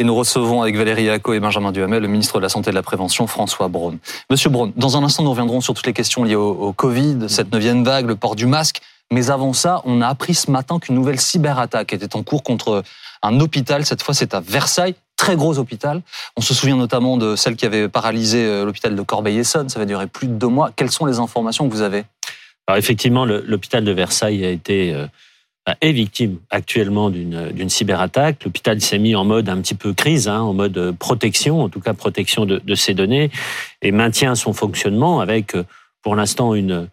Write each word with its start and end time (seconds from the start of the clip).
Et 0.00 0.04
nous 0.04 0.14
recevons 0.14 0.62
avec 0.62 0.76
Valérie 0.76 1.04
Yacco 1.04 1.32
et 1.32 1.40
Benjamin 1.40 1.72
Duhamel 1.72 2.00
le 2.00 2.06
ministre 2.06 2.38
de 2.38 2.42
la 2.44 2.48
Santé 2.48 2.68
et 2.68 2.72
de 2.72 2.76
la 2.76 2.84
Prévention, 2.84 3.26
François 3.26 3.66
Braun. 3.66 3.98
Monsieur 4.30 4.48
Braun, 4.48 4.72
dans 4.76 4.96
un 4.96 5.02
instant, 5.02 5.24
nous 5.24 5.30
reviendrons 5.30 5.60
sur 5.60 5.74
toutes 5.74 5.88
les 5.88 5.92
questions 5.92 6.22
liées 6.22 6.36
au, 6.36 6.72
Covid, 6.72 7.28
cette 7.28 7.52
neuvième 7.52 7.82
vague, 7.82 8.06
le 8.06 8.14
port 8.14 8.36
du 8.36 8.46
masque. 8.46 8.80
Mais 9.10 9.30
avant 9.30 9.52
ça, 9.52 9.82
on 9.84 10.00
a 10.00 10.06
appris 10.06 10.34
ce 10.34 10.52
matin 10.52 10.78
qu'une 10.78 10.94
nouvelle 10.94 11.18
cyberattaque 11.18 11.92
était 11.92 12.14
en 12.14 12.22
cours 12.22 12.44
contre 12.44 12.84
un 13.22 13.40
hôpital. 13.40 13.84
Cette 13.84 14.02
fois, 14.02 14.14
c'est 14.14 14.34
à 14.34 14.40
Versailles, 14.40 14.94
très 15.16 15.34
gros 15.34 15.58
hôpital. 15.58 16.02
On 16.36 16.42
se 16.42 16.54
souvient 16.54 16.76
notamment 16.76 17.16
de 17.16 17.34
celle 17.34 17.56
qui 17.56 17.66
avait 17.66 17.88
paralysé 17.88 18.46
euh, 18.46 18.64
l'hôpital 18.64 18.94
de 18.94 19.02
Corbeil-Essonne. 19.02 19.68
Ça 19.68 19.80
va 19.80 19.84
durer 19.84 20.06
plus 20.06 20.28
de 20.28 20.34
deux 20.34 20.46
mois. 20.46 20.70
Quelles 20.76 20.92
sont 20.92 21.06
les 21.06 21.18
informations 21.18 21.68
que 21.68 21.74
vous 21.74 21.82
avez? 21.82 22.04
Alors 22.68 22.76
effectivement, 22.76 23.24
l'hôpital 23.24 23.82
de 23.82 23.92
Versailles 23.92 24.44
a 24.44 24.50
été 24.50 24.92
euh, 24.92 25.06
est 25.80 25.92
victime 25.92 26.38
actuellement 26.50 27.08
d'une 27.08 27.68
cyberattaque. 27.70 28.44
L'hôpital 28.44 28.78
s'est 28.82 28.98
mis 28.98 29.14
en 29.14 29.24
mode 29.24 29.48
un 29.48 29.60
petit 29.62 29.74
peu 29.74 29.94
crise, 29.94 30.28
hein, 30.28 30.40
en 30.40 30.52
mode 30.52 30.94
protection, 30.98 31.62
en 31.62 31.70
tout 31.70 31.80
cas 31.80 31.94
protection 31.94 32.44
de, 32.44 32.58
de 32.58 32.74
ses 32.74 32.92
données, 32.92 33.30
et 33.80 33.90
maintient 33.90 34.34
son 34.34 34.52
fonctionnement 34.52 35.20
avec, 35.20 35.54
euh, 35.54 35.64
pour 36.02 36.14
l'instant, 36.14 36.54
une, 36.54 36.88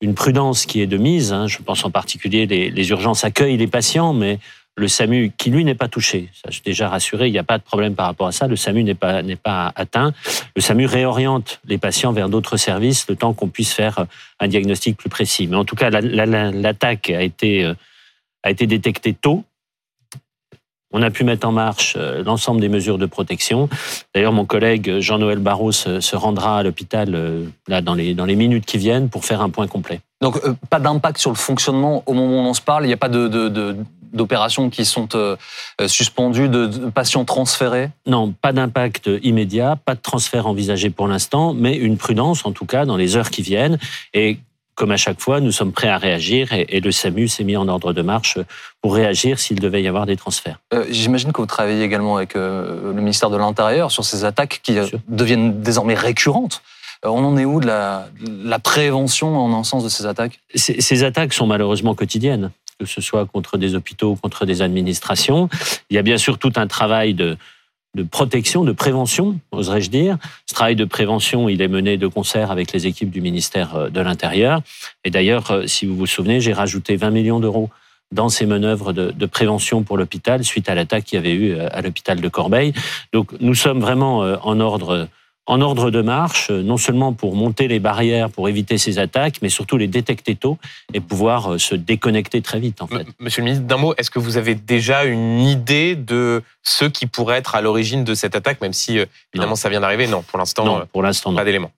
une 0.00 0.14
prudence 0.14 0.66
qui 0.66 0.80
est 0.80 0.88
de 0.88 0.96
mise. 0.96 1.32
Hein. 1.32 1.46
Je 1.46 1.58
pense 1.58 1.84
en 1.84 1.92
particulier 1.92 2.46
les, 2.46 2.68
les 2.68 2.90
urgences 2.90 3.22
accueillent 3.22 3.56
les 3.56 3.68
patients, 3.68 4.12
mais 4.12 4.40
le 4.80 4.88
SAMU, 4.88 5.32
qui 5.36 5.50
lui 5.50 5.64
n'est 5.64 5.74
pas 5.74 5.88
touché, 5.88 6.30
ça 6.34 6.48
je 6.48 6.54
suis 6.54 6.62
déjà 6.62 6.88
rassuré, 6.88 7.28
il 7.28 7.32
n'y 7.32 7.38
a 7.38 7.44
pas 7.44 7.58
de 7.58 7.62
problème 7.62 7.94
par 7.94 8.06
rapport 8.06 8.26
à 8.26 8.32
ça, 8.32 8.46
le 8.46 8.56
SAMU 8.56 8.82
n'est 8.82 8.94
pas, 8.94 9.22
n'est 9.22 9.36
pas 9.36 9.72
atteint. 9.76 10.12
Le 10.56 10.62
SAMU 10.62 10.86
réoriente 10.86 11.60
les 11.66 11.78
patients 11.78 12.12
vers 12.12 12.28
d'autres 12.28 12.56
services 12.56 13.06
le 13.08 13.16
temps 13.16 13.32
qu'on 13.32 13.48
puisse 13.48 13.72
faire 13.72 14.06
un 14.40 14.48
diagnostic 14.48 14.96
plus 14.96 15.10
précis. 15.10 15.46
Mais 15.46 15.56
en 15.56 15.64
tout 15.64 15.76
cas, 15.76 15.90
l'attaque 15.90 17.10
a 17.10 17.22
été 17.22 17.64
euh, 17.64 17.74
a 18.42 18.50
été 18.50 18.66
détecté 18.66 19.12
tôt. 19.14 19.44
On 20.92 21.02
a 21.02 21.10
pu 21.10 21.22
mettre 21.22 21.46
en 21.46 21.52
marche 21.52 21.94
euh, 21.96 22.24
l'ensemble 22.24 22.60
des 22.60 22.68
mesures 22.68 22.98
de 22.98 23.06
protection. 23.06 23.68
D'ailleurs, 24.14 24.32
mon 24.32 24.44
collègue 24.44 24.98
Jean-Noël 24.98 25.38
Barros 25.38 25.72
se 25.72 26.16
rendra 26.16 26.58
à 26.58 26.62
l'hôpital 26.64 27.14
euh, 27.14 27.44
là 27.68 27.80
dans 27.80 27.94
les, 27.94 28.14
dans 28.14 28.24
les 28.24 28.34
minutes 28.34 28.66
qui 28.66 28.78
viennent 28.78 29.08
pour 29.08 29.24
faire 29.24 29.40
un 29.40 29.50
point 29.50 29.68
complet. 29.68 30.00
Donc, 30.20 30.36
euh, 30.44 30.54
pas 30.68 30.80
d'impact 30.80 31.18
sur 31.18 31.30
le 31.30 31.36
fonctionnement 31.36 32.02
au 32.06 32.12
moment 32.12 32.44
où 32.44 32.48
on 32.48 32.54
se 32.54 32.60
parle. 32.60 32.84
Il 32.84 32.88
n'y 32.88 32.92
a 32.92 32.98
pas 32.98 33.08
de, 33.08 33.76
d'opérations 34.12 34.70
qui 34.70 34.84
sont 34.84 35.08
suspendues, 35.86 36.48
de, 36.48 36.66
patients 36.90 37.24
transférés 37.24 37.90
Non, 38.06 38.32
pas 38.32 38.52
d'impact 38.52 39.10
immédiat, 39.22 39.76
pas 39.84 39.94
de 39.94 40.00
transfert 40.00 40.46
envisagé 40.46 40.90
pour 40.90 41.08
l'instant, 41.08 41.54
mais 41.54 41.76
une 41.76 41.96
prudence 41.96 42.44
en 42.44 42.52
tout 42.52 42.66
cas 42.66 42.84
dans 42.84 42.96
les 42.96 43.16
heures 43.16 43.30
qui 43.30 43.42
viennent. 43.42 43.78
Et 44.14 44.38
comme 44.80 44.92
à 44.92 44.96
chaque 44.96 45.20
fois, 45.20 45.40
nous 45.40 45.52
sommes 45.52 45.72
prêts 45.72 45.90
à 45.90 45.98
réagir 45.98 46.54
et, 46.54 46.80
le 46.80 46.90
SAMU 46.90 47.28
s'est 47.28 47.44
mis 47.44 47.54
en 47.54 47.68
ordre 47.68 47.92
de 47.92 48.00
marche 48.00 48.38
pour 48.80 48.94
réagir 48.94 49.38
s'il 49.38 49.60
devait 49.60 49.82
y 49.82 49.88
avoir 49.88 50.06
des 50.06 50.16
transferts. 50.16 50.58
Euh, 50.72 50.86
j'imagine 50.88 51.32
que 51.32 51.40
vous 51.42 51.46
travaillez 51.46 51.82
également 51.82 52.16
avec 52.16 52.34
euh, 52.34 52.94
le 52.94 53.00
ministère 53.00 53.28
de 53.28 53.36
l'Intérieur 53.36 53.90
sur 53.90 54.06
ces 54.06 54.24
attaques 54.24 54.60
qui 54.62 54.78
euh, 54.78 54.86
deviennent 55.06 55.60
désormais 55.60 55.92
récurrentes. 55.92 56.62
On 57.04 57.22
en 57.22 57.36
est 57.36 57.44
où 57.44 57.60
de 57.60 57.66
la, 57.66 58.58
prévention 58.58 59.38
en 59.38 59.52
un 59.52 59.64
sens 59.64 59.84
de 59.84 59.90
ces 59.90 60.06
attaques? 60.06 60.40
Ces 60.54 61.04
attaques 61.04 61.34
sont 61.34 61.46
malheureusement 61.46 61.94
quotidiennes, 61.94 62.50
que 62.80 62.86
ce 62.86 63.02
soit 63.02 63.26
contre 63.26 63.58
des 63.58 63.74
hôpitaux, 63.74 64.16
contre 64.16 64.46
des 64.46 64.62
administrations. 64.62 65.50
Il 65.90 65.96
y 65.96 65.98
a 65.98 66.02
bien 66.02 66.16
sûr 66.16 66.38
tout 66.38 66.52
un 66.56 66.66
travail 66.66 67.12
de, 67.12 67.36
de 67.94 68.02
protection, 68.02 68.64
de 68.64 68.72
prévention, 68.72 69.38
oserais-je 69.52 69.90
dire. 69.90 70.16
Ce 70.46 70.54
travail 70.54 70.76
de 70.76 70.86
prévention, 70.86 71.50
il 71.50 71.60
est 71.60 71.68
mené 71.68 71.98
de 71.98 72.06
concert 72.06 72.50
avec 72.50 72.72
les 72.72 72.86
équipes 72.86 73.10
du 73.10 73.20
ministère 73.20 73.76
euh, 73.76 73.90
de 73.90 74.00
l'Intérieur. 74.00 74.62
Et 75.04 75.10
d'ailleurs, 75.10 75.50
euh, 75.50 75.66
si 75.66 75.84
vous 75.84 75.94
vous 75.94 76.06
souvenez, 76.06 76.40
j'ai 76.40 76.54
rajouté 76.54 76.96
20 76.96 77.10
millions 77.10 77.38
d'euros 77.38 77.68
dans 78.12 78.30
ces 78.30 78.46
manœuvres 78.46 78.92
de, 78.92 79.10
de 79.10 79.26
prévention 79.26 79.82
pour 79.82 79.98
l'hôpital 79.98 80.42
suite 80.42 80.68
à 80.70 80.74
l'attaque 80.74 81.04
qu'il 81.04 81.16
y 81.16 81.18
avait 81.18 81.34
eu 81.34 81.52
euh, 81.52 81.68
à 81.70 81.82
l'hôpital 81.82 82.20
de 82.20 82.28
Corbeil. 82.28 82.72
Donc 83.12 83.32
nous 83.40 83.54
sommes 83.54 83.80
vraiment 83.80 84.20
en 84.20 84.58
ordre 84.58 85.08
en 85.50 85.60
ordre 85.62 85.90
de 85.90 86.00
marche, 86.00 86.48
non 86.50 86.76
seulement 86.76 87.12
pour 87.12 87.34
monter 87.34 87.66
les 87.66 87.80
barrières, 87.80 88.30
pour 88.30 88.48
éviter 88.48 88.78
ces 88.78 89.00
attaques, 89.00 89.38
mais 89.42 89.48
surtout 89.48 89.76
les 89.76 89.88
détecter 89.88 90.36
tôt 90.36 90.58
et 90.94 91.00
pouvoir 91.00 91.54
euh, 91.54 91.58
se 91.58 91.74
déconnecter 91.74 92.40
très 92.40 92.60
vite. 92.60 92.80
En 92.82 92.86
fait. 92.86 93.04
Monsieur 93.18 93.42
le 93.42 93.46
ministre, 93.46 93.66
d'un 93.66 93.76
mot, 93.76 93.92
est-ce 93.98 94.12
que 94.12 94.20
vous 94.20 94.36
avez 94.36 94.54
déjà 94.54 95.02
une 95.02 95.40
idée 95.40 95.96
de 95.96 96.44
ceux 96.62 96.88
qui 96.88 97.06
pourraient 97.06 97.38
être 97.38 97.56
à 97.56 97.62
l'origine 97.62 98.04
de 98.04 98.14
cette 98.14 98.36
attaque, 98.36 98.60
même 98.60 98.72
si 98.72 99.00
euh, 99.00 99.06
évidemment 99.34 99.56
ça 99.56 99.68
vient 99.68 99.80
d'arriver? 99.80 100.06
Non, 100.06 100.22
pour 100.22 100.38
l'instant, 100.38 100.64
non, 100.64 100.78
euh, 100.78 100.84
pour 100.84 101.02
l'instant, 101.02 101.34
pas 101.34 101.44
d'éléments. 101.44 101.72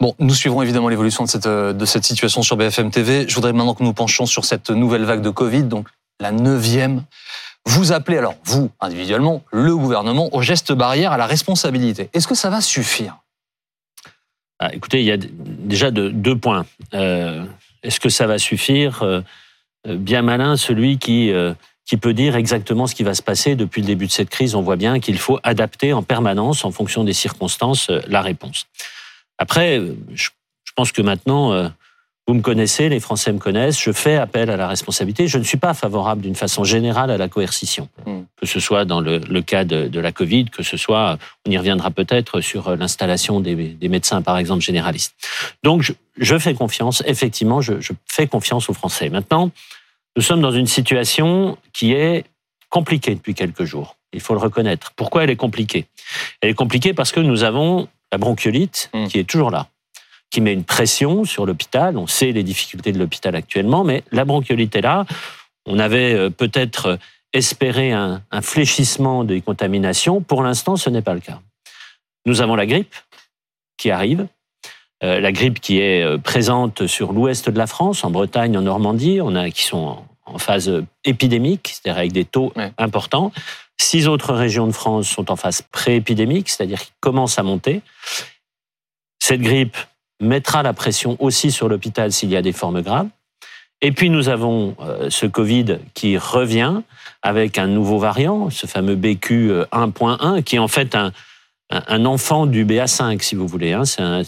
Bon, 0.00 0.16
nous 0.18 0.34
suivrons 0.34 0.62
évidemment 0.62 0.88
l'évolution 0.88 1.22
de 1.22 1.28
cette, 1.28 1.46
de 1.46 1.84
cette 1.84 2.04
situation 2.04 2.42
sur 2.42 2.56
BFM 2.56 2.90
TV. 2.90 3.26
Je 3.28 3.34
voudrais 3.36 3.52
maintenant 3.52 3.74
que 3.74 3.84
nous 3.84 3.92
penchions 3.92 4.26
sur 4.26 4.44
cette 4.44 4.70
nouvelle 4.70 5.04
vague 5.04 5.22
de 5.22 5.30
Covid, 5.30 5.62
donc 5.62 5.86
la 6.18 6.32
neuvième. 6.32 7.04
Vous 7.66 7.92
appelez 7.92 8.18
alors, 8.18 8.34
vous, 8.44 8.70
individuellement, 8.80 9.42
le 9.52 9.76
gouvernement 9.76 10.34
au 10.34 10.42
geste 10.42 10.72
barrière, 10.72 11.12
à 11.12 11.18
la 11.18 11.26
responsabilité. 11.26 12.08
Est-ce 12.12 12.26
que 12.26 12.34
ça 12.34 12.50
va 12.50 12.60
suffire? 12.60 13.18
Ah, 14.58 14.74
Écoutez, 14.74 15.00
il 15.00 15.06
y 15.06 15.12
a 15.12 15.16
déjà 15.18 15.90
deux 15.90 16.38
points. 16.38 16.66
Euh, 16.94 17.44
est-ce 17.82 18.00
que 18.00 18.08
ça 18.08 18.26
va 18.26 18.38
suffire? 18.38 19.02
Euh, 19.02 19.22
Bien 19.86 20.20
malin 20.20 20.58
celui 20.58 20.98
qui, 20.98 21.32
euh, 21.32 21.54
qui 21.86 21.96
peut 21.96 22.12
dire 22.12 22.36
exactement 22.36 22.86
ce 22.86 22.94
qui 22.94 23.02
va 23.02 23.14
se 23.14 23.22
passer. 23.22 23.56
Depuis 23.56 23.80
le 23.80 23.86
début 23.86 24.06
de 24.06 24.12
cette 24.12 24.28
crise, 24.28 24.54
on 24.54 24.60
voit 24.60 24.76
bien 24.76 25.00
qu'il 25.00 25.18
faut 25.18 25.40
adapter 25.42 25.94
en 25.94 26.02
permanence, 26.02 26.66
en 26.66 26.70
fonction 26.70 27.02
des 27.02 27.14
circonstances, 27.14 27.88
la 28.06 28.20
réponse. 28.20 28.66
Après, 29.38 29.80
je 30.14 30.28
pense 30.76 30.92
que 30.92 31.00
maintenant, 31.00 31.72
vous 32.26 32.34
me 32.34 32.42
connaissez, 32.42 32.88
les 32.88 33.00
Français 33.00 33.32
me 33.32 33.38
connaissent, 33.38 33.80
je 33.80 33.90
fais 33.90 34.14
appel 34.14 34.50
à 34.50 34.56
la 34.56 34.68
responsabilité. 34.68 35.26
Je 35.26 35.38
ne 35.38 35.42
suis 35.42 35.56
pas 35.56 35.74
favorable 35.74 36.22
d'une 36.22 36.36
façon 36.36 36.62
générale 36.62 37.10
à 37.10 37.16
la 37.16 37.28
coercition, 37.28 37.88
hmm. 38.06 38.20
que 38.36 38.46
ce 38.46 38.60
soit 38.60 38.84
dans 38.84 39.00
le, 39.00 39.18
cas 39.40 39.64
de, 39.64 39.98
la 39.98 40.12
Covid, 40.12 40.44
que 40.44 40.62
ce 40.62 40.76
soit, 40.76 41.18
on 41.44 41.50
y 41.50 41.58
reviendra 41.58 41.90
peut-être 41.90 42.40
sur 42.40 42.76
l'installation 42.76 43.40
des, 43.40 43.76
médecins, 43.88 44.22
par 44.22 44.38
exemple, 44.38 44.62
généralistes. 44.62 45.14
Donc, 45.64 45.92
je, 46.16 46.38
fais 46.38 46.54
confiance, 46.54 47.02
effectivement, 47.04 47.60
je, 47.60 47.80
je 47.80 47.92
fais 48.06 48.28
confiance 48.28 48.70
aux 48.70 48.74
Français. 48.74 49.08
Maintenant, 49.08 49.50
nous 50.16 50.22
sommes 50.22 50.40
dans 50.40 50.52
une 50.52 50.66
situation 50.68 51.58
qui 51.72 51.94
est 51.94 52.24
compliquée 52.68 53.16
depuis 53.16 53.34
quelques 53.34 53.64
jours. 53.64 53.96
Il 54.12 54.20
faut 54.20 54.34
le 54.34 54.40
reconnaître. 54.40 54.92
Pourquoi 54.94 55.24
elle 55.24 55.30
est 55.30 55.36
compliquée? 55.36 55.86
Elle 56.40 56.50
est 56.50 56.54
compliquée 56.54 56.94
parce 56.94 57.10
que 57.10 57.20
nous 57.20 57.42
avons 57.42 57.88
la 58.12 58.18
bronchiolite 58.18 58.90
hmm. 58.94 59.06
qui 59.06 59.18
est 59.18 59.28
toujours 59.28 59.50
là 59.50 59.68
qui 60.30 60.40
met 60.40 60.52
une 60.52 60.64
pression 60.64 61.24
sur 61.24 61.44
l'hôpital. 61.44 61.96
On 61.98 62.06
sait 62.06 62.32
les 62.32 62.42
difficultés 62.42 62.92
de 62.92 62.98
l'hôpital 62.98 63.34
actuellement, 63.34 63.84
mais 63.84 64.04
la 64.12 64.24
bronchiolite 64.24 64.74
est 64.76 64.80
là. 64.80 65.04
On 65.66 65.78
avait 65.78 66.14
euh, 66.14 66.30
peut-être 66.30 66.98
espéré 67.32 67.92
un, 67.92 68.22
fléchissement 68.42 69.24
des 69.24 69.40
contaminations. 69.40 70.20
Pour 70.20 70.42
l'instant, 70.42 70.76
ce 70.76 70.90
n'est 70.90 71.02
pas 71.02 71.14
le 71.14 71.20
cas. 71.20 71.40
Nous 72.26 72.40
avons 72.40 72.56
la 72.56 72.66
grippe 72.66 72.94
qui 73.76 73.90
arrive. 73.90 74.26
Euh, 75.02 75.20
la 75.20 75.32
grippe 75.32 75.60
qui 75.60 75.78
est 75.78 76.02
euh, 76.02 76.18
présente 76.18 76.86
sur 76.86 77.12
l'ouest 77.12 77.48
de 77.48 77.56
la 77.56 77.66
France, 77.66 78.04
en 78.04 78.10
Bretagne, 78.10 78.56
en 78.56 78.62
Normandie, 78.62 79.20
on 79.22 79.34
a 79.34 79.50
qui 79.50 79.62
sont 79.62 80.04
en 80.26 80.38
phase 80.38 80.70
épidémique, 81.04 81.68
c'est-à-dire 81.72 81.98
avec 81.98 82.12
des 82.12 82.24
taux 82.24 82.52
importants. 82.78 83.32
Six 83.80 84.06
autres 84.08 84.34
régions 84.34 84.66
de 84.66 84.72
France 84.72 85.08
sont 85.08 85.30
en 85.30 85.36
phase 85.36 85.62
pré-épidémique, 85.72 86.48
c'est-à-dire 86.50 86.80
qui 86.80 86.92
commencent 87.00 87.38
à 87.38 87.42
monter. 87.42 87.80
Cette 89.18 89.40
grippe 89.40 89.76
mettra 90.20 90.62
la 90.62 90.72
pression 90.72 91.16
aussi 91.18 91.50
sur 91.50 91.68
l'hôpital 91.68 92.12
s'il 92.12 92.30
y 92.30 92.36
a 92.36 92.42
des 92.42 92.52
formes 92.52 92.82
graves. 92.82 93.08
Et 93.82 93.92
puis 93.92 94.10
nous 94.10 94.28
avons 94.28 94.76
euh, 94.80 95.08
ce 95.08 95.26
Covid 95.26 95.78
qui 95.94 96.18
revient 96.18 96.82
avec 97.22 97.58
un 97.58 97.66
nouveau 97.66 97.98
variant, 97.98 98.50
ce 98.50 98.66
fameux 98.66 98.96
BQ 98.96 99.62
1.1, 99.72 100.42
qui 100.42 100.56
est 100.56 100.58
en 100.58 100.68
fait 100.68 100.94
un, 100.94 101.12
un 101.70 102.04
enfant 102.04 102.46
du 102.46 102.64
BA5, 102.64 103.22
si 103.22 103.34
vous 103.34 103.46
voulez. 103.46 103.72
Hein. 103.72 103.84
C'est 103.84 104.02
un, 104.02 104.22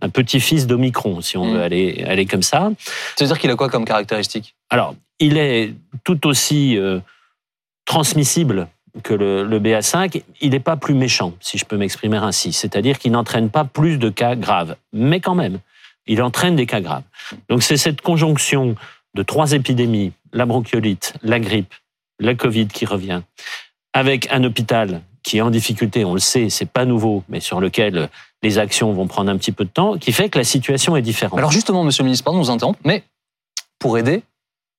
un 0.00 0.08
petit-fils 0.08 0.66
d'Omicron, 0.66 1.20
si 1.20 1.36
on 1.36 1.52
veut 1.52 1.58
mm. 1.58 1.62
aller, 1.62 2.04
aller 2.06 2.26
comme 2.26 2.42
ça. 2.42 2.70
C'est-à-dire 3.16 3.38
qu'il 3.38 3.50
a 3.50 3.56
quoi 3.56 3.68
comme 3.68 3.84
caractéristique? 3.84 4.54
Alors, 4.70 4.94
il 5.20 5.36
est 5.36 5.74
tout 6.04 6.26
aussi 6.26 6.76
euh, 6.76 7.00
transmissible 7.84 8.68
que 9.02 9.14
le, 9.14 9.44
le 9.44 9.60
BA5, 9.60 10.22
il 10.40 10.50
n'est 10.50 10.60
pas 10.60 10.76
plus 10.76 10.94
méchant, 10.94 11.32
si 11.40 11.58
je 11.58 11.64
peux 11.64 11.76
m'exprimer 11.76 12.16
ainsi. 12.16 12.52
C'est-à-dire 12.52 12.98
qu'il 12.98 13.12
n'entraîne 13.12 13.50
pas 13.50 13.64
plus 13.64 13.98
de 13.98 14.08
cas 14.08 14.36
graves. 14.36 14.76
Mais 14.92 15.20
quand 15.20 15.34
même, 15.34 15.58
il 16.06 16.22
entraîne 16.22 16.56
des 16.56 16.66
cas 16.66 16.80
graves. 16.80 17.04
Donc 17.48 17.62
c'est 17.62 17.76
cette 17.76 18.00
conjonction 18.00 18.74
de 19.14 19.22
trois 19.22 19.52
épidémies, 19.52 20.12
la 20.32 20.46
bronchiolite, 20.46 21.14
la 21.22 21.40
grippe, 21.40 21.74
la 22.18 22.34
Covid 22.34 22.68
qui 22.68 22.86
revient, 22.86 23.22
avec 23.92 24.30
un 24.32 24.44
hôpital 24.44 25.02
qui 25.22 25.38
est 25.38 25.40
en 25.40 25.50
difficulté, 25.50 26.04
on 26.04 26.14
le 26.14 26.20
sait, 26.20 26.48
c'est 26.48 26.70
pas 26.70 26.84
nouveau, 26.84 27.22
mais 27.28 27.40
sur 27.40 27.60
lequel 27.60 28.08
les 28.42 28.58
actions 28.58 28.92
vont 28.92 29.06
prendre 29.06 29.30
un 29.30 29.36
petit 29.36 29.52
peu 29.52 29.64
de 29.64 29.70
temps, 29.70 29.98
qui 29.98 30.12
fait 30.12 30.28
que 30.28 30.38
la 30.38 30.44
situation 30.44 30.96
est 30.96 31.02
différente. 31.02 31.38
Alors 31.38 31.52
justement, 31.52 31.84
Monsieur 31.84 32.02
le 32.02 32.06
ministre, 32.06 32.24
pardon 32.24 32.38
nous 32.38 32.50
interrompre, 32.50 32.78
mais 32.84 33.02
pour 33.78 33.98
aider, 33.98 34.22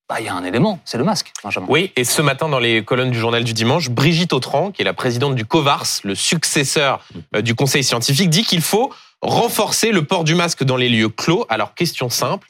bah, 0.10 0.20
il 0.20 0.26
y 0.26 0.30
a 0.30 0.34
un 0.34 0.44
élément, 0.44 0.80
c'est 0.86 0.98
le 0.98 1.04
masque, 1.04 1.32
Benjamin. 1.44 1.68
Oui, 1.70 1.92
et 1.96 2.04
ce 2.04 2.22
matin, 2.22 2.50
dans 2.50 2.60
les 2.60 2.84
colonnes 2.84 3.12
du 3.12 3.20
journal 3.20 3.44
du 3.44 3.54
dimanche, 3.54 3.90
Brigitte 3.90 4.34
Autran, 4.34 4.72
qui 4.72 4.82
est 4.82 4.86
la 4.86 4.94
présidente 4.94 5.36
du 5.36 5.46
COVARS, 5.46 6.00
le 6.04 6.16
successeur 6.16 7.06
euh, 7.36 7.42
du 7.42 7.54
conseil 7.56 7.84
scientifique, 7.84 8.30
dit 8.30 8.44
qu'il 8.44 8.62
faut 8.62 8.92
renforcer 9.22 9.92
le 9.92 10.04
port 10.04 10.24
du 10.24 10.34
masque 10.36 10.64
dans 10.64 10.78
les 10.78 10.90
lieux 10.90 11.10
clos. 11.10 11.46
Alors, 11.50 11.74
question 11.76 12.10
simple, 12.10 12.48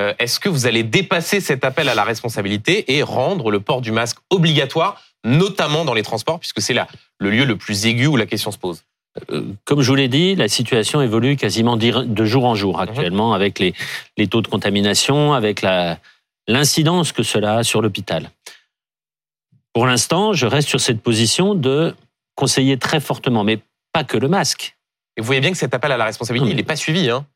Euh, 0.00 0.14
Est-ce 0.18 0.40
que 0.40 0.48
vous 0.48 0.64
allez 0.66 0.84
dépasser 0.84 1.40
cet 1.42 1.66
appel 1.66 1.86
à 1.90 1.94
la 1.94 2.02
responsabilité 2.04 2.96
et 2.96 3.02
rendre 3.02 3.50
le 3.50 3.60
port 3.60 3.82
du 3.82 3.92
masque 3.92 4.16
obligatoire, 4.30 5.02
notamment 5.22 5.84
dans 5.84 5.92
les 5.92 6.02
transports, 6.02 6.38
puisque 6.40 6.62
c'est 6.62 6.72
là 6.72 6.86
le 7.18 7.28
lieu 7.30 7.44
le 7.44 7.56
plus 7.56 7.84
aigu 7.84 8.06
où 8.06 8.16
la 8.16 8.24
question 8.24 8.50
se 8.50 8.56
pose? 8.56 8.84
Euh, 9.30 9.42
Comme 9.66 9.82
je 9.82 9.88
vous 9.90 9.94
l'ai 9.94 10.08
dit, 10.08 10.34
la 10.34 10.48
situation 10.48 11.02
évolue 11.02 11.36
quasiment 11.36 11.76
de 11.76 12.24
jour 12.24 12.46
en 12.46 12.54
jour 12.54 12.80
actuellement 12.80 13.34
avec 13.34 13.58
les, 13.58 13.74
les 14.16 14.28
taux 14.28 14.40
de 14.40 14.48
contamination, 14.48 15.34
avec 15.34 15.60
la- 15.60 15.98
l'incidence 16.52 17.12
que 17.12 17.22
cela 17.22 17.56
a 17.56 17.64
sur 17.64 17.82
l'hôpital. 17.82 18.30
Pour 19.72 19.86
l'instant, 19.86 20.32
je 20.32 20.46
reste 20.46 20.68
sur 20.68 20.80
cette 20.80 21.00
position 21.00 21.54
de 21.54 21.94
conseiller 22.34 22.76
très 22.76 23.00
fortement, 23.00 23.42
mais 23.42 23.60
pas 23.92 24.04
que 24.04 24.18
le 24.18 24.28
masque. 24.28 24.76
Et 25.16 25.20
vous 25.20 25.26
voyez 25.26 25.40
bien 25.40 25.50
que 25.50 25.56
cet 25.56 25.74
appel 25.74 25.92
à 25.92 25.96
la 25.96 26.04
responsabilité, 26.04 26.50
il 26.50 26.56
n'est 26.56 26.62
pas 26.62 26.76
suivi. 26.76 27.10
Hein 27.10 27.26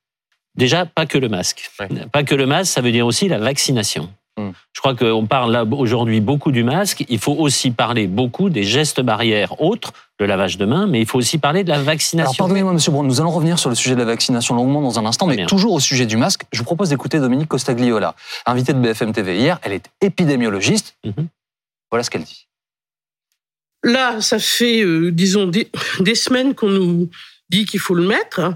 Déjà, 0.54 0.86
pas 0.86 1.06
que 1.06 1.18
le 1.18 1.28
masque. 1.28 1.70
Ouais. 1.80 1.88
Pas 2.12 2.24
que 2.24 2.34
le 2.34 2.46
masque, 2.46 2.72
ça 2.72 2.80
veut 2.80 2.92
dire 2.92 3.06
aussi 3.06 3.28
la 3.28 3.38
vaccination. 3.38 4.12
Hmm. 4.38 4.50
Je 4.74 4.80
crois 4.80 4.94
qu'on 4.94 5.26
parle 5.26 5.50
là 5.50 5.64
aujourd'hui 5.64 6.20
beaucoup 6.20 6.52
du 6.52 6.62
masque. 6.62 7.04
Il 7.08 7.18
faut 7.18 7.32
aussi 7.32 7.70
parler 7.70 8.06
beaucoup 8.06 8.50
des 8.50 8.64
gestes 8.64 9.00
barrières 9.00 9.62
autres, 9.62 9.92
le 10.20 10.26
lavage 10.26 10.58
de 10.58 10.66
mains, 10.66 10.86
mais 10.86 11.00
il 11.00 11.06
faut 11.06 11.18
aussi 11.18 11.38
parler 11.38 11.64
de 11.64 11.68
la 11.68 11.76
Alors 11.76 11.86
vaccination. 11.86 12.34
pardonnez-moi, 12.36 12.74
Monsieur 12.74 12.92
Brown, 12.92 13.06
nous 13.06 13.20
allons 13.20 13.30
revenir 13.30 13.58
sur 13.58 13.70
le 13.70 13.74
sujet 13.74 13.94
de 13.94 14.00
la 14.00 14.04
vaccination 14.04 14.54
longuement 14.54 14.82
dans 14.82 14.98
un 14.98 15.06
instant, 15.06 15.26
mais 15.26 15.36
bien. 15.36 15.46
toujours 15.46 15.72
au 15.72 15.80
sujet 15.80 16.04
du 16.04 16.18
masque. 16.18 16.42
Je 16.52 16.58
vous 16.58 16.64
propose 16.64 16.90
d'écouter 16.90 17.18
Dominique 17.18 17.48
Costagliola, 17.48 18.14
invitée 18.44 18.74
de 18.74 18.78
BFM 18.78 19.12
TV 19.12 19.38
hier. 19.38 19.58
Elle 19.62 19.72
est 19.72 19.88
épidémiologiste. 20.02 20.96
Mhm. 21.04 21.28
Voilà 21.90 22.02
ce 22.02 22.10
qu'elle 22.10 22.24
dit. 22.24 22.46
Là, 23.84 24.20
ça 24.20 24.38
fait, 24.38 24.82
euh, 24.82 25.10
disons, 25.12 25.46
des, 25.46 25.70
des 26.00 26.14
semaines 26.14 26.54
qu'on 26.54 26.68
nous 26.68 27.08
dit 27.48 27.64
qu'il 27.64 27.80
faut 27.80 27.94
le 27.94 28.06
mettre. 28.06 28.52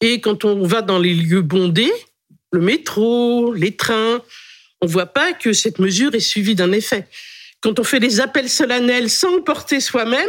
Et 0.00 0.20
quand 0.20 0.44
on 0.44 0.66
va 0.66 0.82
dans 0.82 0.98
les 0.98 1.14
lieux 1.14 1.42
bondés, 1.42 1.92
le 2.50 2.60
métro, 2.60 3.52
les 3.52 3.76
trains, 3.76 4.20
on 4.82 4.86
voit 4.86 5.06
pas 5.06 5.32
que 5.32 5.52
cette 5.52 5.78
mesure 5.78 6.14
est 6.14 6.20
suivie 6.20 6.54
d'un 6.54 6.72
effet. 6.72 7.06
Quand 7.60 7.78
on 7.78 7.84
fait 7.84 8.00
des 8.00 8.20
appels 8.20 8.48
solennels 8.48 9.08
sans 9.08 9.40
porter 9.40 9.80
soi-même, 9.80 10.28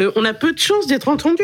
euh, 0.00 0.12
on 0.16 0.24
a 0.24 0.32
peu 0.32 0.52
de 0.52 0.58
chances 0.58 0.86
d'être 0.86 1.08
entendu. 1.08 1.42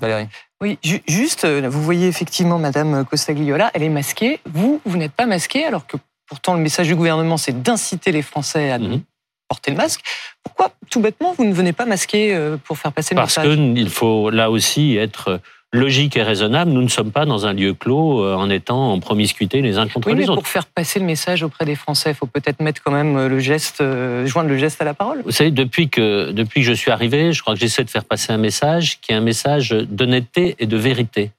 Valérie. 0.00 0.28
Oui, 0.62 0.78
ju- 0.82 1.02
juste, 1.06 1.44
euh, 1.44 1.68
vous 1.68 1.82
voyez 1.82 2.08
effectivement 2.08 2.58
Madame 2.58 3.04
Costagliola, 3.04 3.70
elle 3.74 3.82
est 3.82 3.88
masquée. 3.90 4.40
Vous, 4.46 4.80
vous 4.84 4.96
n'êtes 4.96 5.12
pas 5.12 5.26
masquée, 5.26 5.64
alors 5.64 5.86
que 5.86 5.96
pourtant 6.26 6.54
le 6.54 6.60
message 6.60 6.86
du 6.88 6.96
gouvernement, 6.96 7.36
c'est 7.36 7.62
d'inciter 7.62 8.12
les 8.12 8.22
Français 8.22 8.70
à 8.70 8.78
Mhm. 8.78 9.02
porter 9.48 9.70
le 9.72 9.76
masque. 9.76 10.00
Pourquoi, 10.42 10.72
tout 10.90 11.00
bêtement, 11.00 11.34
vous 11.34 11.44
ne 11.44 11.52
venez 11.52 11.72
pas 11.74 11.84
masquer 11.84 12.34
euh, 12.34 12.56
pour 12.56 12.78
faire 12.78 12.92
passer 12.92 13.14
le 13.14 13.20
Parce 13.20 13.36
message? 13.36 13.56
qu'il 13.56 13.90
faut 13.90 14.30
là 14.30 14.50
aussi 14.50 14.96
être 14.96 15.40
logique 15.72 16.16
et 16.16 16.22
raisonnable. 16.22 16.70
Nous 16.72 16.82
ne 16.82 16.88
sommes 16.88 17.12
pas 17.12 17.26
dans 17.26 17.46
un 17.46 17.52
lieu 17.52 17.74
clos 17.74 18.24
euh, 18.24 18.34
en 18.34 18.50
étant 18.50 18.92
en 18.92 18.98
promiscuité 18.98 19.60
les 19.62 19.78
uns 19.78 19.86
contre 19.86 20.08
Oui, 20.08 20.14
mais 20.14 20.22
les 20.22 20.28
autres. 20.28 20.40
pour 20.40 20.48
faire 20.48 20.66
passer 20.66 20.98
le 20.98 21.06
message 21.06 21.42
auprès 21.42 21.64
des 21.64 21.76
Français, 21.76 22.10
il 22.10 22.14
faut 22.14 22.26
peut-être 22.26 22.60
mettre 22.60 22.82
quand 22.82 22.90
même 22.90 23.16
euh, 23.16 23.28
le 23.28 23.38
geste, 23.38 23.80
euh, 23.80 24.26
joindre 24.26 24.48
le 24.48 24.58
geste 24.58 24.82
à 24.82 24.84
la 24.84 24.94
parole. 24.94 25.22
Vous 25.24 25.30
savez, 25.30 25.50
depuis 25.50 25.88
que, 25.88 26.32
depuis 26.32 26.60
que 26.60 26.66
je 26.66 26.72
suis 26.72 26.90
arrivé, 26.90 27.32
je 27.32 27.40
crois 27.40 27.54
que 27.54 27.60
j'essaie 27.60 27.84
de 27.84 27.90
faire 27.90 28.04
passer 28.04 28.32
un 28.32 28.38
message 28.38 29.00
qui 29.00 29.12
est 29.12 29.14
un 29.14 29.20
message 29.20 29.70
d'honnêteté 29.70 30.56
et 30.58 30.66
de 30.66 30.76
vérité. 30.76 31.30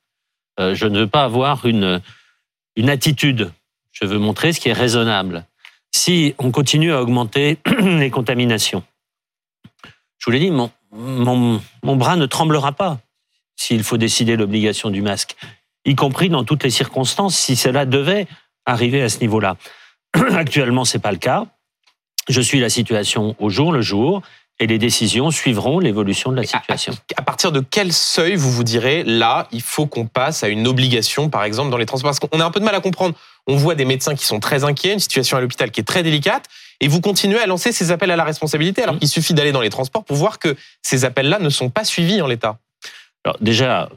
Euh, 0.59 0.75
je 0.75 0.85
ne 0.87 0.99
veux 0.99 1.07
pas 1.07 1.23
avoir 1.23 1.65
une, 1.65 2.01
une 2.75 2.89
attitude. 2.89 3.51
Je 3.91 4.05
veux 4.05 4.17
montrer 4.19 4.53
ce 4.53 4.61
qui 4.61 4.69
est 4.69 4.73
raisonnable. 4.73 5.45
Si 5.93 6.35
on 6.39 6.51
continue 6.51 6.93
à 6.93 7.01
augmenter 7.01 7.57
les 7.81 8.09
contaminations, 8.09 8.83
je 10.19 10.25
vous 10.25 10.31
l'ai 10.31 10.39
dit, 10.39 10.51
mon, 10.51 10.71
mon, 10.93 11.59
mon 11.83 11.95
bras 11.97 12.15
ne 12.15 12.25
tremblera 12.25 12.71
pas 12.71 12.99
s'il 13.55 13.83
faut 13.83 13.97
décider 13.97 14.35
l'obligation 14.35 14.89
du 14.89 15.01
masque, 15.01 15.35
y 15.85 15.95
compris 15.95 16.29
dans 16.29 16.43
toutes 16.43 16.63
les 16.63 16.69
circonstances, 16.69 17.35
si 17.35 17.55
cela 17.55 17.85
devait 17.85 18.27
arriver 18.65 19.01
à 19.01 19.09
ce 19.09 19.19
niveau-là. 19.19 19.57
Actuellement, 20.31 20.85
c'est 20.85 20.99
pas 20.99 21.11
le 21.11 21.17
cas. 21.17 21.45
Je 22.29 22.41
suis 22.41 22.59
la 22.59 22.69
situation 22.69 23.35
au 23.39 23.49
jour 23.49 23.71
le 23.71 23.81
jour 23.81 24.21
et 24.59 24.67
les 24.67 24.77
décisions 24.77 25.31
suivront 25.31 25.79
l'évolution 25.79 26.29
de 26.31 26.35
la 26.35 26.43
à- 26.43 26.45
situation. 26.45 26.93
À 27.17 27.23
partir 27.23 27.51
de 27.51 27.61
quel 27.61 27.91
seuil 27.91 28.35
vous 28.35 28.51
vous 28.51 28.63
direz 28.63 29.03
là, 29.03 29.47
il 29.51 29.61
faut 29.63 29.87
qu'on 29.87 30.05
passe 30.05 30.43
à 30.43 30.49
une 30.49 30.67
obligation, 30.67 31.29
par 31.29 31.43
exemple, 31.43 31.71
dans 31.71 31.77
les 31.77 31.87
transports? 31.87 32.11
Parce 32.11 32.19
qu'on 32.19 32.39
a 32.39 32.45
un 32.45 32.51
peu 32.51 32.59
de 32.59 32.65
mal 32.65 32.75
à 32.75 32.79
comprendre. 32.79 33.15
On 33.47 33.55
voit 33.55 33.73
des 33.73 33.85
médecins 33.85 34.13
qui 34.13 34.25
sont 34.25 34.39
très 34.39 34.63
inquiets, 34.63 34.93
une 34.93 34.99
situation 34.99 35.35
à 35.37 35.41
l'hôpital 35.41 35.71
qui 35.71 35.79
est 35.81 35.83
très 35.83 36.03
délicate, 36.03 36.45
et 36.79 36.87
vous 36.87 37.01
continuez 37.01 37.39
à 37.39 37.47
lancer 37.47 37.71
ces 37.71 37.91
appels 37.91 38.11
à 38.11 38.15
la 38.15 38.23
responsabilité, 38.23 38.83
alors 38.83 38.93
Mhm. 38.95 38.99
qu'il 38.99 39.09
suffit 39.09 39.33
d'aller 39.33 39.51
dans 39.51 39.61
les 39.61 39.71
transports 39.71 40.03
pour 40.03 40.15
voir 40.15 40.37
que 40.37 40.55
ces 40.83 41.05
appels-là 41.05 41.39
ne 41.39 41.49
sont 41.49 41.69
pas 41.71 41.83
suivis 41.83 42.21
en 42.21 42.27
l'état. 42.27 42.59
Alors 43.23 43.37
déjà, 43.41 43.89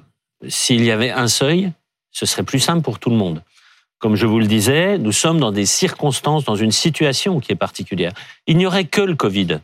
s'il 0.48 0.84
y 0.84 0.90
avait 0.90 1.10
un 1.10 1.28
seuil, 1.28 1.72
ce 2.10 2.26
serait 2.26 2.42
plus 2.42 2.60
simple 2.60 2.82
pour 2.82 2.98
tout 2.98 3.10
le 3.10 3.16
monde. 3.16 3.42
Comme 3.98 4.16
je 4.16 4.26
vous 4.26 4.38
le 4.38 4.46
disais, 4.46 4.98
nous 4.98 5.12
sommes 5.12 5.40
dans 5.40 5.52
des 5.52 5.66
circonstances, 5.66 6.44
dans 6.44 6.56
une 6.56 6.72
situation 6.72 7.40
qui 7.40 7.52
est 7.52 7.56
particulière. 7.56 8.12
Il 8.46 8.58
n'y 8.58 8.66
aurait 8.66 8.84
que 8.84 9.00
le 9.00 9.14
Covid. 9.14 9.60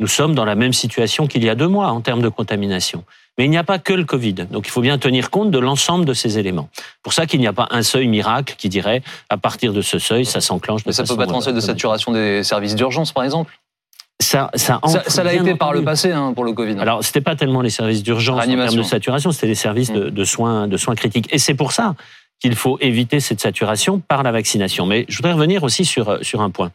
Nous 0.00 0.06
sommes 0.06 0.34
dans 0.34 0.44
la 0.44 0.54
même 0.54 0.72
situation 0.72 1.26
qu'il 1.26 1.44
y 1.44 1.48
a 1.48 1.54
deux 1.54 1.68
mois 1.68 1.88
en 1.88 2.00
termes 2.00 2.22
de 2.22 2.28
contamination. 2.28 3.04
Mais 3.36 3.44
il 3.44 3.50
n'y 3.50 3.58
a 3.58 3.64
pas 3.64 3.78
que 3.78 3.92
le 3.92 4.04
Covid. 4.04 4.34
Donc 4.50 4.66
il 4.66 4.70
faut 4.70 4.80
bien 4.80 4.98
tenir 4.98 5.30
compte 5.30 5.50
de 5.50 5.58
l'ensemble 5.58 6.04
de 6.04 6.14
ces 6.14 6.38
éléments. 6.38 6.68
Pour 7.02 7.12
ça 7.12 7.26
qu'il 7.26 7.40
n'y 7.40 7.46
a 7.46 7.52
pas 7.52 7.68
un 7.70 7.82
seuil 7.82 8.08
miracle 8.08 8.54
qui 8.56 8.68
dirait 8.68 9.02
à 9.28 9.36
partir 9.36 9.72
de 9.72 9.82
ce 9.82 9.98
seuil, 9.98 10.24
ça 10.24 10.40
s'enclenche. 10.40 10.84
de 10.84 10.88
Mais 10.88 10.92
ça 10.92 11.04
peut 11.04 11.16
pas 11.16 11.24
être 11.24 11.34
un 11.34 11.40
seuil 11.40 11.54
de 11.54 11.60
saturation 11.60 12.12
des 12.12 12.42
services 12.42 12.74
d'urgence, 12.74 13.12
par 13.12 13.24
exemple. 13.24 13.59
Ça, 14.20 14.50
ça, 14.54 14.80
Ça 14.86 15.02
ça 15.06 15.24
l'a 15.24 15.34
été 15.34 15.54
par 15.54 15.72
le 15.72 15.82
passé 15.82 16.12
hein, 16.12 16.32
pour 16.34 16.44
le 16.44 16.52
Covid. 16.52 16.78
Alors, 16.78 17.02
c'était 17.02 17.22
pas 17.22 17.36
tellement 17.36 17.62
les 17.62 17.70
services 17.70 18.02
d'urgence 18.02 18.42
en 18.42 18.46
termes 18.46 18.76
de 18.76 18.82
saturation, 18.82 19.32
c'était 19.32 19.46
les 19.46 19.54
services 19.54 19.90
de, 19.92 20.10
de 20.10 20.24
soins, 20.24 20.68
de 20.68 20.76
soins 20.76 20.94
critiques. 20.94 21.28
Et 21.32 21.38
c'est 21.38 21.54
pour 21.54 21.72
ça 21.72 21.94
qu'il 22.40 22.54
faut 22.54 22.78
éviter 22.80 23.20
cette 23.20 23.40
saturation 23.40 24.00
par 24.00 24.22
la 24.22 24.32
vaccination. 24.32 24.86
Mais 24.86 25.04
je 25.08 25.16
voudrais 25.16 25.32
revenir 25.32 25.62
aussi 25.62 25.84
sur, 25.84 26.18
sur 26.22 26.40
un 26.40 26.50
point. 26.50 26.70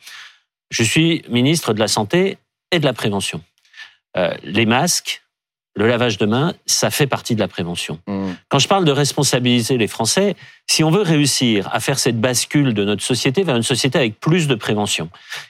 Je 0.70 0.84
suis 0.84 1.24
ministre 1.30 1.74
de 1.74 1.80
la 1.80 1.88
Santé 1.88 2.38
et 2.72 2.80
de 2.80 2.86
la 2.86 2.94
Prévention. 2.94 3.42
Euh, 4.18 4.34
les 4.44 4.66
masques, 4.66 5.24
le 5.78 5.88
lavage 5.88 6.18
de 6.18 6.26
mains, 6.26 6.54
ça 6.66 6.90
fait 6.90 7.06
partie 7.06 7.36
de 7.36 7.40
la 7.42 7.50
prévention. 7.50 8.00
Hmm. 8.08 8.32
Quand 8.48 8.60
je 8.60 8.68
parle 8.68 8.86
de 8.86 8.92
responsabiliser 8.92 9.78
les 9.78 9.88
Français, 9.88 10.36
si 10.68 10.84
on 10.86 10.90
veut 10.90 11.02
réussir 11.02 11.70
à 11.74 11.82
faire 11.82 12.00
cette 12.00 12.20
bascule 12.20 12.74
de 12.74 12.86
notre 12.86 13.04
société 13.04 13.44
vers 13.44 13.58
une 13.58 13.64
société 13.64 13.98
avec 14.00 14.20
plus 14.20 14.48
de 14.48 14.56
prévention, 14.56 15.10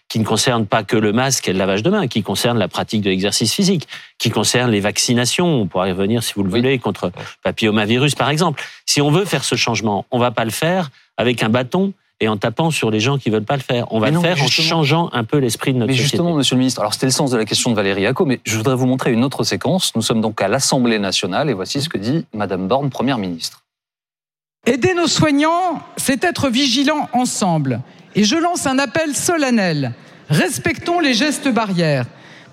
qui 0.10 0.20
ne 0.20 0.26
concerne 0.26 0.66
pas 0.66 0.84
que 0.84 0.98
le 0.98 1.14
masque 1.14 1.48
et 1.48 1.54
le 1.54 1.60
lavage 1.60 1.84
de 1.84 1.92
mains, 1.92 2.08
qui 2.08 2.24
concerne 2.24 2.58
la 2.58 2.68
pratique 2.68 3.02
de 3.02 3.10
l'exercice 3.12 3.54
physique, 3.54 3.88
qui 4.18 4.32
concerne 4.32 4.72
les 4.72 4.80
vaccinations, 4.80 5.62
on 5.62 5.68
pourra 5.68 5.90
y 5.90 5.92
revenir 5.92 6.24
si 6.24 6.34
vous 6.36 6.44
le 6.44 6.52
Oui. 6.52 6.60
voulez, 6.60 6.80
contre 6.80 7.12
papillomavirus 7.44 8.16
par 8.16 8.30
exemple. 8.30 8.64
Si 8.88 9.02
on 9.02 9.12
veut 9.12 9.26
faire 9.26 9.44
ce 9.44 9.56
changement, 9.56 10.06
on 10.10 10.18
va 10.18 10.32
pas 10.32 10.46
le 10.46 10.52
faire 10.52 10.90
avec 11.18 11.44
un 11.44 11.50
bâton 11.50 11.94
et 12.22 12.28
en 12.28 12.38
tapant 12.38 12.72
sur 12.72 12.92
les 12.92 13.00
gens 13.00 13.18
qui 13.18 13.30
veulent 13.30 13.44
pas 13.44 13.58
le 13.58 13.62
faire. 13.62 13.92
On 13.92 14.00
va 14.00 14.08
Mais 14.08 14.14
le 14.14 14.22
faire 14.22 14.42
en 14.42 14.48
changeant 14.48 15.10
un 15.12 15.24
peu 15.24 15.38
l'esprit 15.38 15.74
de 15.74 15.80
notre 15.80 15.88
Mais 15.88 15.94
société. 15.94 16.12
justement, 16.18 16.34
Monsieur 16.34 16.56
le 16.56 16.60
Ministre, 16.60 16.80
alors 16.82 16.94
c'était 16.94 17.08
le 17.08 17.12
sens 17.12 17.32
de 17.32 17.38
la 17.38 17.46
question 17.46 17.72
de 17.72 17.76
Valérie 17.76 18.06
Acco, 18.06 18.26
mais 18.26 18.40
je 18.46 18.56
voudrais 18.56 18.76
vous 18.76 18.86
montrer 18.86 19.12
une 19.12 19.24
autre 19.24 19.44
séquence. 19.44 19.94
Nous 19.96 20.02
sommes 20.02 20.22
donc 20.22 20.42
à 20.42 20.48
l'Assemblée 20.48 21.00
nationale 21.00 21.50
et 21.50 21.54
voici 21.54 21.82
ce 21.82 21.90
que 21.90 21.98
dit 21.98 22.26
Madame 22.34 22.68
Borne, 22.68 22.90
Première 22.90 23.18
ministre. 23.18 23.64
Aider 24.66 24.94
nos 24.96 25.08
soignants, 25.08 25.82
c'est 25.98 26.24
être 26.24 26.50
vigilants 26.50 27.10
ensemble. 27.14 27.82
Et 28.16 28.24
je 28.24 28.36
lance 28.36 28.66
un 28.66 28.80
appel 28.80 29.16
solennel. 29.16 29.94
Respectons 30.30 31.00
les 31.00 31.14
gestes 31.14 31.50
barrières. 31.50 32.06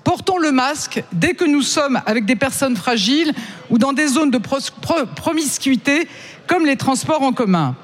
Portons 0.05 0.39
le 0.39 0.51
masque 0.51 1.03
dès 1.13 1.35
que 1.35 1.45
nous 1.45 1.63
sommes 1.63 2.03
avec 2.07 2.27
des 2.27 2.35
personnes 2.35 2.77
fragiles 2.77 3.33
ou 3.71 3.79
dans 3.79 3.93
des 3.93 4.09
zones 4.09 4.33
de 4.33 4.41
promiscuité 5.15 6.09
comme 6.49 6.67
les 6.67 6.77
transports 6.77 7.23
en 7.23 7.33
commun. 7.33 7.77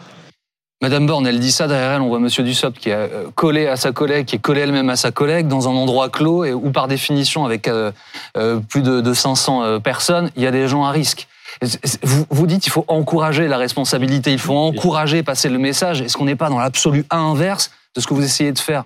Madame 0.81 1.07
Borne, 1.09 1.27
elle 1.27 1.41
dit 1.41 1.51
ça, 1.51 1.67
derrière 1.67 1.93
elle, 1.95 2.03
on 2.03 2.09
voit 2.09 2.21
Monsieur 2.21 2.45
Dussopt 2.45 2.79
qui 2.79 2.91
est 2.91 2.95
euh, 2.95 3.31
collé 3.35 3.67
à 3.67 3.75
sa 3.75 3.91
collègue, 3.91 4.27
qui 4.27 4.37
est 4.37 4.39
collé 4.39 4.61
elle-même 4.61 4.89
à 4.91 4.97
sa 4.97 5.11
collègue, 5.11 5.49
dans 5.49 5.69
un 5.69 5.73
endroit 5.73 6.09
clos, 6.09 6.45
et 6.45 6.53
où 6.53 6.71
par 6.71 6.87
définition, 6.87 7.45
avec 7.45 7.67
euh, 7.67 7.91
euh, 8.37 8.61
plus 8.61 8.83
de, 8.83 9.01
de 9.01 9.13
500 9.13 9.65
euh, 9.65 9.79
personnes, 9.81 10.31
il 10.37 10.43
y 10.43 10.47
a 10.47 10.53
des 10.53 10.69
gens 10.69 10.85
à 10.85 10.93
risque. 10.93 11.27
Vous, 12.05 12.27
vous 12.31 12.47
dites 12.47 12.63
qu'il 12.63 12.71
faut 12.71 12.85
encourager 12.87 13.49
la 13.49 13.57
responsabilité, 13.59 14.33
il 14.33 14.39
faut 14.39 14.57
encourager, 14.57 15.25
passer 15.25 15.49
le 15.49 15.59
message. 15.59 16.01
Est-ce 16.01 16.17
qu'on 16.17 16.27
n'est 16.27 16.37
pas 16.37 16.49
dans 16.49 16.61
l'absolu 16.61 17.05
inverse 17.11 17.73
de 17.97 18.01
ce 18.01 18.07
que 18.07 18.15
vous 18.15 18.23
essayez 18.23 18.53
de 18.53 18.59
faire? 18.61 18.85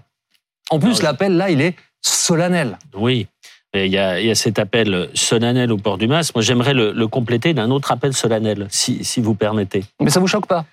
En 0.71 0.79
plus, 0.79 1.01
Non, 1.01 1.09
l'appel, 1.09 1.37
là, 1.37 1.51
il 1.51 1.61
est 1.61 1.77
solennel. 2.01 2.79
Oui. 2.95 3.27
Il 3.75 3.87
y, 3.87 3.99
a, 3.99 4.21
il 4.21 4.27
y 4.27 4.31
a 4.31 4.35
cet 4.35 4.59
appel 4.59 5.09
solennel 5.15 5.73
au 5.73 5.79
port 5.79 5.99
du 5.99 6.07
masque. 6.07 6.35
Moi, 6.35 6.43
j'aimerais 6.43 6.75
le, 6.75 6.93
le 6.93 7.09
compléter 7.09 7.53
d'un 7.55 7.71
autre 7.71 7.91
appel 7.91 8.15
solennel, 8.15 8.67
si, 8.71 9.03
si 9.05 9.21
vous 9.21 9.35
permettez. 9.35 9.85
Mais 10.01 10.11
ça 10.11 10.21
vous 10.21 10.27
choque 10.27 10.47
pas? 10.47 10.65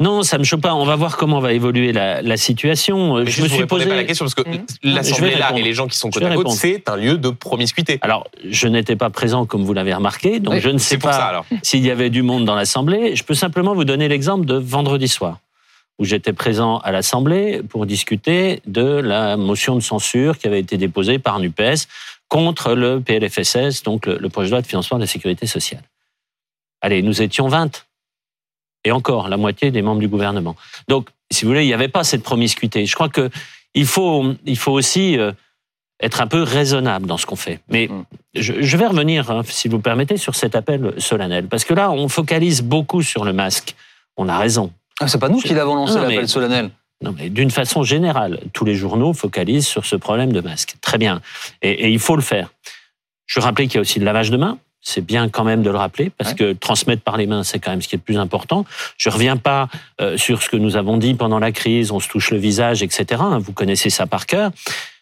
Non, 0.00 0.22
ça 0.22 0.38
me 0.38 0.44
choque 0.44 0.62
pas. 0.62 0.74
On 0.74 0.84
va 0.84 0.96
voir 0.96 1.16
comment 1.18 1.40
va 1.40 1.52
évoluer 1.52 1.92
la, 1.92 2.22
la 2.22 2.36
situation. 2.38 3.16
Mais 3.16 3.30
je 3.30 3.42
me 3.42 3.48
suis 3.48 3.66
posé. 3.66 3.86
pas 3.86 3.94
la 3.96 4.04
question 4.04 4.24
parce 4.24 4.34
que 4.34 4.48
Mhm. 4.48 4.64
l'Assemblée 4.82 5.28
Je 5.30 5.34
vais 5.34 5.38
là 5.38 5.52
et 5.56 5.62
les 5.62 5.74
gens 5.74 5.86
qui 5.86 5.96
sont 5.98 6.08
côte 6.10 6.22
à 6.22 6.34
côte, 6.34 6.50
c'est 6.52 6.88
un 6.88 6.96
lieu 6.96 7.18
de 7.18 7.28
promiscuité. 7.30 7.98
Alors, 8.00 8.26
je 8.48 8.66
n'étais 8.66 8.96
pas 8.96 9.10
présent 9.10 9.44
comme 9.44 9.62
vous 9.62 9.74
l'avez 9.74 9.92
remarqué, 9.94 10.40
donc 10.40 10.54
Oui, 10.54 10.60
je 10.60 10.70
ne 10.70 10.78
sais 10.78 10.96
pas 10.98 11.42
s'il 11.62 11.84
y 11.84 11.90
avait 11.90 12.08
du 12.10 12.22
monde 12.22 12.44
dans 12.46 12.54
l'Assemblée. 12.54 13.14
Je 13.14 13.22
peux 13.24 13.34
simplement 13.34 13.74
vous 13.74 13.84
donner 13.84 14.08
l'exemple 14.08 14.46
de 14.46 14.54
vendredi 14.54 15.06
soir, 15.06 15.38
où 15.98 16.04
j'étais 16.06 16.32
présent 16.32 16.78
à 16.78 16.92
l'Assemblée 16.92 17.60
pour 17.68 17.84
discuter 17.84 18.62
de 18.66 18.82
la 18.82 19.36
motion 19.36 19.74
de 19.76 19.80
censure 19.80 20.38
qui 20.38 20.46
avait 20.46 20.60
été 20.60 20.78
déposée 20.78 21.18
par 21.18 21.38
NUPES 21.40 21.86
contre 22.28 22.74
le 22.74 23.00
PLFSS, 23.00 23.82
donc 23.82 24.06
le, 24.06 24.16
le 24.18 24.28
projet 24.30 24.46
de 24.48 24.52
loi 24.52 24.62
de 24.62 24.66
financement 24.66 24.96
de 24.96 25.02
la 25.02 25.06
sécurité 25.08 25.46
sociale. 25.46 25.82
Allez, 26.80 27.02
nous 27.02 27.20
étions 27.20 27.48
20. 27.48 27.84
Et 28.84 28.92
encore, 28.92 29.28
la 29.28 29.36
moitié 29.36 29.70
des 29.70 29.82
membres 29.82 30.00
du 30.00 30.08
gouvernement. 30.08 30.56
Donc, 30.88 31.08
si 31.30 31.44
vous 31.44 31.50
voulez, 31.50 31.64
il 31.64 31.68
n'y 31.68 31.74
avait 31.74 31.88
pas 31.88 32.04
cette 32.04 32.22
promiscuité. 32.22 32.86
Je 32.86 32.94
crois 32.94 33.08
que 33.08 33.30
il 33.74 33.86
faut, 33.86 34.34
il 34.46 34.56
faut 34.58 34.72
aussi 34.72 35.18
euh, 35.18 35.32
être 36.02 36.20
un 36.20 36.26
peu 36.26 36.42
raisonnable 36.42 37.06
dans 37.06 37.18
ce 37.18 37.26
qu'on 37.26 37.36
fait. 37.36 37.60
Mais 37.68 37.88
Mm. 37.88 38.04
je, 38.34 38.54
je 38.60 38.76
vais 38.76 38.86
revenir, 38.86 39.30
hein, 39.30 39.42
si 39.44 39.68
vous 39.68 39.80
permettez, 39.80 40.16
sur 40.16 40.34
cet 40.34 40.54
appel 40.56 40.94
solennel. 40.98 41.46
Parce 41.46 41.64
que 41.64 41.74
là, 41.74 41.90
on 41.90 42.08
focalise 42.08 42.62
beaucoup 42.62 43.02
sur 43.02 43.24
le 43.24 43.32
masque. 43.32 43.76
On 44.16 44.28
a 44.28 44.38
raison. 44.38 44.72
Ah, 45.00 45.08
c'est 45.08 45.18
pas 45.20 45.28
nous 45.28 45.40
qui 45.40 45.54
l'avons 45.54 45.74
lancé 45.74 45.94
l'appel 45.98 46.28
solennel. 46.28 46.70
Non, 47.02 47.14
mais 47.16 47.30
d'une 47.30 47.50
façon 47.50 47.82
générale, 47.82 48.40
tous 48.52 48.64
les 48.66 48.74
journaux 48.74 49.14
focalisent 49.14 49.66
sur 49.66 49.86
ce 49.86 49.96
problème 49.96 50.32
de 50.32 50.40
masque. 50.40 50.74
Très 50.82 50.98
bien. 50.98 51.22
Et, 51.62 51.70
et 51.70 51.88
il 51.90 51.98
faut 51.98 52.16
le 52.16 52.20
faire. 52.22 52.52
Je 53.26 53.40
rappelais 53.40 53.66
qu'il 53.68 53.76
y 53.76 53.78
a 53.78 53.80
aussi 53.80 53.98
le 53.98 54.04
lavage 54.04 54.30
de 54.30 54.36
mains. 54.36 54.58
C'est 54.82 55.04
bien 55.04 55.28
quand 55.28 55.44
même 55.44 55.62
de 55.62 55.70
le 55.70 55.76
rappeler 55.76 56.10
parce 56.10 56.30
Ouais. 56.30 56.36
que 56.36 56.52
transmettre 56.54 57.02
par 57.02 57.16
les 57.18 57.26
mains, 57.26 57.42
c'est 57.44 57.58
quand 57.58 57.70
même 57.70 57.82
ce 57.82 57.88
qui 57.88 57.96
est 57.96 57.98
le 57.98 58.02
plus 58.02 58.18
important. 58.18 58.64
Je 58.96 59.10
reviens 59.10 59.36
pas 59.36 59.68
euh, 60.00 60.16
sur 60.16 60.42
ce 60.42 60.48
que 60.48 60.56
nous 60.56 60.76
avons 60.76 60.96
dit 60.96 61.14
pendant 61.14 61.38
la 61.38 61.52
crise, 61.52 61.90
on 61.92 62.00
se 62.00 62.08
touche 62.08 62.30
le 62.30 62.38
visage, 62.38 62.82
etc. 62.82 63.20
hein, 63.22 63.38
Vous 63.38 63.52
connaissez 63.52 63.90
ça 63.90 64.06
par 64.06 64.24
cœur. 64.26 64.50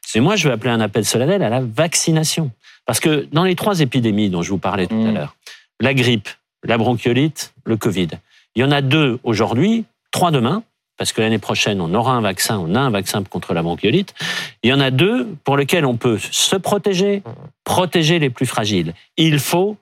C'est 0.05 0.21
moi, 0.21 0.37
je 0.37 0.49
vais 0.49 0.55
appeler 0.55 0.71
un 0.71 0.81
appel 0.81 1.05
solennel 1.05 1.43
à 1.43 1.49
la 1.49 1.61
vaccination. 1.61 2.51
Parce 2.87 2.99
que 3.01 3.29
dans 3.33 3.45
les 3.45 3.55
trois 3.55 3.81
épidémies 3.81 4.31
dont 4.31 4.43
je 4.43 4.51
vous 4.51 4.59
parlais 4.59 4.87
tout 4.87 4.95
à 4.95 4.99
Mmh. 5.11 5.15
l'heure, 5.15 5.37
la 5.81 5.95
grippe, 5.95 6.29
la 6.65 6.77
bronchiolite, 6.79 7.53
le 7.65 7.77
Covid, 7.77 8.09
il 8.57 8.63
y 8.63 8.65
en 8.65 8.73
a 8.73 8.81
deux 8.81 9.21
aujourd'hui, 9.23 9.85
trois 10.11 10.31
demain, 10.33 10.63
parce 10.99 11.13
que 11.13 11.21
l'année 11.21 11.39
prochaine, 11.39 11.81
on 11.81 11.95
aura 11.95 12.13
un 12.13 12.21
vaccin, 12.21 12.59
on 12.59 12.75
a 12.75 12.81
un 12.81 12.91
vaccin 12.91 13.23
contre 13.23 13.55
la 13.55 13.63
bronchiolite. 13.63 14.15
Il 14.63 14.71
y 14.71 14.73
en 14.73 14.81
a 14.81 14.91
deux 14.91 15.29
pour 15.45 15.57
lesquels 15.57 15.87
on 15.87 15.97
peut 15.97 16.19
se 16.19 16.57
protéger, 16.57 17.23
protéger 17.65 18.19
les 18.19 18.31
plus 18.31 18.47
fragiles. 18.47 18.93
Il 19.17 19.39
faut 19.39 19.77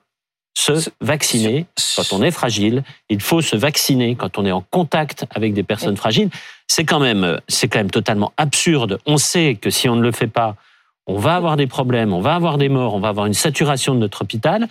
se 0.57 0.89
vacciner 1.01 1.65
quand 1.95 2.13
on 2.13 2.23
est 2.23 2.31
fragile. 2.31 2.83
Il 3.09 3.21
faut 3.21 3.41
se 3.41 3.55
vacciner 3.55 4.15
quand 4.15 4.37
on 4.37 4.45
est 4.45 4.51
en 4.51 4.61
contact 4.61 5.25
avec 5.29 5.53
des 5.53 5.63
personnes 5.63 5.97
fragiles. 5.97 6.29
C'est 6.67 6.85
quand 6.85 6.99
même, 6.99 7.39
c'est 7.47 7.67
quand 7.67 7.79
même 7.79 7.91
totalement 7.91 8.33
absurde. 8.37 8.99
On 9.05 9.17
sait 9.17 9.55
que 9.55 9.69
si 9.69 9.87
on 9.89 9.95
ne 9.95 10.01
le 10.01 10.11
fait 10.11 10.27
pas, 10.27 10.55
on 11.05 11.17
va 11.17 11.35
avoir 11.35 11.57
des 11.57 11.67
problèmes, 11.67 12.11
on 12.11 12.21
va 12.21 12.35
avoir 12.35 12.57
des 12.57 12.69
morts, 12.69 12.93
on 12.93 12.99
va 12.99 13.09
avoir 13.09 13.27
une 13.27 13.33
saturation 13.33 13.93
de 13.93 13.99
notre 13.99 14.23
hôpital. 14.23 14.67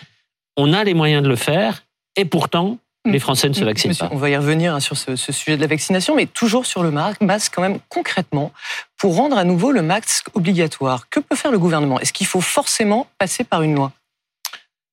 On 0.56 0.72
a 0.72 0.84
les 0.84 0.94
moyens 0.94 1.22
de 1.22 1.28
le 1.28 1.36
faire 1.36 1.84
et 2.16 2.24
pourtant, 2.24 2.78
les 3.06 3.18
Français 3.18 3.48
ne 3.48 3.54
se 3.54 3.64
vaccinent 3.64 3.90
Monsieur, 3.90 4.08
pas. 4.08 4.14
On 4.14 4.18
va 4.18 4.30
y 4.30 4.36
revenir 4.36 4.74
hein, 4.74 4.80
sur 4.80 4.96
ce, 4.96 5.16
ce 5.16 5.32
sujet 5.32 5.56
de 5.56 5.62
la 5.62 5.66
vaccination, 5.66 6.14
mais 6.14 6.26
toujours 6.26 6.66
sur 6.66 6.82
le 6.82 6.90
masque, 6.90 7.52
quand 7.54 7.62
même 7.62 7.78
concrètement, 7.88 8.52
pour 8.98 9.16
rendre 9.16 9.38
à 9.38 9.44
nouveau 9.44 9.72
le 9.72 9.82
masque 9.82 10.28
obligatoire. 10.34 11.08
Que 11.08 11.20
peut 11.20 11.36
faire 11.36 11.50
le 11.50 11.58
gouvernement? 11.58 12.00
Est-ce 12.00 12.12
qu'il 12.12 12.26
faut 12.26 12.40
forcément 12.40 13.06
passer 13.18 13.44
par 13.44 13.62
une 13.62 13.74
loi? 13.74 13.92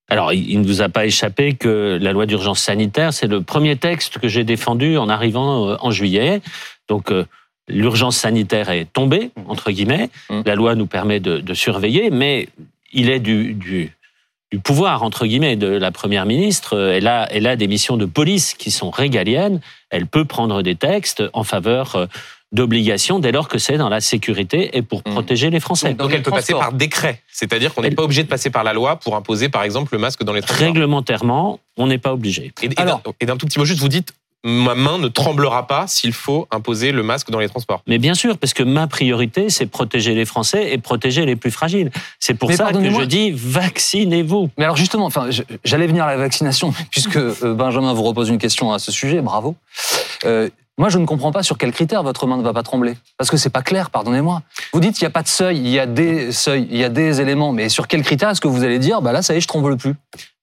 Alors, 0.10 0.34
il 0.34 0.60
ne 0.60 0.68
vous 0.68 0.82
a 0.82 0.90
pas 0.90 1.06
échappé 1.06 1.54
que 1.54 1.98
la 2.00 2.12
loi 2.12 2.26
d'urgence 2.26 2.60
sanitaire, 2.60 3.14
c'est 3.14 3.28
le 3.28 3.42
premier 3.42 3.78
texte 3.78 4.20
que 4.20 4.28
j'ai 4.28 4.44
défendu 4.44 4.98
en 4.98 5.10
arrivant 5.10 5.70
euh, 5.70 5.76
en 5.80 5.92
juillet. 5.92 6.42
Donc, 6.88 7.12
euh, 7.12 7.26
l'urgence 7.68 8.18
sanitaire 8.18 8.70
est 8.70 8.92
tombée, 8.92 9.32
entre 9.48 9.72
guillemets. 9.72 10.10
Mm. 10.30 10.42
La 10.46 10.56
loi 10.56 10.76
nous 10.76 10.88
permet 10.88 11.20
de, 11.20 11.40
de 11.40 11.54
surveiller, 11.54 12.10
mais 12.10 12.50
il 12.92 13.10
est 13.10 13.20
du, 13.20 13.54
du, 13.54 13.96
du 14.54 14.60
pouvoir, 14.60 15.02
entre 15.02 15.26
guillemets, 15.26 15.56
de 15.56 15.66
la 15.66 15.92
Première 15.92 16.28
ministre. 16.28 16.78
Euh, 16.78 16.96
Elle 16.96 17.08
a, 17.08 17.28
elle 17.32 17.48
a 17.48 17.56
des 17.56 17.68
missions 17.68 17.98
de 17.98 18.06
police 18.06 18.54
qui 18.54 18.70
sont 18.70 18.92
régaliennes. 18.92 19.62
Elle 19.90 20.06
peut 20.06 20.26
prendre 20.26 20.62
des 20.62 20.76
textes 20.76 21.24
en 21.34 21.44
faveur 21.44 21.96
euh, 21.96 22.06
d'obligations 22.52 23.18
dès 23.18 23.32
lors 23.32 23.48
que 23.48 23.58
c'est 23.58 23.78
dans 23.78 23.90
la 23.90 24.00
sécurité 24.00 24.78
et 24.78 24.84
pour 24.84 25.00
Mm. 25.00 25.12
protéger 25.12 25.50
les 25.50 25.60
Français. 25.60 25.96
Donc, 25.96 26.12
elle 26.14 26.22
peut 26.22 26.30
passer 26.30 26.54
par 26.54 26.72
décret. 26.72 27.24
C'est-à-dire 27.32 27.74
qu'on 27.74 27.82
n'est 27.82 27.90
pas 27.90 28.04
obligé 28.04 28.22
de 28.22 28.28
passer 28.28 28.52
par 28.52 28.64
la 28.64 28.74
loi 28.74 28.98
pour 28.98 29.16
imposer, 29.16 29.50
par 29.50 29.64
exemple, 29.64 29.92
le 29.92 29.98
masque 29.98 30.24
dans 30.24 30.34
les 30.34 30.42
transports. 30.42 30.68
Réglementairement, 30.68 31.60
on 31.78 31.88
n'est 31.88 31.98
pas 31.98 32.14
obligé. 32.14 32.54
Et 32.62 32.68
d'un 33.26 33.38
tout 33.38 33.48
petit 33.48 33.58
mot 33.58 33.66
juste, 33.66 33.80
vous 33.80 33.88
dites, 33.88 34.14
ma 34.44 34.76
main 34.76 34.98
ne 34.98 35.08
tremblera 35.08 35.68
pas 35.68 35.88
s'il 35.88 36.14
faut 36.14 36.48
imposer 36.52 36.92
le 36.92 37.04
masque 37.04 37.32
dans 37.32 37.40
les 37.40 37.48
transports. 37.48 37.82
Mais 37.88 37.98
bien 37.98 38.14
sûr, 38.14 38.38
parce 38.38 38.54
que 38.54 38.64
ma 38.64 38.88
priorité, 38.88 39.50
c'est 39.50 39.66
protéger 39.66 40.14
les 40.14 40.26
Français 40.26 40.74
et 40.74 40.78
protéger 40.78 41.26
les 41.26 41.36
plus 41.36 41.52
fragiles. 41.52 41.92
C'est 42.20 42.34
pour 42.34 42.50
Mais 42.50 42.58
ça 42.58 42.72
que 42.72 42.90
je 42.90 43.04
dis 43.04 43.32
vaccinez-vous. 43.32 44.50
Mais 44.58 44.66
alors 44.66 44.76
justement, 44.76 45.06
enfin, 45.06 45.30
j'allais 45.64 45.88
venir 45.88 46.04
à 46.06 46.12
la 46.12 46.18
vaccination, 46.18 46.74
puisque 46.92 47.18
euh, 47.18 47.54
Benjamin 47.54 47.94
vous 47.94 48.04
repose 48.04 48.30
une 48.30 48.38
question 48.38 48.74
à 48.74 48.80
ce 48.80 48.92
sujet, 48.92 49.22
bravo. 49.22 49.56
Euh, 50.26 50.50
moi, 50.80 50.90
je 50.90 50.98
ne 50.98 51.06
comprends 51.06 51.32
pas 51.32 51.44
sur 51.44 51.60
quels 51.60 51.72
critères 51.72 52.02
votre 52.02 52.26
main 52.26 52.36
ne 52.36 52.42
va 52.42 52.52
pas 52.52 52.64
trembler. 52.64 52.96
Parce 53.18 53.30
que 53.30 53.38
c'est 53.38 53.52
pas 53.52 53.62
clair, 53.62 53.92
pardonnez-moi. 53.92 54.42
Vous 54.74 54.80
dites 54.80 54.96
qu'il 54.96 55.04
n'y 55.04 55.08
a 55.08 55.12
pas 55.12 55.22
de 55.22 55.28
seuil, 55.28 55.60
il 55.60 55.68
y 55.68 55.78
a 55.78 55.86
des 55.86 56.32
seuils, 56.32 56.68
il 56.72 56.78
y 56.78 56.84
a 56.84 56.90
des 56.90 57.22
éléments, 57.22 57.52
mais 57.52 57.70
sur 57.70 57.88
quels 57.88 58.02
critères 58.02 58.30
est-ce 58.30 58.42
que 58.42 58.48
vous 58.48 58.64
allez 58.64 58.80
dire, 58.80 59.02
bah 59.02 59.12
là, 59.12 59.22
ça 59.22 59.36
y 59.36 59.38
est, 59.38 59.42
je 59.42 59.48
tremble 59.48 59.78
plus? 59.78 59.94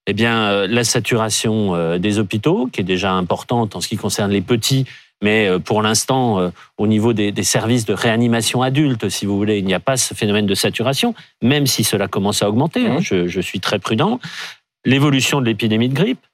Eh 0.07 0.13
bien, 0.13 0.49
euh, 0.49 0.67
la 0.67 0.83
saturation 0.83 1.75
euh, 1.75 1.97
des 1.97 2.17
hôpitaux, 2.19 2.67
qui 2.71 2.81
est 2.81 2.85
déjà 2.85 3.11
importante 3.13 3.75
en 3.75 3.81
ce 3.81 3.87
qui 3.87 3.97
concerne 3.97 4.31
les 4.31 4.41
petits, 4.41 4.85
mais 5.21 5.47
euh, 5.47 5.59
pour 5.59 5.83
l'instant, 5.83 6.51
au 6.77 6.87
niveau 6.87 7.13
des, 7.13 7.31
des 7.31 7.43
services 7.43 7.85
de 7.85 7.93
réanimation 7.93 8.63
adulte, 8.63 9.09
si 9.09 9.25
vous 9.27 9.37
voulez, 9.37 9.59
il 9.59 9.65
n'y 9.65 9.75
a 9.75 9.79
pas 9.79 9.97
ce 9.97 10.13
phénomène 10.15 10.47
de 10.47 10.55
saturation, 10.55 11.13
même 11.43 11.67
si 11.67 11.83
cela 11.83 12.07
commence 12.07 12.41
à 12.41 12.49
augmenter. 12.49 12.87
hein, 12.87 12.97
je, 12.99 13.27
je 13.27 13.41
suis 13.41 13.59
très 13.59 13.77
prudent. 13.77 14.19
L'évolution 14.83 15.39
de 15.39 15.45
l'épidémie 15.45 15.89
de 15.89 15.93
grippe, 15.93 16.25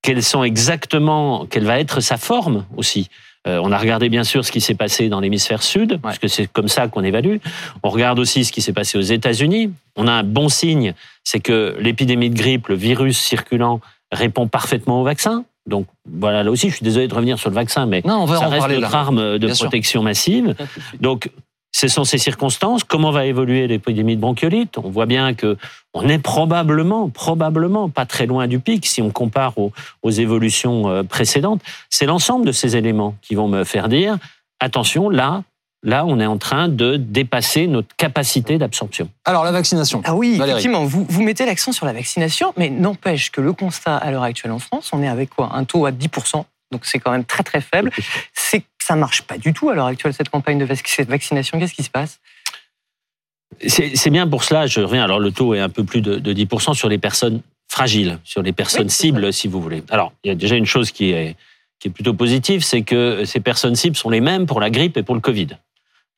quelles 0.00 0.22
sont 0.22 0.44
exactement, 0.44 1.46
quelle 1.46 1.64
va 1.64 1.78
être 1.78 2.00
sa 2.00 2.16
forme 2.16 2.64
aussi? 2.76 3.10
Euh, 3.46 3.60
on 3.62 3.70
a 3.72 3.78
regardé 3.78 4.08
bien 4.08 4.24
sûr 4.24 4.44
ce 4.44 4.50
qui 4.50 4.60
s'est 4.60 4.74
passé 4.74 5.08
dans 5.08 5.20
l'hémisphère 5.20 5.62
sud, 5.62 5.98
parce 6.02 6.18
que 6.18 6.26
c'est 6.28 6.46
comme 6.52 6.68
ça 6.68 6.88
qu'on 6.88 7.04
évalue. 7.04 7.36
On 7.82 7.90
regarde 7.90 8.18
aussi 8.18 8.44
ce 8.44 8.50
qui 8.52 8.60
s'est 8.62 8.72
passé 8.72 8.98
aux 8.98 9.02
États-Unis. 9.02 9.70
On 9.96 10.08
a 10.08 10.12
un 10.12 10.22
bon 10.24 10.48
signe, 10.48 10.94
c'est 11.24 11.40
que 11.40 11.76
l'épidémie 11.78 12.30
de 12.30 12.36
grippe, 12.36 12.68
le 12.68 12.74
virus 12.74 13.18
circulant, 13.18 13.80
répond 14.12 14.48
parfaitement 14.48 15.00
au 15.00 15.04
vaccin. 15.04 15.44
Donc 15.66 15.86
voilà, 16.08 16.44
là 16.44 16.50
aussi, 16.50 16.70
je 16.70 16.76
suis 16.76 16.84
désolé 16.84 17.08
de 17.08 17.14
revenir 17.14 17.38
sur 17.38 17.50
le 17.50 17.54
vaccin, 17.56 17.86
mais 17.86 18.00
Non, 18.04 18.22
on 18.22 18.24
va 18.24 18.36
ça 18.38 18.46
en 18.46 18.50
reste 18.50 18.60
parler 18.60 18.78
notre 18.78 18.92
là. 18.92 18.98
arme 18.98 19.32
de 19.38 19.46
Bien 19.46 19.54
sûr. 19.54 19.66
protection 19.66 20.02
massive. 20.02 20.54
Donc, 21.00 21.30
ce 21.78 21.88
sont 21.88 22.04
ces 22.04 22.16
circonstances. 22.16 22.84
Comment 22.84 23.10
va 23.10 23.26
évoluer 23.26 23.66
l'épidémie 23.66 24.16
de 24.16 24.20
bronchiolite? 24.22 24.78
On 24.78 24.88
voit 24.88 25.04
bien 25.04 25.34
que 25.34 25.58
on 25.92 26.08
est 26.08 26.18
probablement, 26.18 27.10
probablement 27.10 27.90
pas 27.90 28.06
très 28.06 28.24
loin 28.24 28.46
du 28.46 28.60
pic 28.60 28.86
si 28.86 29.02
on 29.02 29.10
compare 29.10 29.58
aux, 29.58 29.72
aux 30.02 30.10
évolutions 30.10 30.88
euh, 30.88 31.02
précédentes. 31.02 31.60
C'est 31.90 32.06
l'ensemble 32.06 32.46
de 32.46 32.52
ces 32.52 32.76
éléments 32.76 33.14
qui 33.20 33.34
vont 33.34 33.46
me 33.46 33.62
faire 33.64 33.90
dire 33.90 34.16
attention, 34.58 35.10
là, 35.10 35.42
là, 35.82 36.06
on 36.06 36.18
est 36.18 36.24
en 36.24 36.38
train 36.38 36.68
de 36.68 36.96
dépasser 36.96 37.66
notre 37.66 37.94
capacité 37.98 38.56
d'absorption. 38.56 39.10
Alors, 39.26 39.44
la 39.44 39.52
vaccination. 39.52 40.00
Ah 40.06 40.14
oui, 40.14 40.38
Valérie. 40.38 40.52
effectivement, 40.52 40.86
vous, 40.86 41.04
vous 41.06 41.22
mettez 41.22 41.44
l'accent 41.44 41.72
sur 41.72 41.84
la 41.84 41.92
vaccination, 41.92 42.54
mais 42.56 42.70
n'empêche 42.70 43.30
que 43.30 43.42
le 43.42 43.52
constat 43.52 43.98
à 43.98 44.10
l'heure 44.10 44.22
actuelle 44.22 44.52
en 44.52 44.60
France, 44.60 44.88
on 44.94 45.02
est 45.02 45.08
avec 45.08 45.28
quoi? 45.28 45.50
Un 45.52 45.64
taux 45.64 45.84
à 45.84 45.92
10%, 45.92 46.42
donc 46.72 46.86
c'est 46.86 46.98
quand 46.98 47.10
même 47.10 47.24
très 47.24 47.42
très 47.42 47.60
faible. 47.60 47.90
C'est 48.32 48.64
ça 48.86 48.94
marche 48.94 49.22
pas 49.22 49.36
du 49.36 49.52
tout 49.52 49.68
à 49.68 49.74
l'heure 49.74 49.86
actuelle, 49.86 50.14
cette 50.14 50.28
campagne 50.28 50.58
de 50.58 50.64
vaccination. 50.64 51.58
Qu'est-ce 51.58 51.74
qui 51.74 51.82
se 51.82 51.90
passe? 51.90 52.20
C'est 53.66 54.10
bien 54.10 54.28
pour 54.28 54.44
cela, 54.44 54.66
je 54.66 54.80
reviens. 54.80 55.02
Alors, 55.02 55.18
le 55.18 55.32
taux 55.32 55.54
est 55.54 55.60
un 55.60 55.68
peu 55.68 55.82
plus 55.82 56.02
de, 56.02 56.16
de 56.16 56.32
10% 56.32 56.74
sur 56.74 56.88
les 56.88 56.98
personnes 56.98 57.40
fragiles, 57.68 58.18
sur 58.22 58.42
les 58.42 58.52
personnes 58.52 58.84
Oui, 58.84 58.90
cibles, 58.90 59.32
si 59.32 59.48
vous 59.48 59.60
voulez. 59.60 59.82
Alors, 59.90 60.12
il 60.22 60.28
y 60.28 60.30
a 60.30 60.36
déjà 60.36 60.54
une 60.54 60.66
chose 60.66 60.92
qui 60.92 61.10
est, 61.10 61.36
qui 61.80 61.88
est 61.88 61.90
plutôt 61.90 62.14
positive, 62.14 62.62
c'est 62.62 62.82
que 62.82 63.24
ces 63.24 63.40
personnes 63.40 63.74
cibles 63.74 63.96
sont 63.96 64.10
les 64.10 64.20
mêmes 64.20 64.46
pour 64.46 64.60
la 64.60 64.70
grippe 64.70 64.96
et 64.96 65.02
pour 65.02 65.16
le 65.16 65.20
Covid. 65.20 65.48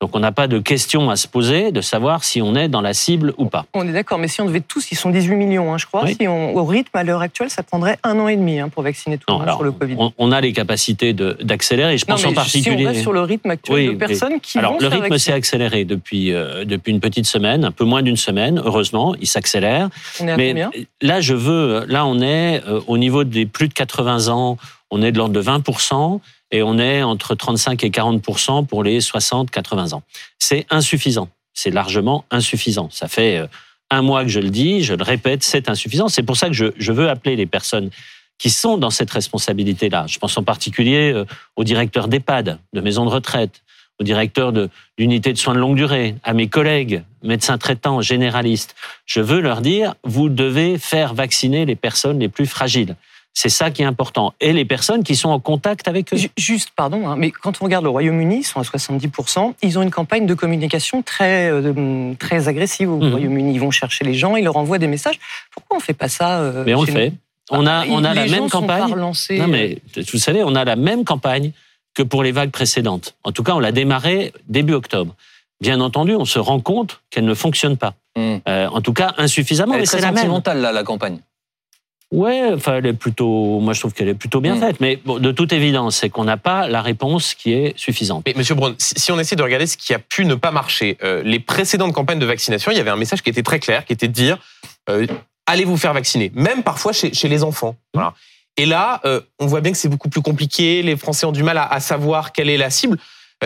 Donc, 0.01 0.11
on 0.15 0.19
n'a 0.19 0.31
pas 0.31 0.47
de 0.47 0.59
question 0.59 1.09
à 1.09 1.17
se 1.17 1.27
poser 1.27 1.73
de 1.73 1.81
savoir 1.81 2.23
si 2.23 2.41
on 2.41 2.55
est 2.55 2.69
dans 2.69 2.79
la 2.79 2.93
cible 2.93 3.33
ou 3.37 3.47
pas. 3.47 3.65
On 3.73 3.85
est 3.85 3.91
d'accord, 3.91 4.17
mais 4.17 4.29
si 4.29 4.39
on 4.39 4.45
devait 4.45 4.61
tous, 4.61 4.91
ils 4.93 4.95
sont 4.97 5.09
18 5.09 5.35
millions, 5.35 5.73
hein, 5.73 5.77
je 5.77 5.85
crois. 5.87 6.05
Oui. 6.05 6.15
Si 6.19 6.25
on, 6.25 6.55
au 6.55 6.63
rythme 6.63 6.95
à 6.97 7.03
l'heure 7.03 7.19
actuelle, 7.21 7.49
ça 7.49 7.63
prendrait 7.63 7.97
un 8.03 8.17
an 8.17 8.29
et 8.29 8.37
demi 8.37 8.59
hein, 8.61 8.69
pour 8.69 8.83
vacciner 8.83 9.17
tout 9.17 9.25
le 9.27 9.33
monde 9.33 9.41
alors, 9.43 9.55
sur 9.57 9.65
le 9.65 9.73
Covid. 9.73 9.95
on, 9.97 10.13
on 10.17 10.31
a 10.31 10.39
les 10.39 10.53
capacités 10.53 11.11
d'accélérer. 11.13 11.97
Je 11.97 12.05
non, 12.07 12.15
pense 12.15 12.21
en 12.23 12.27
si 12.27 12.31
on 12.31 12.33
particulier. 12.33 12.87
reste 12.87 13.01
sur 13.01 13.11
le 13.11 13.21
rythme 13.21 13.49
actuel 13.49 13.75
Oui, 13.77 13.85
de 13.87 13.91
mais- 13.91 13.97
personnes 13.97 14.39
qui 14.39 14.57
Alors, 14.57 14.71
vont 14.73 14.79
le 14.79 14.87
rythme 14.87 15.17
s'est 15.17 15.33
accéléré 15.33 15.83
depuis, 15.83 16.31
euh, 16.33 16.63
depuis 16.63 16.91
une 16.93 17.01
petite 17.01 17.25
semaine, 17.25 17.65
un 17.65 17.71
peu 17.71 17.83
moins 17.83 18.01
d'une 18.01 18.15
semaine, 18.15 18.61
heureusement, 18.63 19.15
il 19.19 19.27
s'accélère. 19.27 19.89
On 20.21 20.27
est 20.29 20.31
à 20.31 20.37
Mais 20.37 20.49
combien? 20.51 20.71
là, 21.01 21.19
je 21.19 21.33
veux, 21.33 21.83
là, 21.89 22.05
on 22.05 22.21
est 22.21 22.63
euh, 22.65 22.79
au 22.87 22.97
niveau 22.97 23.25
des 23.25 23.45
plus 23.45 23.67
de 23.67 23.73
80 23.73 24.29
ans, 24.29 24.57
on 24.91 25.01
est 25.01 25.11
de 25.11 25.17
l'ordre 25.17 25.33
de 25.33 25.41
20%, 25.41 26.21
et 26.51 26.63
on 26.63 26.77
est 26.77 27.03
entre 27.03 27.35
35 27.35 27.83
et 27.83 27.89
40% 27.89 28.65
pour 28.65 28.83
les 28.83 28.99
60-80 28.99 29.93
ans. 29.93 30.03
C'est 30.37 30.65
insuffisant. 30.69 31.29
C'est 31.53 31.71
largement 31.71 32.25
insuffisant. 32.31 32.89
Ça 32.91 33.07
fait 33.07 33.37
euh, 33.37 33.47
un 33.91 34.01
mois 34.01 34.23
que 34.23 34.29
je 34.29 34.39
le 34.39 34.49
dis, 34.49 34.83
je 34.83 34.93
le 34.93 35.03
répète, 35.03 35.43
c'est 35.43 35.69
insuffisant. 35.69 36.07
C'est 36.07 36.23
pour 36.23 36.37
ça 36.37 36.47
que 36.47 36.53
je, 36.53 36.65
je 36.77 36.91
veux 36.91 37.09
appeler 37.09 37.35
les 37.35 37.45
personnes 37.45 37.89
qui 38.37 38.49
sont 38.49 38.77
dans 38.77 38.89
cette 38.89 39.11
responsabilité-là. 39.11 40.05
Je 40.07 40.17
pense 40.17 40.37
en 40.37 40.43
particulier 40.43 41.11
euh, 41.11 41.25
aux 41.55 41.63
directeurs 41.63 42.07
d'EHPAD, 42.07 42.57
de 42.73 42.81
maisons 42.81 43.05
de 43.05 43.09
retraite, 43.09 43.61
aux 43.99 44.03
directeurs 44.03 44.53
d'unités 44.97 45.33
de 45.33 45.37
soins 45.37 45.53
de 45.53 45.59
longue 45.59 45.75
durée, 45.75 46.15
à 46.23 46.33
mes 46.33 46.47
collègues, 46.47 47.03
médecins 47.21 47.57
traitants, 47.57 48.01
généralistes. 48.01 48.75
Je 49.05 49.19
veux 49.19 49.41
leur 49.41 49.61
dire, 49.61 49.95
vous 50.05 50.29
devez 50.29 50.77
faire 50.77 51.13
vacciner 51.13 51.65
les 51.65 51.75
personnes 51.75 52.19
les 52.19 52.29
plus 52.29 52.45
fragiles. 52.45 52.95
C'est 53.41 53.47
ça 53.47 53.71
qui 53.71 53.83
est 53.83 53.85
important. 53.85 54.33
Et 54.41 54.51
les 54.51 54.65
personnes 54.65 55.01
qui 55.01 55.15
sont 55.15 55.29
en 55.29 55.39
contact 55.39 55.87
avec 55.87 56.13
eux. 56.13 56.17
Ju- 56.17 56.29
Juste, 56.37 56.71
pardon, 56.75 57.07
hein, 57.07 57.15
mais 57.17 57.31
quand 57.31 57.61
on 57.61 57.63
regarde 57.63 57.85
le 57.85 57.89
Royaume-Uni, 57.89 58.39
ils 58.39 58.43
sont 58.43 58.59
à 58.59 58.63
70%, 58.63 59.53
ils 59.63 59.79
ont 59.79 59.81
une 59.81 59.91
campagne 59.91 60.25
de 60.25 60.33
communication 60.33 61.01
très, 61.01 61.49
euh, 61.49 62.13
très 62.19 62.49
agressive 62.49 62.89
au 62.91 62.97
Mhm. 62.97 63.11
Royaume-Uni. 63.11 63.53
Ils 63.53 63.59
vont 63.61 63.71
chercher 63.71 64.03
les 64.03 64.13
gens, 64.13 64.35
ils 64.35 64.43
leur 64.43 64.57
envoient 64.57 64.77
des 64.77 64.87
messages. 64.87 65.17
Pourquoi 65.53 65.77
on 65.77 65.79
ne 65.79 65.83
fait 65.83 65.93
pas 65.93 66.09
ça 66.09 66.39
euh, 66.41 66.63
Mais 66.65 66.75
on 66.75 66.81
le 66.81 66.91
fait. 66.91 67.13
On 67.49 67.65
a, 67.65 67.85
on 67.87 68.03
a 68.03 68.13
Les 68.13 68.19
la 68.21 68.27
gens 68.27 68.33
même 68.41 68.49
sont 68.49 68.63
pas 68.67 68.79
campagne. 68.81 69.37
Non, 69.39 69.47
mais 69.47 69.77
vous 70.11 70.17
savez, 70.19 70.43
on 70.43 70.53
a 70.55 70.65
la 70.65 70.75
même 70.75 71.05
campagne 71.05 71.51
que 71.95 72.03
pour 72.03 72.23
les 72.23 72.33
vagues 72.33 72.51
précédentes. 72.51 73.15
En 73.23 73.31
tout 73.31 73.43
cas, 73.43 73.53
on 73.55 73.59
l'a 73.59 73.71
démarré 73.71 74.33
début 74.49 74.73
octobre. 74.73 75.15
Bien 75.61 75.79
entendu, 75.79 76.13
on 76.13 76.25
se 76.25 76.39
rend 76.39 76.59
compte 76.59 76.99
qu'elle 77.09 77.25
ne 77.25 77.33
fonctionne 77.33 77.77
pas. 77.77 77.93
Hmm. 78.17 78.37
Euh, 78.49 78.67
en 78.67 78.81
tout 78.81 78.93
cas, 78.93 79.13
insuffisamment, 79.17 79.73
Elle 79.75 79.79
est 79.79 79.81
mais 79.83 79.87
très 79.87 79.97
c'est 79.99 80.01
la 80.03 80.11
même. 80.11 80.17
sentimentale, 80.17 80.59
là, 80.61 80.71
la 80.73 80.83
campagne. 80.83 81.19
Ouais, 82.11 82.49
enfin, 82.55 82.77
elle 82.77 82.87
est 82.87 82.93
plutôt. 82.93 83.59
Moi, 83.59 83.73
je 83.73 83.79
trouve 83.81 83.93
qu'elle 83.93 84.07
est 84.09 84.15
plutôt 84.15 84.41
bien 84.41 84.55
Mm. 84.55 84.59
faite. 84.59 84.79
Mais 84.79 84.99
bon, 85.05 85.19
de 85.19 85.31
toute 85.31 85.53
évidence, 85.53 85.97
c'est 85.97 86.09
qu'on 86.09 86.23
n'a 86.23 86.37
pas 86.37 86.67
la 86.67 86.81
réponse 86.81 87.35
qui 87.35 87.53
est 87.53 87.77
suffisante. 87.77 88.23
Mais 88.25 88.33
Monsieur 88.35 88.55
Braun, 88.55 88.73
si 88.79 89.11
on 89.11 89.19
essaie 89.19 89.35
de 89.35 89.43
regarder 89.43 89.67
ce 89.67 89.77
qui 89.77 89.93
a 89.93 89.99
pu 89.99 90.25
ne 90.25 90.33
pas 90.33 90.49
marcher, 90.51 90.97
euh, 91.03 91.21
les 91.23 91.39
précédentes 91.39 91.93
campagnes 91.93 92.17
de 92.19 92.25
vaccination, 92.25 92.71
il 92.71 92.77
y 92.77 92.81
avait 92.81 92.89
un 92.89 92.95
message 92.95 93.21
qui 93.21 93.29
était 93.29 93.43
très 93.43 93.59
clair, 93.59 93.85
qui 93.85 93.93
était 93.93 94.07
de 94.07 94.13
dire 94.13 94.39
euh, 94.89 95.05
allez 95.45 95.65
vous 95.65 95.77
faire 95.77 95.93
vacciner, 95.93 96.31
même 96.33 96.63
parfois 96.63 96.93
chez, 96.93 97.13
chez 97.13 97.27
les 97.27 97.43
enfants. 97.43 97.75
Voilà. 97.93 98.13
Et 98.57 98.65
là, 98.65 99.01
euh, 99.05 99.21
on 99.39 99.45
voit 99.45 99.61
bien 99.61 99.71
que 99.71 99.77
c'est 99.77 99.87
beaucoup 99.87 100.09
plus 100.09 100.21
compliqué. 100.21 100.81
Les 100.81 100.97
Français 100.97 101.27
ont 101.27 101.31
du 101.31 101.43
mal 101.43 101.57
à, 101.59 101.65
à 101.71 101.79
savoir 101.79 102.31
quelle 102.31 102.49
est 102.49 102.57
la 102.57 102.71
cible. 102.71 102.97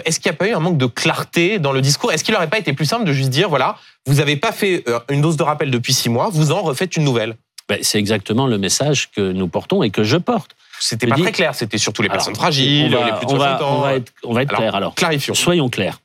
Est-ce 0.05 0.20
qu'il 0.22 0.32
n'y 0.32 0.36
a 0.36 0.38
pas 0.38 0.48
eu 0.48 0.53
un 0.53 0.60
manque 0.60 0.77
de 0.77 0.88
clarté 0.88 1.60
dans 1.60 1.72
le 1.74 1.82
discours? 1.82 2.12
Est-ce 2.13 2.24
qu'il 2.24 2.34
n'aurait 2.34 2.50
pas 2.50 2.58
été 2.58 2.72
plus 2.74 2.86
simple 2.86 3.03
de 3.03 3.12
juste 3.13 3.29
dire 3.29 3.50
voilà, 3.50 3.75
vous 4.08 4.15
n'avez 4.15 4.38
pas 4.38 4.51
fait 4.53 4.84
une 5.10 5.22
dose 5.22 5.36
de 5.38 5.43
rappel 5.43 5.70
depuis 5.70 5.93
six 5.93 6.10
mois, 6.10 6.29
vous 6.32 6.51
en 6.51 6.62
refaites 6.63 6.96
une 6.96 7.03
nouvelle? 7.03 7.36
Ben, 7.70 7.79
c'est 7.82 7.98
exactement 7.98 8.46
le 8.48 8.58
message 8.58 9.10
que 9.12 9.32
nous 9.32 9.48
portons 9.48 9.84
et 9.84 9.89
que 9.89 10.03
je 10.03 10.17
porte. 10.17 10.55
C'était 10.79 11.08
pas 11.08 11.15
dis- 11.15 11.22
très 11.22 11.32
clair. 11.32 11.55
C'était 11.55 11.77
surtout 11.77 12.01
les 12.01 12.10
Alors, 12.10 12.17
personnes 12.17 12.36
fragiles, 12.36 12.93
on 12.96 13.00
va, 13.00 13.05
les 13.05 13.17
plus 13.17 13.25
de 13.27 13.32
on 13.32 13.38
va- 13.38 13.58
60 13.58 13.62
ans. 13.62 13.77
on 13.77 13.82
va 13.82 13.96
être, 13.96 14.12
on 14.24 14.34
va 14.34 14.41
être 14.41 14.50
Alors, 14.50 14.60
clair. 14.60 14.75
Alors, 14.75 14.96
Clarifions. 14.96 15.34
soyons 15.34 15.70
clairs. 15.70 16.00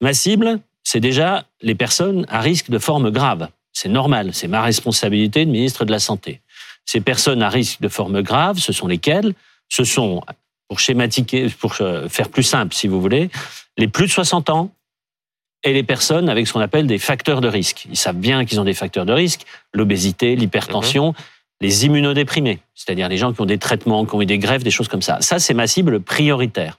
Ma 0.00 0.14
cible, 0.14 0.60
c'est 0.84 1.00
déjà 1.00 1.44
les 1.60 1.74
personnes 1.74 2.24
à 2.28 2.40
risque 2.40 2.70
de 2.70 2.78
forme 2.78 3.10
grave. 3.10 3.48
C'est 3.72 3.88
normal, 3.88 4.30
c'est 4.32 4.48
ma 4.48 4.62
responsabilité 4.62 5.44
de 5.44 5.50
ministre 5.50 5.84
de 5.84 5.90
la 5.90 5.98
Santé. 5.98 6.40
Ces 6.86 7.00
personnes 7.00 7.42
à 7.42 7.48
risque 7.50 7.80
de 7.80 7.88
forme 7.88 8.22
grave, 8.22 8.58
ce 8.58 8.72
sont 8.72 8.86
lesquelles? 8.86 9.34
Ce 9.68 9.84
sont, 9.84 10.22
pour 10.68 10.80
schématiquer, 10.80 11.48
pour 11.50 11.74
euh, 11.82 12.08
faire 12.08 12.30
plus 12.30 12.42
simple 12.42 12.74
si 12.74 12.88
vous 12.88 13.00
voulez, 13.00 13.28
les 13.76 13.88
plus 13.88 14.06
de 14.06 14.10
60 14.10 14.48
ans 14.50 14.72
et 15.64 15.72
les 15.72 15.82
personnes 15.82 16.28
avec 16.28 16.46
ce 16.46 16.52
qu'on 16.52 16.60
appelle 16.60 16.86
des 16.86 16.98
facteurs 16.98 17.40
de 17.40 17.48
risque. 17.48 17.86
Ils 17.90 17.96
savent 17.96 18.16
bien 18.16 18.44
qu'ils 18.44 18.60
ont 18.60 18.64
des 18.64 18.74
facteurs 18.74 19.06
de 19.06 19.12
risque, 19.12 19.42
l'obésité, 19.72 20.36
l'hypertension, 20.36 21.14
les 21.60 21.86
immunodéprimés, 21.86 22.60
c'est-à-dire 22.74 23.08
les 23.08 23.16
gens 23.16 23.32
qui 23.32 23.40
ont 23.40 23.46
des 23.46 23.58
traitements, 23.58 24.04
qui 24.04 24.14
ont 24.14 24.22
eu 24.22 24.26
des 24.26 24.38
grèves, 24.38 24.62
des 24.62 24.70
choses 24.70 24.88
comme 24.88 25.02
ça. 25.02 25.18
Ça, 25.20 25.38
c'est 25.38 25.54
ma 25.54 25.66
cible 25.66 26.00
prioritaire. 26.00 26.78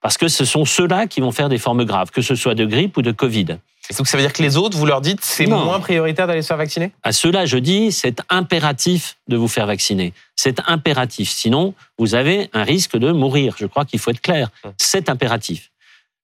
Parce 0.00 0.18
que 0.18 0.28
ce 0.28 0.44
sont 0.44 0.64
ceux-là 0.64 1.06
qui 1.06 1.20
vont 1.20 1.32
faire 1.32 1.48
des 1.48 1.58
formes 1.58 1.84
graves, 1.84 2.10
que 2.10 2.22
ce 2.22 2.34
soit 2.34 2.54
de 2.54 2.64
grippe 2.64 2.96
ou 2.96 3.02
de 3.02 3.10
Covid. 3.10 3.58
Et 3.90 3.94
donc 3.94 4.06
ça 4.06 4.18
veut 4.18 4.22
dire 4.22 4.34
que 4.34 4.42
les 4.42 4.58
autres, 4.58 4.76
vous 4.76 4.84
leur 4.84 5.00
dites, 5.00 5.20
c'est 5.22 5.46
moins 5.46 5.80
prioritaire 5.80 6.26
d'aller 6.26 6.42
se 6.42 6.48
faire 6.48 6.58
vacciner? 6.58 6.92
À 7.02 7.12
ceux-là, 7.12 7.46
je 7.46 7.56
dis, 7.56 7.90
c'est 7.90 8.20
impératif 8.28 9.16
de 9.28 9.36
vous 9.36 9.48
faire 9.48 9.66
vacciner. 9.66 10.12
C'est 10.36 10.60
impératif. 10.66 11.30
Sinon, 11.30 11.74
vous 11.96 12.14
avez 12.14 12.50
un 12.52 12.64
risque 12.64 12.98
de 12.98 13.10
mourir. 13.12 13.54
Je 13.58 13.64
crois 13.64 13.86
qu'il 13.86 13.98
faut 13.98 14.10
être 14.10 14.20
clair. 14.20 14.50
C'est 14.76 15.08
impératif. 15.08 15.70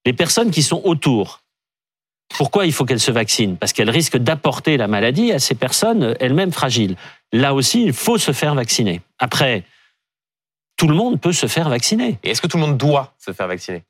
Les 0.05 0.13
personnes 0.13 0.51
qui 0.51 0.63
sont 0.63 0.83
autour, 0.85 1.41
pourquoi 2.37 2.67
il 2.67 2.73
faut 2.73 2.85
qu'elles 2.85 3.01
se 3.01 3.11
vaccinent 3.11 3.57
Parce 3.57 3.73
qu'elles 3.73 3.91
risquent 3.91 4.19
d'apporter 4.19 4.77
la 4.77 4.89
maladie 4.89 5.33
à 5.33 5.39
ces 5.39 5.55
personnes 5.55 6.15
elles-mêmes 6.21 6.53
fragiles. 6.53 6.97
Là 7.33 7.55
aussi, 7.55 7.85
il 7.85 7.93
faut 7.93 8.19
se 8.19 8.33
faire 8.33 8.55
vacciner. 8.55 9.03
Après, 9.19 9.65
tout 10.77 10.89
le 10.89 10.95
monde 10.95 11.21
peut 11.21 11.33
se 11.33 11.47
faire 11.47 11.69
vacciner. 11.69 12.19
Et 12.25 12.31
est-ce 12.31 12.41
que 12.43 12.47
tout 12.47 12.57
le 12.57 12.63
monde 12.67 12.77
doit 12.77 13.15
se 13.19 13.33
faire 13.33 13.47
vacciner? 13.47 13.83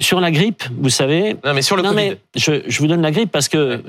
Sur 0.00 0.20
la 0.20 0.30
grippe, 0.30 0.64
vous 0.78 0.88
savez, 0.88 1.36
Non, 1.44 1.52
mais 1.52 1.62
sur 1.62 1.76
le 1.76 1.82
non, 1.82 1.90
Covid. 1.90 2.10
mais 2.10 2.18
je, 2.34 2.62
je 2.66 2.78
vous 2.78 2.86
donne 2.86 3.02
la 3.02 3.10
grippe 3.10 3.30
parce 3.30 3.48
que 3.48 3.58
euh, 3.58 3.82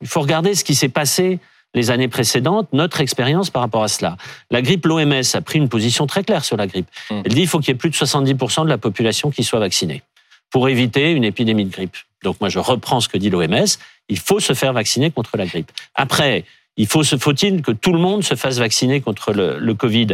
il 0.00 0.08
faut 0.08 0.20
regarder 0.20 0.54
ce 0.54 0.64
qui 0.64 0.74
s'est 0.74 0.88
passé 0.88 1.38
les 1.74 1.90
années 1.90 2.08
précédentes, 2.08 2.68
notre 2.72 3.00
expérience 3.00 3.50
par 3.50 3.62
rapport 3.62 3.82
à 3.82 3.88
cela. 3.88 4.16
La 4.50 4.62
grippe, 4.62 4.86
l'OMS 4.86 5.22
a 5.34 5.40
pris 5.40 5.58
une 5.58 5.68
position 5.68 6.06
très 6.06 6.24
claire 6.24 6.44
sur 6.44 6.56
la 6.56 6.66
grippe. 6.66 6.88
Mm. 7.10 7.22
Elle 7.24 7.32
dit 7.32 7.40
qu'il 7.40 7.48
faut 7.48 7.58
qu'il 7.58 7.68
y 7.68 7.72
ait 7.72 7.74
plus 7.74 7.90
de 7.90 7.94
70% 7.94 8.64
de 8.64 8.68
la 8.68 8.78
population 8.78 9.30
qui 9.30 9.44
soit 9.44 9.60
vaccinée 9.60 10.02
pour 10.50 10.68
éviter 10.68 11.12
une 11.12 11.24
épidémie 11.24 11.64
de 11.64 11.70
grippe. 11.70 11.96
Donc 12.22 12.40
moi, 12.40 12.48
je 12.48 12.58
reprends 12.58 13.00
ce 13.00 13.08
que 13.08 13.18
dit 13.18 13.30
l'OMS. 13.30 13.66
Il 14.08 14.18
faut 14.18 14.40
se 14.40 14.52
faire 14.52 14.72
vacciner 14.72 15.10
contre 15.10 15.36
la 15.36 15.46
grippe. 15.46 15.70
Après, 15.94 16.44
il 16.76 16.86
faut, 16.86 17.02
se- 17.02 17.16
faut-il 17.16 17.62
que 17.62 17.72
tout 17.72 17.92
le 17.92 17.98
monde 17.98 18.22
se 18.24 18.34
fasse 18.34 18.58
vacciner 18.58 19.00
contre 19.00 19.32
le, 19.32 19.58
le 19.58 19.74
Covid? 19.74 20.08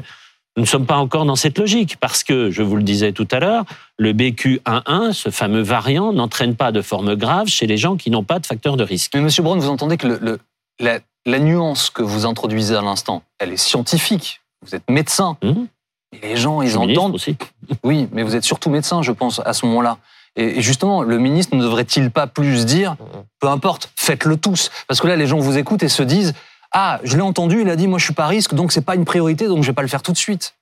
Nous 0.56 0.62
ne 0.62 0.66
sommes 0.66 0.86
pas 0.86 0.96
encore 0.96 1.26
dans 1.26 1.36
cette 1.36 1.58
logique 1.58 1.96
parce 2.00 2.24
que, 2.24 2.50
je 2.50 2.62
vous 2.62 2.76
le 2.76 2.82
disais 2.82 3.12
tout 3.12 3.28
à 3.30 3.40
l'heure, 3.40 3.64
le 3.98 4.12
BQ11, 4.14 5.12
ce 5.12 5.30
fameux 5.30 5.60
variant, 5.62 6.12
n'entraîne 6.12 6.56
pas 6.56 6.72
de 6.72 6.80
forme 6.80 7.14
grave 7.14 7.48
chez 7.48 7.66
les 7.66 7.76
gens 7.76 7.96
qui 7.96 8.10
n'ont 8.10 8.24
pas 8.24 8.38
de 8.38 8.46
facteur 8.46 8.76
de 8.76 8.84
risque. 8.84 9.12
Mais 9.14 9.20
Monsieur 9.20 9.42
Brown, 9.42 9.58
vous 9.58 9.68
entendez 9.68 9.96
que 9.98 10.06
le- 10.06 10.18
le- 10.22 10.38
la, 10.80 11.00
la 11.26 11.38
nuance 11.40 11.90
que 11.90 12.02
vous 12.02 12.24
introduisez 12.24 12.74
à 12.74 12.80
l'instant, 12.82 13.22
elle 13.38 13.52
est 13.52 13.56
scientifique. 13.58 14.40
Vous 14.62 14.74
êtes 14.74 14.88
médecin. 14.88 15.36
Et 15.42 16.26
les 16.28 16.36
gens, 16.36 16.62
ils 16.62 16.78
entendent. 16.78 17.16
aussi. 17.16 17.36
Oui, 17.82 18.08
mais 18.12 18.22
vous 18.22 18.34
êtes 18.36 18.44
surtout 18.44 18.70
médecin, 18.70 19.02
je 19.02 19.12
pense, 19.12 19.40
à 19.44 19.52
ce 19.52 19.66
moment-là. 19.66 19.98
Et 20.36 20.60
justement, 20.60 21.02
le 21.02 21.18
ministre 21.18 21.56
ne 21.56 21.62
devrait-il 21.62 22.10
pas 22.10 22.26
plus 22.26 22.66
dire, 22.66 22.96
peu 23.40 23.48
importe, 23.48 23.90
faites-le 23.96 24.36
tous 24.36 24.70
Parce 24.86 25.00
que 25.00 25.06
là, 25.06 25.16
les 25.16 25.26
gens 25.26 25.38
vous 25.38 25.56
écoutent 25.56 25.82
et 25.82 25.88
se 25.88 26.02
disent, 26.02 26.34
ah, 26.72 27.00
je 27.04 27.16
l'ai 27.16 27.22
entendu, 27.22 27.62
il 27.62 27.70
a 27.70 27.76
dit, 27.76 27.86
moi, 27.86 27.98
je 27.98 28.04
suis 28.04 28.14
pas 28.14 28.24
à 28.24 28.28
risque, 28.28 28.54
donc 28.54 28.72
c'est 28.72 28.84
pas 28.84 28.94
une 28.94 29.04
priorité, 29.04 29.48
donc 29.48 29.62
je 29.62 29.68
vais 29.68 29.74
pas 29.74 29.82
le 29.82 29.88
faire 29.88 30.02
tout 30.02 30.12
de 30.12 30.18
suite. 30.18 30.54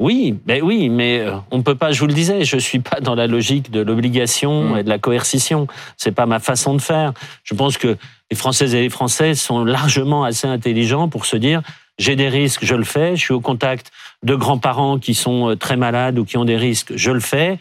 Oui, 0.00 0.38
ben 0.46 0.62
oui, 0.62 0.88
mais 0.88 1.20
euh, 1.20 1.32
on 1.50 1.62
peut 1.62 1.74
pas. 1.74 1.90
Je 1.90 1.98
vous 1.98 2.06
le 2.06 2.12
disais, 2.12 2.44
je 2.44 2.56
suis 2.56 2.78
pas 2.78 3.00
dans 3.00 3.16
la 3.16 3.26
logique 3.26 3.72
de 3.72 3.80
l'obligation 3.80 4.74
Mm. 4.74 4.78
et 4.78 4.82
de 4.84 4.88
la 4.88 4.98
coercition. 4.98 5.66
C'est 5.96 6.12
pas 6.12 6.24
ma 6.24 6.38
façon 6.38 6.74
de 6.74 6.80
faire. 6.80 7.12
Je 7.42 7.54
pense 7.54 7.78
que 7.78 7.96
les 8.30 8.36
Françaises 8.36 8.74
et 8.76 8.80
les 8.80 8.90
Français 8.90 9.34
sont 9.34 9.64
largement 9.64 10.22
assez 10.22 10.46
intelligents 10.46 11.08
pour 11.08 11.26
se 11.26 11.36
dire 11.36 11.62
j'ai 11.98 12.14
des 12.14 12.28
risques, 12.28 12.64
je 12.64 12.76
le 12.76 12.84
fais. 12.84 13.16
Je 13.16 13.22
suis 13.24 13.34
au 13.34 13.40
contact 13.40 13.90
de 14.22 14.36
grands-parents 14.36 15.00
qui 15.00 15.14
sont 15.14 15.50
euh, 15.50 15.56
très 15.56 15.76
malades 15.76 16.16
ou 16.16 16.24
qui 16.24 16.36
ont 16.36 16.44
des 16.44 16.56
risques, 16.56 16.92
je 16.94 17.10
le 17.10 17.20
fais. 17.20 17.58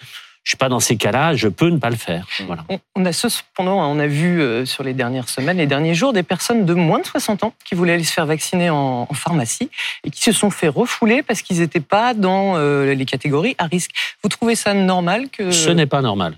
Je 0.47 0.51
suis 0.51 0.57
pas 0.57 0.69
dans 0.69 0.79
ces 0.79 0.95
cas-là, 0.95 1.35
je 1.35 1.49
peux 1.49 1.67
ne 1.67 1.77
pas 1.77 1.89
le 1.89 1.97
faire. 1.97 2.25
Voilà. 2.45 2.63
On- 2.95 3.03
a 3.03 3.11
cependant, 3.11 3.85
on 3.85 3.99
a 3.99 4.07
vu 4.07 4.41
euh, 4.41 4.65
sur 4.65 4.81
les 4.81 4.93
dernières 4.93 5.27
semaines, 5.27 5.57
les 5.57 5.67
derniers 5.67 5.93
jours, 5.93 6.13
des 6.13 6.23
personnes 6.23 6.65
de 6.65 6.73
moins 6.73 6.99
de 6.99 7.05
60 7.05 7.43
ans 7.43 7.53
qui 7.65 7.75
voulaient 7.75 7.91
aller 7.91 8.05
se 8.05 8.13
faire 8.13 8.25
vacciner 8.25 8.69
en, 8.69 9.07
en 9.09 9.13
pharmacie 9.13 9.69
et 10.05 10.09
qui 10.09 10.21
se 10.21 10.31
sont 10.31 10.49
fait 10.49 10.69
refouler 10.69 11.21
parce 11.21 11.41
qu'ils 11.41 11.59
n'étaient 11.59 11.81
pas 11.81 12.13
dans 12.13 12.55
euh, 12.55 12.93
les 12.93 13.05
catégories 13.05 13.55
à 13.57 13.65
risque. 13.65 13.91
Vous 14.23 14.29
trouvez 14.29 14.55
ça 14.55 14.73
normal 14.73 15.27
que 15.29 15.51
Ce 15.51 15.69
n'est 15.69 15.85
pas 15.85 16.01
normal. 16.01 16.37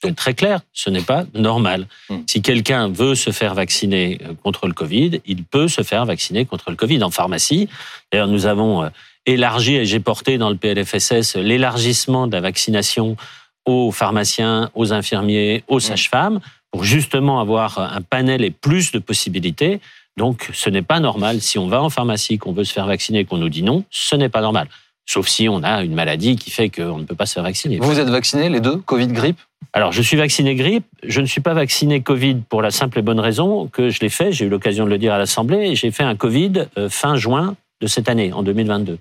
C'est 0.00 0.14
très 0.14 0.34
clair, 0.34 0.60
ce 0.72 0.88
n'est 0.88 1.02
pas 1.02 1.24
normal. 1.34 1.88
Mm. 2.10 2.18
Si 2.28 2.40
quelqu'un 2.40 2.88
veut 2.88 3.16
se 3.16 3.32
faire 3.32 3.54
vacciner 3.54 4.20
euh, 4.22 4.34
contre 4.44 4.68
le 4.68 4.74
Covid, 4.74 5.20
il 5.26 5.42
peut 5.42 5.66
se 5.66 5.82
faire 5.82 6.04
vacciner 6.04 6.44
contre 6.44 6.70
le 6.70 6.76
Covid 6.76 7.02
en 7.02 7.10
pharmacie. 7.10 7.68
D'ailleurs, 8.12 8.28
nous 8.28 8.46
avons 8.46 8.88
élargi, 9.32 9.76
et 9.76 9.84
j'ai 9.84 10.00
porté 10.00 10.38
dans 10.38 10.50
le 10.50 10.56
PLFSS 10.56 11.36
l'élargissement 11.36 12.26
de 12.26 12.32
la 12.32 12.40
vaccination 12.40 13.16
aux 13.64 13.90
pharmaciens, 13.90 14.70
aux 14.74 14.92
infirmiers, 14.92 15.62
aux 15.68 15.80
sages-femmes, 15.80 16.40
pour 16.70 16.84
justement 16.84 17.40
avoir 17.40 17.78
un 17.78 18.00
panel 18.00 18.42
et 18.42 18.50
plus 18.50 18.92
de 18.92 18.98
possibilités. 18.98 19.80
Donc, 20.16 20.48
ce 20.52 20.70
n'est 20.70 20.82
pas 20.82 21.00
normal. 21.00 21.40
Si 21.40 21.58
on 21.58 21.68
va 21.68 21.82
en 21.82 21.90
pharmacie, 21.90 22.38
qu'on 22.38 22.52
veut 22.52 22.64
se 22.64 22.72
faire 22.72 22.86
vacciner, 22.86 23.24
qu'on 23.24 23.36
nous 23.36 23.48
dit 23.48 23.62
non, 23.62 23.84
ce 23.90 24.16
n'est 24.16 24.28
pas 24.28 24.40
normal. 24.40 24.68
Sauf 25.06 25.28
si 25.28 25.48
on 25.48 25.62
a 25.62 25.82
une 25.82 25.94
maladie 25.94 26.36
qui 26.36 26.50
fait 26.50 26.68
qu'on 26.68 26.98
ne 26.98 27.04
peut 27.04 27.14
pas 27.14 27.24
se 27.24 27.34
faire 27.34 27.42
vacciner. 27.42 27.78
Vous 27.78 27.98
êtes 27.98 28.08
vacciné, 28.08 28.48
les 28.48 28.60
deux, 28.60 28.76
Covid, 28.76 29.08
grippe? 29.08 29.38
Alors, 29.72 29.92
je 29.92 30.02
suis 30.02 30.16
vacciné 30.16 30.54
grippe. 30.54 30.84
Je 31.02 31.20
ne 31.20 31.26
suis 31.26 31.40
pas 31.40 31.54
vacciné 31.54 32.02
Covid 32.02 32.36
pour 32.48 32.62
la 32.62 32.70
simple 32.70 32.98
et 32.98 33.02
bonne 33.02 33.20
raison 33.20 33.68
que 33.68 33.90
je 33.90 34.00
l'ai 34.00 34.08
fait. 34.08 34.32
J'ai 34.32 34.46
eu 34.46 34.48
l'occasion 34.48 34.84
de 34.84 34.90
le 34.90 34.98
dire 34.98 35.12
à 35.12 35.18
l'Assemblée. 35.18 35.74
J'ai 35.74 35.90
fait 35.90 36.02
un 36.04 36.16
Covid 36.16 36.64
euh, 36.76 36.88
fin 36.88 37.16
juin 37.16 37.54
de 37.80 37.86
cette 37.86 38.08
année, 38.08 38.32
en 38.32 38.42
2022. 38.42 38.98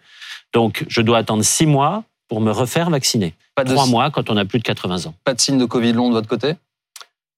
Donc, 0.54 0.86
je 0.88 1.02
dois 1.02 1.18
attendre 1.20 1.44
six 1.44 1.66
mois 1.66 2.04
pour 2.28 2.42
me 2.42 2.52
refaire 2.52 2.90
vacciner. 2.90 3.34
Pas 3.56 3.64
de, 3.64 3.74
Trois 3.74 3.88
mois 3.88 4.12
quand 4.12 4.30
on 4.30 4.38
a 4.38 4.46
plus 4.46 4.60
de 4.60 4.64
80 4.64 5.06
ans. 5.08 5.14
pas 5.24 5.34
de 5.34 5.42
signe 5.42 5.58
de 5.58 5.66
Covid 5.66 5.94
long 5.94 6.10
de 6.10 6.14
votre 6.14 6.28
côté? 6.28 6.54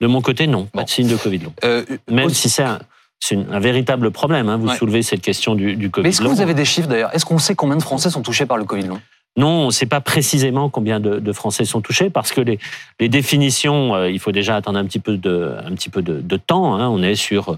De 0.02 0.08
mon 0.08 0.22
côté, 0.22 0.48
non. 0.48 0.66
Pas 0.66 0.84
de 0.84 0.90
signe 0.90 1.08
de 1.08 1.16
Covid 1.18 1.40
long. 1.40 1.54
Euh, 1.64 1.84
Même 2.10 2.28
aussi- 2.28 2.36
si 2.44 2.50
c'est 2.50 2.64
un, 2.64 2.80
c'est 3.20 3.36
une- 3.36 3.48
un 3.52 3.60
véritable 3.60 4.12
problème. 4.12 4.48
hein. 4.50 4.58
Vous 4.58 4.68
Ouais. 4.70 4.78
soulevez 4.78 5.02
cette 5.04 5.22
question 5.22 5.56
du, 5.56 5.76
du 5.76 5.90
Covid 5.90 6.04
Mais 6.04 6.10
est-ce 6.10 6.22
que 6.22 6.28
vous 6.28 6.42
avez 6.42 6.54
des 6.54 6.66
chiffres 6.66 6.88
d'ailleurs? 6.88 7.14
Est-ce 7.14 7.26
qu'on 7.26 7.38
sait 7.38 7.56
combien 7.56 7.76
de 7.78 7.82
Français 7.82 8.10
sont 8.10 8.22
touchés 8.22 8.46
par 8.46 8.58
le 8.58 8.66
Covid 8.66 8.84
long? 8.88 9.02
Non, 9.38 9.48
on 9.64 9.66
ne 9.68 9.72
sait 9.72 9.86
pas 9.86 10.02
précisément 10.02 10.70
combien 10.70 11.00
de, 11.00 11.20
de 11.20 11.34
Français 11.34 11.64
sont 11.64 11.82
touchés 11.82 12.10
parce 12.10 12.32
que 12.32 12.42
les, 12.42 12.60
les 13.00 13.10
définitions, 13.10 13.94
euh, 13.96 14.10
il 14.10 14.20
faut 14.20 14.32
déjà 14.32 14.56
attendre 14.56 14.80
un 14.80 14.86
petit 14.86 15.00
peu 15.00 15.18
de, 15.18 15.56
un 15.64 15.72
petit 15.76 15.90
peu 15.90 16.02
de, 16.02 16.20
de 16.20 16.38
temps. 16.38 16.76
hein. 16.76 16.88
On 16.90 17.04
est 17.04 17.16
sur, 17.16 17.58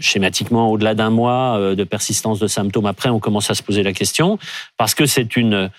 schématiquement, 0.00 0.70
au-delà 0.70 0.94
d'un 0.94 1.10
mois 1.10 1.58
euh, 1.58 1.74
de 1.74 1.84
persistance 1.84 2.38
de 2.38 2.46
symptômes. 2.46 2.86
Après, 2.86 3.08
on 3.08 3.18
commence 3.20 3.50
à 3.50 3.54
se 3.54 3.62
poser 3.62 3.82
la 3.82 3.92
question 3.92 4.38
parce 4.76 4.94
que 4.94 5.06
c'est 5.06 5.36
une, 5.36 5.70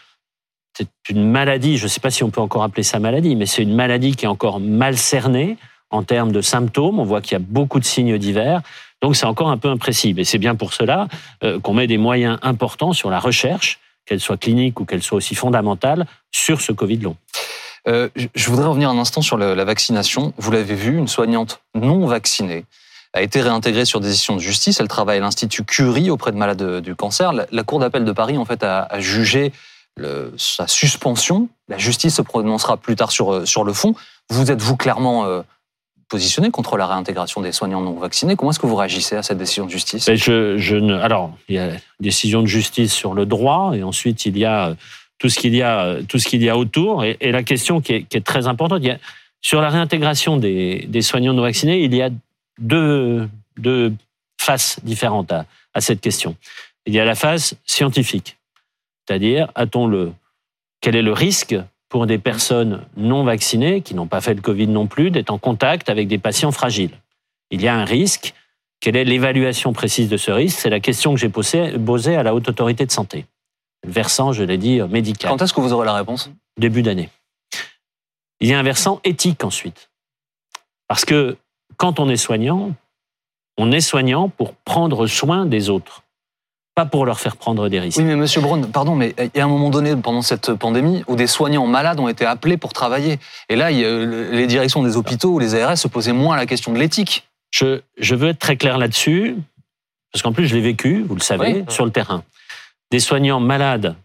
maladie, 1.14 1.78
je 1.78 1.84
ne 1.84 1.88
sais 1.88 2.00
pas 2.00 2.12
si 2.12 2.24
on 2.24 2.30
peut 2.30 2.42
encore 2.42 2.64
appeler 2.64 2.84
ça 2.84 3.00
maladie, 3.00 3.36
mais 3.36 3.46
c'est 3.46 3.64
une 3.64 3.74
maladie 3.76 4.16
qui 4.16 4.26
est 4.26 4.28
encore 4.28 4.60
mal 4.60 4.98
cernée 4.98 5.58
en 5.90 6.04
termes 6.04 6.32
de 6.32 6.42
symptômes. 6.42 7.00
On 7.00 7.04
voit 7.04 7.22
qu'il 7.22 7.34
y 7.34 7.36
a 7.36 7.40
beaucoup 7.40 7.80
de 7.80 7.86
signes 7.86 8.18
divers. 8.18 8.62
Donc 9.02 9.16
c'est 9.16 9.26
encore 9.26 9.50
un 9.50 9.58
peu 9.58 9.70
imprécis. 9.70 10.14
Et 10.18 10.24
c'est 10.24 10.38
bien 10.38 10.56
pour 10.56 10.74
cela 10.74 11.08
euh, 11.44 11.60
qu'on 11.60 11.74
met 11.74 11.88
des 11.88 11.98
moyens 11.98 12.40
importants 12.42 12.94
sur 12.94 13.10
la 13.10 13.20
recherche, 13.20 13.80
qu'elle 14.06 14.20
soit 14.20 14.38
clinique 14.38 14.80
ou 14.80 14.86
qu'elle 14.86 15.04
soit 15.04 15.18
aussi 15.18 15.36
fondamentale, 15.36 16.06
sur 16.32 16.62
ce 16.62 16.72
Covid 16.72 16.98
long. 16.98 17.16
Euh, 17.88 18.10
je- 18.16 18.50
voudrais 18.50 18.68
revenir 18.68 18.90
un 18.90 18.98
instant 18.98 19.22
sur 19.22 19.38
la 19.38 19.64
vaccination. 19.64 20.34
Vous 20.38 20.52
l'avez 20.52 20.76
vu, 20.76 20.98
une 20.98 21.08
soignante 21.08 21.62
non 21.74 22.06
vaccinée 22.06 22.66
a 23.14 23.22
été 23.22 23.42
réintégrée 23.42 23.86
sur 23.86 24.00
décision 24.00 24.36
de 24.36 24.42
justice. 24.42 24.80
Elle 24.80 24.88
travaille 24.88 25.18
à 25.18 25.22
l'Institut 25.22 25.64
Curie 25.64 26.10
auprès 26.10 26.32
de 26.32 26.38
malades 26.38 26.82
du 26.82 26.96
cancer. 26.96 27.34
La, 27.34 27.64
Cour 27.64 27.80
d'appel 27.80 28.06
de 28.06 28.12
Paris, 28.12 28.38
en 28.38 28.46
fait, 28.46 28.64
a, 28.64 28.88
jugé 29.00 29.52
sa 30.38 30.68
suspension. 30.68 31.50
La 31.70 31.78
justice 31.78 32.16
se 32.16 32.22
prononcera 32.22 32.78
plus 32.78 32.96
tard 32.96 33.12
sur, 33.12 33.48
sur 33.48 33.64
le 33.64 33.74
fond. 33.74 33.96
Vous 34.30 34.52
êtes, 34.52 34.62
vous, 34.62 34.78
clairement 34.78 35.26
euh, 35.26 35.42
positionné 36.10 36.52
contre 36.52 36.78
la 36.78 36.88
réintégration 36.88 37.42
des 37.42 37.52
soignants 37.52 37.82
non 37.82 37.94
vaccinés? 37.94 38.36
Comment 38.36 38.52
est-ce 38.52 38.60
que 38.60 38.68
vous 38.68 38.76
réagissez 38.76 39.16
à 39.16 39.24
cette 39.24 39.38
décision 39.38 39.66
de 39.66 39.72
justice? 39.72 40.06
Ben, 40.06 41.00
Alors, 41.02 41.34
il 41.50 41.56
y 41.56 41.60
a 41.60 41.72
décision 42.00 42.42
de 42.42 42.48
justice 42.48 42.94
sur 42.94 43.14
le 43.14 43.26
droit, 43.26 43.74
et 43.76 43.84
ensuite, 43.84 44.26
il 44.26 44.38
y 44.38 44.46
a 44.46 44.76
tout 45.20 45.30
ce 45.30 45.40
qu'il 45.40 45.56
y 45.56 45.64
a, 45.64 45.98
tout 46.08 46.20
ce 46.20 46.28
qu'il 46.28 46.44
y 46.44 46.50
a 46.50 46.58
autour. 46.58 47.04
Et, 47.04 47.18
la 47.22 47.44
question 47.44 47.82
qui 47.82 47.94
est, 47.94 48.04
qui 48.04 48.18
est, 48.18 48.26
très 48.26 48.48
importante, 48.48 48.84
sur 49.42 49.62
la 49.62 49.70
réintégration 49.70 50.38
des, 50.38 50.86
des, 50.88 51.02
soignants 51.02 51.34
non 51.34 51.42
vaccinés, 51.42 51.84
il 51.84 51.96
y 51.96 52.02
a 52.02 52.10
deux, 52.58 53.30
deux 53.58 53.94
faces 54.40 54.80
différentes 54.84 55.32
à, 55.32 55.46
à 55.74 55.82
cette 55.82 56.02
question. 56.02 56.36
Il 56.86 56.94
y 56.94 57.00
a 57.00 57.06
la 57.06 57.16
phase 57.16 57.56
scientifique, 57.66 58.38
c'est-à-dire, 59.06 59.52
a-t-on 59.56 59.88
le, 59.88 60.14
quel 60.82 60.96
est 60.96 61.02
le 61.02 61.14
risque 61.14 61.56
pour 61.90 62.06
des 62.06 62.18
personnes 62.18 62.86
non 62.96 63.24
vaccinées, 63.24 63.82
qui 63.82 63.96
n'ont 63.96 64.08
pas 64.08 64.22
fait 64.22 64.34
le 64.34 64.42
Covid 64.42 64.68
non 64.68 64.88
plus, 64.88 65.12
d'être 65.12 65.32
en 65.32 65.38
contact 65.38 65.90
avec 65.90 66.08
des 66.08 66.18
patients 66.18 66.52
fragiles? 66.52 66.98
Il 67.52 67.62
y 67.62 67.68
a 67.68 67.76
un 67.76 67.86
risque. 67.86 68.34
Quelle 68.80 68.96
est 68.96 69.06
l'évaluation 69.06 69.74
précise 69.74 70.10
de 70.10 70.18
ce 70.18 70.32
risque? 70.32 70.60
C'est 70.60 70.70
la 70.70 70.80
question 70.80 71.14
que 71.14 71.20
j'ai 71.20 71.30
posée 71.30 72.16
à 72.16 72.24
la 72.24 72.36
Haute 72.36 72.48
Autorité 72.50 72.86
de 72.86 72.92
Santé 72.92 73.26
versant, 73.86 74.34
je 74.34 74.44
l'ai 74.44 74.58
dit, 74.58 74.82
médical. 74.82 75.32
Quand 75.32 75.42
est-ce 75.42 75.54
que 75.54 75.62
vous 75.62 75.74
aurez 75.74 75.86
la 75.86 75.96
réponse? 75.96 76.30
Début 76.58 76.82
d'année. 76.82 77.10
Il 78.40 78.48
y 78.48 78.54
a 78.54 78.60
un 78.60 78.64
versant 78.64 79.00
éthique 79.04 79.44
ensuite. 79.44 79.90
Parce 80.88 81.06
que 81.06 81.38
quand 81.78 82.00
on 82.00 82.10
est 82.10 82.18
soignant, 82.18 82.74
on 83.58 83.72
est 83.72 83.82
soignant 83.82 84.30
pour 84.30 84.54
prendre 84.54 85.08
soin 85.08 85.46
des 85.46 85.70
autres, 85.70 86.04
pas 86.76 86.86
pour 86.86 87.06
leur 87.06 87.20
faire 87.20 87.38
prendre 87.38 87.70
des 87.70 87.80
risques. 87.80 87.98
Oui, 87.98 88.04
mais 88.04 88.16
Monsieur 88.16 88.42
Braun, 88.42 88.62
pardon, 88.72 88.96
mais 88.96 89.16
il 89.18 89.38
y 89.38 89.40
a 89.40 89.46
un 89.46 89.50
moment 89.50 89.70
donné 89.70 89.96
pendant 89.96 90.22
cette 90.22 90.54
pandémie 90.54 91.04
où 91.08 91.16
des 91.16 91.28
soignants 91.28 91.66
malades 91.66 92.00
ont 92.00 92.08
été 92.08 92.26
appelés 92.26 92.58
pour 92.58 92.74
travailler. 92.74 93.20
Et 93.50 93.56
là, 93.56 93.72
les 93.72 94.48
directions 94.48 94.84
des 94.84 94.98
hôpitaux 94.98 95.34
ou 95.34 95.40
les 95.40 95.56
ARS 95.56 95.78
se 95.78 95.88
posaient 95.88 96.14
moins 96.14 96.36
la 96.36 96.46
question 96.46 96.74
de 96.74 96.80
l'éthique. 96.80 97.28
Je, 97.50 97.82
je, 97.98 98.14
veux 98.14 98.30
être 98.30 98.40
très 98.40 98.58
clair 98.58 98.78
là-dessus, 98.78 99.38
parce 100.12 100.22
qu'en 100.22 100.34
plus, 100.34 100.48
je 100.48 100.56
l'ai 100.56 100.62
vécu, 100.62 101.04
vous 101.08 101.16
le 101.16 101.22
savez, 101.22 101.64
sur 101.70 101.86
le 101.86 101.92
terrain. 101.92 102.24
Des 102.92 103.00
soignants 103.00 103.40
malades 103.40 103.96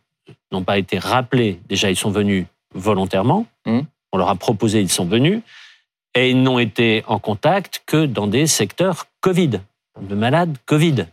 n'ont 0.50 0.62
pas 0.62 0.78
été 0.78 0.98
rappelés. 0.98 1.60
Déjà, 1.68 1.90
ils 1.90 1.96
sont 1.96 2.10
venus 2.10 2.46
volontairement. 2.74 3.46
Mmh. 3.66 3.80
On 4.12 4.18
leur 4.18 4.28
a 4.28 4.36
proposé, 4.36 4.80
ils 4.80 4.90
sont 4.90 5.06
venus. 5.06 5.42
Et 6.14 6.30
ils 6.30 6.42
n'ont 6.42 6.58
été 6.58 7.04
en 7.06 7.18
contact 7.18 7.82
que 7.86 8.04
dans 8.06 8.26
des 8.26 8.46
secteurs 8.46 9.06
Covid, 9.20 9.60
de 10.00 10.14
malades 10.14 10.56
Covid. 10.66 11.06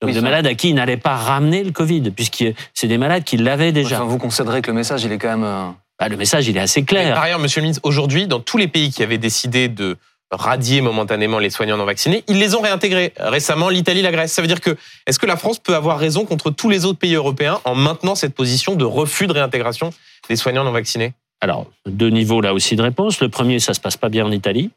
Donc 0.00 0.14
de 0.14 0.20
malades 0.20 0.46
à 0.46 0.54
qui 0.54 0.70
ils 0.70 0.74
n'allaient 0.74 0.96
pas 0.96 1.16
ramener 1.16 1.62
le 1.62 1.72
Covid, 1.72 2.10
puisque 2.10 2.44
c'est 2.72 2.88
des 2.88 2.96
malades 2.96 3.24
qui 3.24 3.36
l'avaient 3.36 3.72
déjà. 3.72 4.00
vous 4.00 4.16
considérez 4.16 4.62
que 4.62 4.70
le 4.70 4.76
message, 4.76 5.04
il 5.04 5.12
est 5.12 5.18
quand 5.18 5.28
même... 5.28 5.44
Euh, 5.44 5.68
bah, 5.98 6.08
le 6.08 6.16
message, 6.16 6.48
il 6.48 6.56
est 6.56 6.60
assez 6.60 6.84
clair. 6.84 7.14
par 7.14 7.24
ailleurs, 7.24 7.38
Monsieur 7.38 7.60
le 7.60 7.64
ministre, 7.64 7.82
aujourd'hui, 7.84 8.26
dans 8.26 8.40
tous 8.40 8.56
les 8.56 8.68
pays 8.68 8.90
qui 8.90 9.02
avaient 9.02 9.18
décidé 9.18 9.68
de 9.68 9.98
radier 10.30 10.80
momentanément 10.80 11.38
les 11.38 11.50
soignants 11.50 11.76
non 11.76 11.84
vaccinés, 11.84 12.24
ils 12.28 12.38
les 12.38 12.54
ont 12.54 12.62
réintégrés. 12.62 13.12
Récemment, 13.18 13.68
l'Italie, 13.68 14.00
la 14.00 14.12
Grèce. 14.12 14.32
Ça 14.32 14.40
veut 14.40 14.48
dire 14.48 14.60
que, 14.60 14.76
est-ce 15.06 15.18
que 15.18 15.26
la 15.26 15.36
France 15.36 15.58
peut 15.58 15.74
avoir 15.74 15.98
raison 15.98 16.24
contre 16.24 16.50
tous 16.50 16.70
les 16.70 16.86
autres 16.86 16.98
pays 16.98 17.14
européens 17.14 17.60
en 17.64 17.74
maintenant 17.74 18.14
cette 18.14 18.34
position 18.34 18.76
de 18.76 18.84
refus 18.84 19.26
de 19.26 19.32
réintégration 19.32 19.90
des 20.28 20.36
soignants 20.36 20.64
non 20.64 20.72
vaccinés? 20.72 21.12
Alors, 21.40 21.66
deux 21.86 22.10
niveaux 22.10 22.40
là 22.40 22.54
aussi 22.54 22.76
de 22.76 22.82
réponse. 22.82 23.20
Le 23.20 23.28
premier, 23.28 23.60
ça 23.60 23.74
se 23.74 23.80
passe 23.80 23.96
pas 23.96 24.08
bien 24.08 24.26
en 24.26 24.32
Italie. 24.32 24.70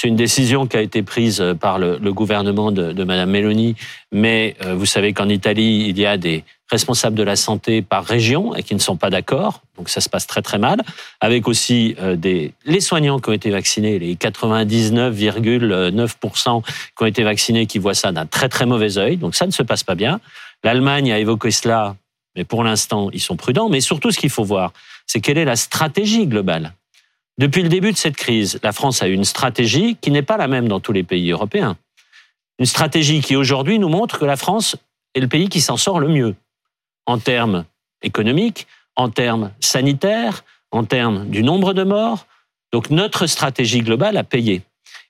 C'est 0.00 0.06
une 0.06 0.16
décision 0.16 0.68
qui 0.68 0.76
a 0.76 0.80
été 0.80 1.02
prise 1.02 1.40
euh, 1.40 1.54
par 1.54 1.80
le, 1.80 1.98
gouvernement 2.12 2.70
de, 2.70 2.92
de 2.92 3.04
Madame 3.04 3.30
Meloni, 3.30 3.74
mais 4.12 4.54
euh, 4.62 4.74
vous 4.74 4.86
savez 4.86 5.12
qu'en 5.12 5.28
Italie, 5.28 5.86
il 5.88 5.98
y 5.98 6.06
a 6.06 6.16
des 6.16 6.44
responsables 6.70 7.16
de 7.16 7.24
la 7.24 7.34
santé 7.34 7.82
par 7.82 8.04
région 8.04 8.54
et 8.54 8.62
qui 8.62 8.76
ne 8.76 8.78
sont 8.78 8.96
pas 8.96 9.10
d'accord, 9.10 9.60
donc 9.76 9.88
ça 9.88 10.00
se 10.00 10.08
passe 10.08 10.28
très 10.28 10.40
très 10.40 10.58
mal. 10.58 10.82
Avec 11.20 11.48
aussi 11.48 11.96
euh, 11.98 12.14
des 12.14 12.52
les 12.64 12.80
soignants 12.80 13.18
qui 13.18 13.30
ont 13.30 13.32
été 13.32 13.50
vaccinés, 13.50 13.98
les 13.98 14.14
99,9% 14.14 16.62
qui 16.62 17.02
ont 17.02 17.06
été 17.06 17.24
vaccinés, 17.24 17.66
qui 17.66 17.80
voient 17.80 17.94
ça 17.94 18.12
d'un 18.12 18.26
très 18.26 18.48
très 18.48 18.66
mauvais 18.66 18.98
œil, 18.98 19.16
donc 19.16 19.34
ça 19.34 19.46
ne 19.46 19.52
se 19.52 19.64
passe 19.64 19.82
pas 19.82 19.96
bien. 19.96 20.20
L'Allemagne 20.62 21.10
a 21.10 21.18
évoqué 21.18 21.50
cela, 21.50 21.96
mais 22.36 22.44
pour 22.44 22.62
l'instant 22.62 23.10
ils 23.12 23.20
sont 23.20 23.36
prudents. 23.36 23.68
Mais 23.68 23.80
surtout, 23.80 24.12
ce 24.12 24.18
qu'il 24.18 24.30
faut 24.30 24.44
voir, 24.44 24.72
c'est 25.08 25.20
quelle 25.20 25.38
est 25.38 25.44
la 25.44 25.56
stratégie 25.56 26.28
globale. 26.28 26.74
Depuis 27.38 27.62
le 27.62 27.68
début 27.68 27.92
de 27.92 27.96
cette 27.96 28.16
crise, 28.16 28.60
la 28.62 28.72
France 28.72 29.02
a 29.02 29.08
une 29.08 29.24
stratégie 29.24 29.96
qui 30.00 30.10
n'est 30.10 30.22
pas 30.22 30.36
la 30.36 30.46
même 30.46 30.68
dans 30.68 30.80
tous 30.80 30.92
les 30.92 31.02
pays 31.02 31.30
européens. 31.30 31.76
Une 32.58 32.66
stratégie 32.66 33.20
qui 33.20 33.34
aujourd'hui 33.34 33.78
nous 33.78 33.88
montre 33.88 34.18
que 34.18 34.24
la 34.24 34.36
France 34.36 34.76
est 35.14 35.20
le 35.20 35.28
pays 35.28 35.48
qui 35.48 35.60
s'en 35.60 35.76
sort 35.76 36.00
le 36.00 36.08
mieux 36.08 36.34
en 37.06 37.18
termes 37.18 37.64
économiques, 38.02 38.66
en 38.96 39.08
termes 39.08 39.52
sanitaires, 39.60 40.44
en 40.72 40.84
termes 40.84 41.28
du 41.28 41.42
nombre 41.42 41.72
de 41.72 41.84
morts. 41.84 42.26
Donc 42.72 42.90
notre 42.90 43.26
stratégie 43.26 43.80
globale 43.80 44.16
a 44.16 44.24
payé. 44.24 44.62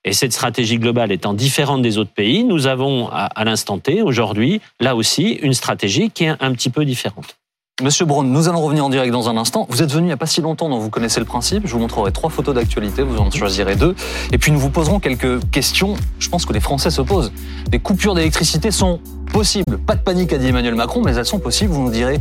Et 0.05 0.13
cette 0.13 0.31
stratégie 0.31 0.77
globale 0.77 1.11
étant 1.11 1.33
différente 1.33 1.81
des 1.81 1.97
autres 1.97 2.13
pays, 2.13 2.43
nous 2.43 2.67
avons 2.67 3.09
à, 3.09 3.43
l'instant 3.43 3.79
T, 3.79 4.01
aujourd'hui, 4.01 4.61
là 4.79 4.95
aussi, 4.95 5.31
une 5.41 5.53
stratégie 5.53 6.09
qui 6.09 6.25
est 6.25 6.35
un 6.39 6.53
petit 6.53 6.69
peu 6.69 6.85
différente. 6.85 7.38
Monsieur 7.81 8.03
Braun, 8.03 8.25
nous 8.25 8.49
allons 8.49 8.61
revenir 8.61 8.83
en 8.83 8.89
direct 8.89 9.13
dans 9.13 9.29
un 9.29 9.37
instant. 9.37 9.65
Vous 9.69 9.81
êtes 9.81 9.89
venu 9.89 10.03
il 10.03 10.07
n'y 10.07 10.11
a 10.11 10.17
pas 10.17 10.25
si 10.25 10.41
longtemps, 10.41 10.67
donc 10.67 10.81
vous 10.81 10.89
connaissez 10.89 11.21
le 11.21 11.25
principe. 11.25 11.65
Je 11.65 11.71
vous 11.71 11.79
montrerai 11.79 12.11
trois 12.11 12.29
photos 12.29 12.53
d'actualité, 12.53 13.03
vous 13.03 13.17
en 13.17 13.31
choisirez 13.31 13.77
deux. 13.77 13.95
Et 14.33 14.37
puis 14.37 14.51
nous 14.51 14.59
vous 14.59 14.69
poserons 14.69 14.99
quelques 14.99 15.39
questions, 15.49 15.95
je 16.19 16.27
pense 16.27 16.45
que 16.45 16.51
les 16.51 16.59
Français 16.59 16.89
se 16.89 17.01
posent. 17.01 17.31
Les 17.71 17.79
coupures 17.79 18.15
d'électricité 18.15 18.71
sont 18.71 18.99
possibles. 19.31 19.77
Pas 19.77 19.95
de 19.95 20.01
panique, 20.01 20.33
a 20.33 20.37
dit 20.37 20.47
Emmanuel 20.47 20.75
Macron, 20.75 21.01
mais 21.01 21.15
elles 21.15 21.25
sont 21.25 21.39
possibles. 21.39 21.71
Vous 21.71 21.83
nous 21.83 21.91
direz 21.91 22.19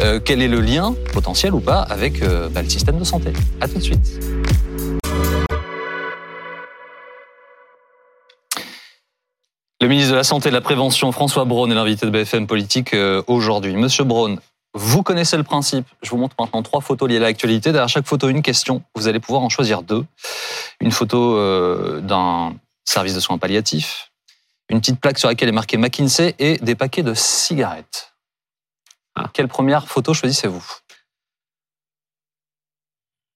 euh, 0.00 0.20
quel 0.22 0.42
est 0.42 0.48
le 0.48 0.60
lien, 0.60 0.94
potentiel 1.14 1.54
ou 1.54 1.60
pas, 1.60 1.80
avec 1.80 2.20
euh, 2.20 2.50
bah, 2.50 2.60
le 2.60 2.68
système 2.68 2.98
de 2.98 3.04
santé. 3.04 3.32
A 3.62 3.68
tout 3.68 3.78
de 3.78 3.82
suite. 3.82 4.20
Le 9.80 9.88
ministre 9.88 10.10
de 10.10 10.16
la 10.16 10.24
Santé 10.24 10.48
et 10.48 10.50
de 10.50 10.56
la 10.56 10.60
Prévention, 10.60 11.12
François 11.12 11.46
Braun, 11.46 11.70
est 11.70 11.74
l'invité 11.74 12.04
de 12.04 12.10
BFM 12.10 12.46
Politique 12.46 12.92
euh, 12.92 13.22
aujourd'hui. 13.26 13.74
Monsieur 13.74 14.04
Braun, 14.04 14.36
vous 14.78 15.02
connaissez 15.02 15.36
le 15.36 15.42
principe. 15.42 15.86
Je 16.02 16.10
vous 16.10 16.18
montre 16.18 16.36
maintenant 16.38 16.62
trois 16.62 16.80
photos 16.80 17.08
liées 17.08 17.16
à 17.16 17.20
l'actualité. 17.20 17.72
Derrière 17.72 17.88
chaque 17.88 18.06
photo, 18.06 18.28
une 18.28 18.42
question. 18.42 18.84
Vous 18.94 19.08
allez 19.08 19.18
pouvoir 19.18 19.42
en 19.42 19.48
choisir 19.48 19.82
deux. 19.82 20.06
Une 20.80 20.92
photo 20.92 21.36
euh, 21.36 22.00
d'un 22.00 22.54
service 22.84 23.14
de 23.14 23.20
soins 23.20 23.38
palliatifs, 23.38 24.12
une 24.68 24.78
petite 24.80 25.00
plaque 25.00 25.18
sur 25.18 25.28
laquelle 25.28 25.48
est 25.48 25.52
marqué 25.52 25.76
McKinsey 25.78 26.36
et 26.38 26.58
des 26.58 26.76
paquets 26.76 27.02
de 27.02 27.12
cigarettes. 27.12 28.14
Ah. 29.16 29.28
Quelle 29.32 29.48
première 29.48 29.88
photo 29.88 30.14
choisissez-vous? 30.14 30.64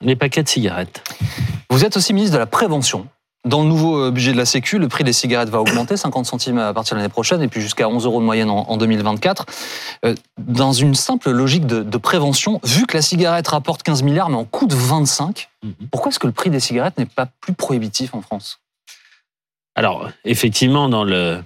Les 0.01 0.15
paquets 0.15 0.45
de 0.45 0.49
cigarettes. 0.49 1.03
Vous 1.71 1.85
êtes 1.85 1.97
aussi 1.97 2.15
ministre 2.15 2.35
de 2.35 2.39
la 2.39 2.47
Prévention. 2.47 3.09
Dans 3.45 3.63
le 3.63 3.69
nouveau 3.69 3.99
euh, 3.99 4.11
budget 4.13 4.33
de 4.33 4.37
la 4.37 4.45
Sécu, 4.45 4.79
le 4.79 4.87
prix 4.87 5.03
des 5.03 5.13
cigarettes 5.13 5.49
va 5.49 5.61
augmenter, 5.61 5.97
50 5.97 6.27
centimes 6.27 6.59
à 6.59 6.73
partir 6.73 6.95
de 6.95 7.01
l'année 7.01 7.11
prochaine, 7.11 7.43
et 7.43 7.49
puis 7.49 7.61
jusqu'à 7.61 7.89
11 7.89 8.05
euros 8.07 8.21
de 8.21 8.25
moyenne 8.25 8.49
en 8.49 8.77
2024. 8.77 9.47
Euh, 10.05 10.15
dans 10.39 10.73
une 10.73 10.95
simple 10.95 11.31
logique 11.31 11.67
de, 11.67 11.99
prévention, 11.99 12.61
vu 12.63 12.87
que 12.87 12.97
la 12.97 13.03
cigarette 13.03 13.49
rapporte 13.49 13.83
15 13.83 14.05
milliards, 14.05 14.29
mais 14.29 14.37
en 14.37 14.45
coûte 14.45 14.73
25, 14.73 15.49
mhm. 15.65 15.75
pourquoi 15.91 16.11
est-ce 16.11 16.21
que 16.21 16.29
le 16.29 16.33
prix 16.33 16.51
des 16.51 16.61
cigarettes 16.61 16.99
n'est 16.99 17.07
pas 17.07 17.27
plus 17.41 17.53
prohibitif 17.53 18.15
en 18.15 18.23
France? 18.23 18.61
Alors, 19.75 20.09
effectivement, 20.25 20.89
dans 20.89 21.03
le, 21.03 21.43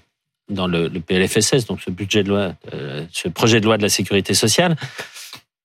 dans 0.51 0.67
le, 0.67 0.91
PLFSS, 0.91 1.65
donc 1.65 1.81
ce 1.81 1.91
budget 1.91 2.23
de 2.25 2.29
loi, 2.29 2.53
euh, 2.75 3.07
ce 3.11 3.29
projet 3.29 3.61
de 3.61 3.65
loi 3.65 3.79
de 3.79 3.83
la 3.83 3.89
sécurité 3.89 4.35
sociale, 4.35 4.77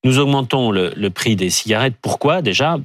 nous 0.06 0.18
augmentons 0.18 0.72
le, 0.72 0.94
le 0.96 1.10
prix 1.10 1.36
des 1.36 1.50
cigarettes. 1.50 1.96
Pourquoi? 2.02 2.42
Déjà, 2.42 2.78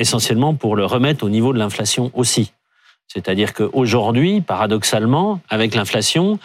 essentiellement 0.00 0.54
pour 0.54 0.74
le 0.76 0.84
remettre 0.84 1.24
au 1.24 1.28
niveau 1.28 1.52
de 1.52 1.58
l'inflation 1.58 2.10
aussi. 2.14 2.52
C'est-à-dire 3.06 3.54
qu'aujourd'hui, 3.54 4.40
paradoxalement, 4.40 5.40
avec 5.48 5.74
l'inflation, 5.74 6.38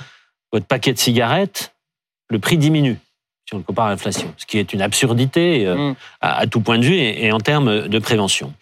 votre 0.51 0.65
paquet 0.65 0.93
de 0.93 0.97
cigarettes, 0.97 1.73
le 2.29 2.39
prix 2.39 2.57
diminue 2.57 2.99
si 3.47 3.53
on 3.53 3.57
le 3.57 3.63
compare 3.63 3.85
à 3.85 3.89
l'inflation, 3.91 4.33
ce 4.37 4.45
qui 4.45 4.57
est 4.57 4.73
une 4.73 4.81
absurdité 4.81 5.67
euh, 5.67 5.91
mm. 5.91 5.95
à, 6.21 6.47
tout 6.47 6.61
point 6.61 6.79
de 6.79 6.83
vue 6.83 6.97
et, 6.97 7.31
en 7.31 7.39
termes 7.39 7.87
de 7.87 7.99
prévention. 7.99 8.53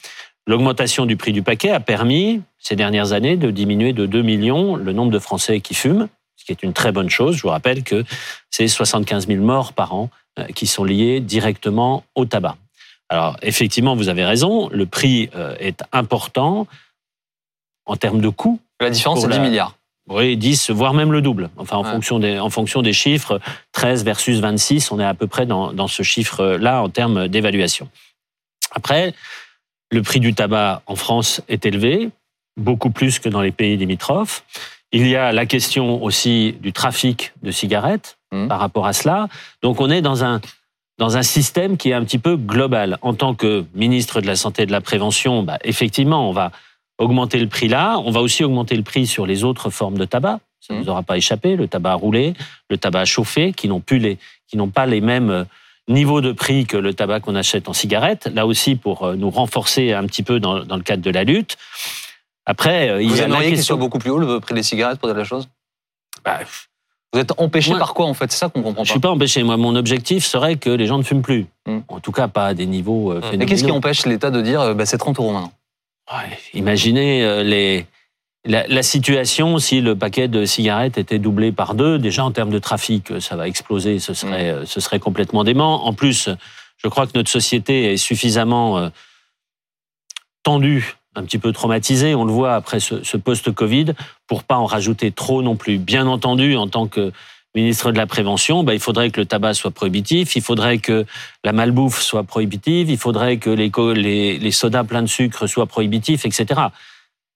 L'augmentation 0.45 1.06
du 1.06 1.15
prix 1.15 1.32
du 1.32 1.41
paquet 1.41 1.69
a 1.69 1.79
permis, 1.79 2.41
ces 2.60 2.75
dernières 2.75 3.13
années, 3.13 3.38
de 3.38 3.49
diminuer 3.49 3.93
de 3.93 4.06
2 4.06 4.21
millions 4.21 4.75
le 4.75 4.91
nombre 4.91 5.12
de 5.12 5.19
Français 5.19 5.62
qui 5.62 5.73
fument, 5.73 6.10
ce 6.36 6.43
qui 6.43 6.51
est 6.51 6.63
une 6.63 6.73
très 6.73 6.91
bonne 6.91 7.10
chose. 7.10 7.38
Je 7.38 7.43
vous 7.43 7.49
rappelle 7.49 7.84
que 7.84 8.03
c'est 8.49 8.67
75 8.67 9.27
000 9.27 9.41
morts 9.41 9.71
par 9.71 9.93
an 9.93 10.10
euh, 10.38 10.45
qui 10.47 10.67
sont 10.67 10.84
liés 10.84 11.21
directement 11.21 12.03
au 12.15 12.25
tabac. 12.25 12.58
Alors 13.13 13.38
effectivement, 13.43 13.95
vous 13.95 14.10
avez 14.10 14.26
raison, 14.26 14.69
le 14.69 14.88
prix 14.88 15.30
euh, 15.36 15.56
est 15.60 15.84
important 15.91 16.65
en 17.86 17.95
termes 17.95 18.21
de 18.21 18.30
coût. 18.30 18.60
La 18.82 18.89
différence, 18.89 19.21
c'est 19.21 19.28
10 19.28 19.39
milliards. 19.39 19.78
Oui, 20.10 20.36
10, 20.36 20.71
voire 20.71 20.95
même 20.95 21.12
le 21.12 21.21
double. 21.21 21.52
Enfin, 21.58 21.78
en, 21.78 21.84
fonction, 21.84 22.17
des, 22.17 22.39
en 22.39 22.49
fonction 22.49 22.82
des 22.82 22.91
chiffres, 22.91 23.39
13 23.73 24.04
versus 24.04 24.39
26, 24.39 24.91
on 24.91 24.99
est 24.99 25.06
à 25.06 25.13
peu 25.13 25.28
près 25.28 25.45
dans, 25.45 25.73
dans 25.73 25.88
ce 25.88 26.02
chiffre-là 26.02 26.82
en 26.82 26.89
termes 26.89 27.28
d'évaluation. 27.28 27.88
Après, 28.71 29.13
le 29.91 30.02
prix 30.02 30.19
du 30.19 30.34
tabac 30.34 30.82
en 30.88 30.95
France 30.95 31.41
est 31.47 31.67
élevé, 31.67 32.10
beaucoup 32.58 32.89
plus 32.89 33.19
que 33.19 33.30
dans 33.30 33.41
les 33.41 33.52
pays 33.52 33.78
limitrophes. 33.78 34.43
Il 34.91 35.08
y 35.08 35.15
a 35.15 35.32
la 35.32 35.45
question 35.45 36.04
aussi 36.04 36.54
du 36.62 36.73
trafic 36.73 37.32
de 37.43 37.52
cigarettes 37.52 38.17
Mhm. 38.34 38.47
par 38.47 38.60
rapport 38.60 38.88
à 38.88 38.93
cela. 38.93 39.28
Donc 39.62 39.80
on 39.80 39.89
est 39.89 40.02
dans 40.02 40.23
un 40.23 40.41
dans 40.97 41.17
un 41.17 41.23
système 41.23 41.77
qui 41.77 41.89
est 41.89 41.93
un 41.93 42.03
petit 42.03 42.19
peu 42.19 42.36
global. 42.38 42.97
En 43.01 43.13
tant 43.13 43.34
que 43.34 43.65
ministre 43.73 44.21
de 44.21 44.27
la 44.27 44.36
Santé 44.36 44.63
et 44.63 44.65
de 44.65 44.71
la 44.71 44.82
Prévention, 44.82 45.43
bah, 45.43 45.58
effectivement, 45.63 46.29
on 46.29 46.34
va 46.34 46.51
augmenter 46.99 47.39
le 47.39 47.47
prix 47.47 47.67
là. 47.67 47.97
On 47.99 48.12
va 48.12 48.21
aussi 48.21 48.43
augmenter 48.43 48.75
le 48.75 48.84
prix 48.84 49.08
sur 49.08 49.25
les 49.25 49.43
autres 49.43 49.69
formes 49.69 49.97
de 49.97 50.06
tabac. 50.06 50.39
Ça 50.60 50.73
ne 50.73 50.79
Mhm. 50.79 50.86
vous 50.86 50.89
aura 50.91 51.03
pas 51.03 51.17
échappé. 51.17 51.56
Le 51.56 51.67
tabac 51.67 51.91
à 51.91 51.95
rouler, 51.95 52.34
le 52.69 52.77
tabac 52.77 53.01
à 53.01 53.06
chauffer, 53.06 53.51
qui 53.53 53.67
n'ont 53.67 53.82
plus 53.82 53.97
les, 53.99 54.17
qui 54.47 54.56
n'ont 54.56 54.69
pas 54.69 54.86
les 54.86 55.01
mêmes 55.01 55.29
euh, 55.29 55.43
niveaux 55.89 56.21
de 56.21 56.32
prix 56.32 56.65
que 56.65 56.77
le 56.77 56.93
tabac 56.93 57.19
qu'on 57.21 57.36
achète 57.36 57.67
en 57.67 57.73
cigarette. 57.73 58.27
Là 58.34 58.45
aussi, 58.45 58.75
pour 58.75 59.03
euh, 59.03 59.15
nous 59.15 59.29
renforcer 59.29 59.91
un 59.93 60.06
petit 60.06 60.23
peu 60.23 60.39
dans, 60.39 60.63
dans 60.63 60.77
le 60.77 60.84
cadre 60.84 61.01
de 61.01 61.10
la 61.10 61.23
lutte. 61.23 61.58
Après, 62.45 62.89
euh, 62.89 63.01
il 63.01 63.10
Vous 63.10 63.17
y 63.17 63.21
a 63.21 63.27
la 63.27 63.41
qu'il 63.43 63.62
soit 63.62 63.75
beaucoup 63.77 63.99
plus 63.99 64.12
haut 64.12 64.19
le 64.19 64.39
prix 64.39 64.53
des 64.53 64.63
cigarettes 64.63 64.99
pour 64.99 65.10
dire 65.10 65.17
la 65.17 65.23
chose? 65.23 65.49
Bah, 66.23 66.39
Vous 67.13 67.19
êtes 67.19 67.34
empêché 67.39 67.69
Moi- 67.69 67.80
par 67.80 67.93
quoi 67.93 68.08
en 68.08 68.13
fait? 68.15 68.32
C'est 68.32 68.39
ça 68.39 68.49
qu'on 68.49 68.63
comprend 68.63 68.84
je 68.84 68.89
pas. 68.89 68.93
suis 68.93 68.99
pas 68.99 69.12
empêché. 69.12 69.43
Moi, 69.43 69.56
mon 69.58 69.76
objectif 69.76 70.26
serait 70.26 70.56
que 70.56 70.69
les 70.71 70.88
gens 70.88 70.97
ne 70.97 71.04
fument 71.04 71.21
plus. 71.21 71.45
Hmm. 71.67 71.80
En 71.88 71.99
tout 71.99 72.12
cas, 72.12 72.28
pas 72.28 72.47
à 72.47 72.54
des 72.56 72.65
niveaux 72.65 73.12
Hmm. 73.13 73.17
phénoménaux. 73.21 73.38
Mais 73.39 73.45
qu'est-ce 73.45 73.63
qui 73.63 73.71
empêche 73.71 74.06
l'État 74.06 74.32
de 74.32 74.41
dire 74.41 74.62
euh, 74.62 74.73
bah, 74.73 74.86
c'est 74.86 74.97
30 74.97 75.19
euros 75.19 75.32
maintenant? 75.32 75.54
Ouais, 76.12 76.38
Imaginez 76.54 77.23
euh, 77.23 77.43
les, 77.43 77.86
la, 78.45 78.67
la 78.67 78.84
situation 78.84 79.58
si 79.60 79.80
le 79.80 79.95
paquet 79.95 80.28
de 80.28 80.43
cigarettes 80.45 80.97
était 80.97 81.19
doublé 81.19 81.52
par 81.52 81.76
deux. 81.76 81.99
Déjà, 81.99 82.26
en 82.26 82.32
termes 82.32 82.49
de 82.49 82.60
trafic, 82.60 83.21
ça 83.21 83.36
va 83.36 83.47
exploser. 83.47 83.99
Ce 83.99 84.13
serait, 84.15 84.49
euh, 84.49 84.65
ce 84.65 84.82
serait 84.82 84.99
complètement 84.99 85.43
dément. 85.43 85.86
En 85.86 85.93
plus, 85.93 86.30
je 86.78 86.88
crois 86.88 87.06
que 87.06 87.12
notre 87.15 87.30
société 87.30 87.93
est 87.93 87.97
suffisamment 87.97 88.89
tendue, 90.43 90.95
un 91.15 91.23
petit 91.23 91.38
peu 91.38 91.52
traumatisée. 91.52 92.15
On 92.15 92.26
le 92.26 92.32
voit 92.32 92.56
après 92.56 92.80
ce, 92.80 93.04
ce 93.04 93.17
post-Covid, 93.17 93.93
pour 94.28 94.43
pas 94.43 94.56
en 94.58 94.65
rajouter 94.65 95.12
trop 95.12 95.41
non 95.41 95.56
plus. 95.56 95.78
Bien 95.78 96.08
entendu, 96.08 96.56
en 96.58 96.67
tant 96.67 96.88
que 96.88 97.12
ministre 97.56 97.91
de 97.91 97.97
la 97.97 98.08
Prévention, 98.08 98.63
bah, 98.63 98.73
il 98.73 98.80
faudrait 98.80 99.12
que 99.12 99.19
le 99.21 99.28
tabac 99.28 99.54
soit 99.54 99.69
prohibitif, 99.71 100.36
il 100.36 100.41
faudrait 100.41 100.80
que 100.80 101.06
la 101.43 101.52
malbouffe 101.54 102.02
soit 102.02 102.23
prohibitive, 102.23 102.89
il 102.89 102.97
faudrait 102.97 103.38
que 103.38 103.52
les, 103.52 103.71
les, 103.95 104.39
les 104.39 104.52
sodas 104.52 104.84
pleins 104.84 105.04
de 105.04 105.08
sucre 105.08 105.45
soient 105.45 105.67
prohibitifs, 105.67 106.26
etc. 106.26 106.62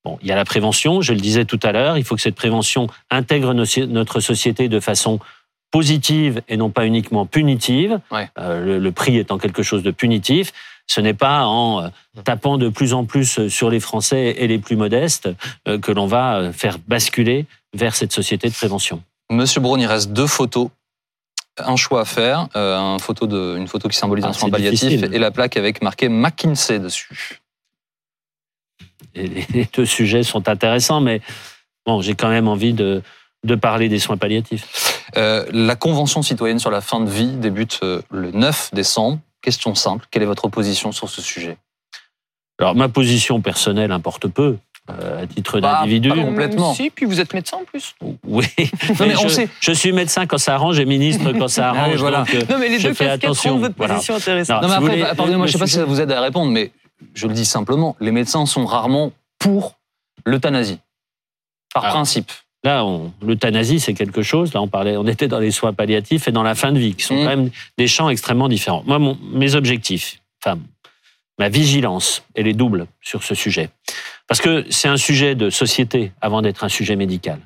Bon, 0.03 0.17
il 0.23 0.27
y 0.27 0.31
a 0.31 0.35
la 0.35 0.45
prévention, 0.45 1.01
je 1.01 1.13
le 1.13 1.19
disais 1.19 1.45
tout 1.45 1.59
à 1.61 1.71
l'heure, 1.71 1.97
il 1.99 2.03
faut 2.03 2.15
que 2.15 2.21
cette 2.21 2.35
prévention 2.35 2.87
intègre 3.11 3.53
nos- 3.53 3.85
notre 3.87 4.19
société 4.19 4.69
de 4.69 4.79
façon 4.79 5.19
positive 5.69 6.41
et 6.47 6.57
non 6.57 6.69
pas 6.69 6.85
uniquement 6.85 7.25
punitive, 7.25 7.99
Ouais. 8.09 8.29
Euh, 8.39 8.63
le, 8.65 8.79
le 8.79 8.91
prix 8.91 9.17
étant 9.17 9.37
quelque 9.37 9.63
chose 9.63 9.83
de 9.83 9.91
punitif. 9.91 10.51
Ce 10.87 11.01
n'est 11.01 11.13
pas 11.13 11.45
en 11.45 11.81
euh, 11.83 11.89
tapant 12.23 12.57
de 12.57 12.69
plus 12.69 12.93
en 12.93 13.03
plus 13.05 13.47
sur 13.49 13.69
les 13.69 13.79
Français 13.81 14.35
et 14.37 14.47
les 14.47 14.57
plus 14.57 14.75
modestes 14.77 15.29
euh, 15.67 15.77
que 15.77 15.91
l'on 15.91 16.07
va 16.07 16.37
euh, 16.37 16.53
faire 16.53 16.77
basculer 16.87 17.45
vers 17.73 17.93
cette 17.95 18.13
société 18.13 18.47
de 18.47 18.53
prévention. 18.53 19.03
Monsieur 19.29 19.59
Braun, 19.59 19.79
il 19.79 19.85
reste 19.85 20.11
deux 20.13 20.27
photos. 20.27 20.69
Un 21.57 21.75
choix 21.75 22.01
à 22.01 22.05
faire, 22.05 22.47
euh, 22.55 22.77
un 22.77 22.99
photo 22.99 23.27
de, 23.27 23.57
une 23.57 23.67
photo 23.67 23.89
qui 23.89 23.97
symbolise 23.97 24.23
Ah, 24.25 24.29
un 24.29 24.33
soin 24.33 24.49
palliatif 24.49 24.79
difficile. 24.79 25.09
et 25.13 25.19
la 25.19 25.31
plaque 25.31 25.57
avec 25.57 25.81
marqué 25.81 26.07
McKinsey 26.07 26.79
dessus. 26.79 27.41
Et 29.15 29.27
les 29.27 29.67
deux 29.73 29.85
sujets 29.85 30.23
sont 30.23 30.47
intéressants, 30.47 31.01
mais 31.01 31.21
bon, 31.85 32.01
j'ai 32.01 32.13
quand 32.13 32.29
même 32.29 32.47
envie 32.47 32.73
de, 32.73 33.01
de 33.43 33.55
parler 33.55 33.89
des 33.89 33.97
soins 33.99 34.17
palliatifs. 34.17 35.03
Euh, 35.17 35.45
la 35.51 35.75
Convention 35.75 36.21
citoyenne 36.21 36.59
sur 36.59 36.69
la 36.69 36.81
fin 36.81 36.99
de 37.01 37.09
vie 37.09 37.31
débute 37.31 37.79
le 37.81 38.31
9 38.31 38.69
décembre. 38.73 39.19
Question 39.47 39.75
simple, 39.75 40.05
quelle 40.11 40.23
est 40.23 40.25
votre 40.25 40.49
position 40.49 40.91
sur 40.91 41.07
ce 41.07 41.21
sujet? 41.21 41.57
Alors, 42.59 42.75
ma 42.75 42.89
position 42.89 43.39
personnelle 43.39 43.93
importe 43.93 44.27
peu, 44.27 44.57
euh, 44.89 45.23
à 45.23 45.25
titre 45.25 45.61
Bah, 45.61 45.75
d'individu. 45.79 46.09
pas 46.09 46.15
complètement. 46.17 46.73
Si, 46.73 46.89
puis 46.89 47.05
vous 47.05 47.21
êtes 47.21 47.33
médecin 47.33 47.55
en 47.55 47.63
plus. 47.63 47.95
Oui, 48.25 48.45
mais 48.99 49.15
on 49.15 49.29
sait. 49.29 49.47
je 49.61 49.71
suis 49.71 49.93
médecin 49.93 50.25
quand 50.25 50.37
ça 50.37 50.55
arrange 50.55 50.79
et 50.79 50.85
ministre 50.85 51.31
quand 51.31 51.47
ça 51.47 51.71
Ah 51.73 51.79
arrange. 51.83 51.95
voilà. 51.99 52.17
donc, 52.25 52.35
euh, 52.35 52.41
Non, 52.49 52.57
mais 52.59 52.67
les 52.67 52.77
je 52.77 52.89
deux 52.89 52.93
fais 52.93 53.07
attention. 53.07 53.57
votre 53.59 53.75
Voilà. 53.77 53.93
position 53.93 54.15
intéressante. 54.17 54.63
Non, 54.63 54.67
Non, 54.67 54.81
mais 54.81 54.87
si 54.97 55.01
après, 55.03 55.15
pardonnez-moi, 55.15 55.47
je 55.47 55.51
sais 55.53 55.59
pas 55.59 55.67
si 55.67 55.75
ça 55.75 55.85
vous 55.85 56.01
aide 56.01 56.11
à 56.11 56.19
répondre, 56.19 56.51
mais 56.51 56.73
je 57.13 57.25
le 57.27 57.33
dis 57.33 57.45
simplement, 57.45 57.95
les 58.01 58.11
médecins 58.11 58.45
sont 58.45 58.65
rarement 58.65 59.13
pour 59.39 59.77
l'euthanasie. 60.25 60.79
Par 61.73 61.85
Alors, 61.85 61.95
principe. 61.95 62.33
Là, 62.67 62.85
l'euthanasie, 63.21 63.79
c'est 63.79 63.93
quelque 63.93 64.21
chose. 64.21 64.53
Là, 64.53 64.61
on 64.61 64.67
parlait, 64.67 64.97
on 64.97 65.07
était 65.07 65.29
dans 65.29 65.39
les 65.39 65.51
soins 65.51 65.71
palliatifs 65.71 66.27
et 66.27 66.33
dans 66.33 66.43
la 66.43 66.53
fin 66.53 66.73
de 66.73 66.79
vie, 66.79 66.95
qui 66.95 67.03
sont 67.05 67.15
Mm. 67.15 67.23
quand 67.23 67.35
même 67.37 67.49
des 67.77 67.87
champs 67.87 68.09
extrêmement 68.09 68.49
différents. 68.49 68.83
Moi, 68.85 68.99
mon- 68.99 69.17
mes 69.41 69.55
objectifs, 69.55 70.19
enfin, 70.43 70.59
ma 71.39 71.47
vigilance, 71.47 72.23
elle 72.35 72.47
est 72.47 72.53
double 72.63 72.87
sur 73.01 73.23
ce 73.23 73.35
sujet. 73.35 73.69
Parce 74.27 74.41
que 74.41 74.65
c'est 74.69 74.89
un 74.89 74.97
sujet 74.97 75.33
de 75.35 75.49
société 75.49 76.11
avant 76.19 76.41
d'être 76.41 76.65
un 76.65 76.69
sujet 76.69 76.97
médical. 76.97 77.39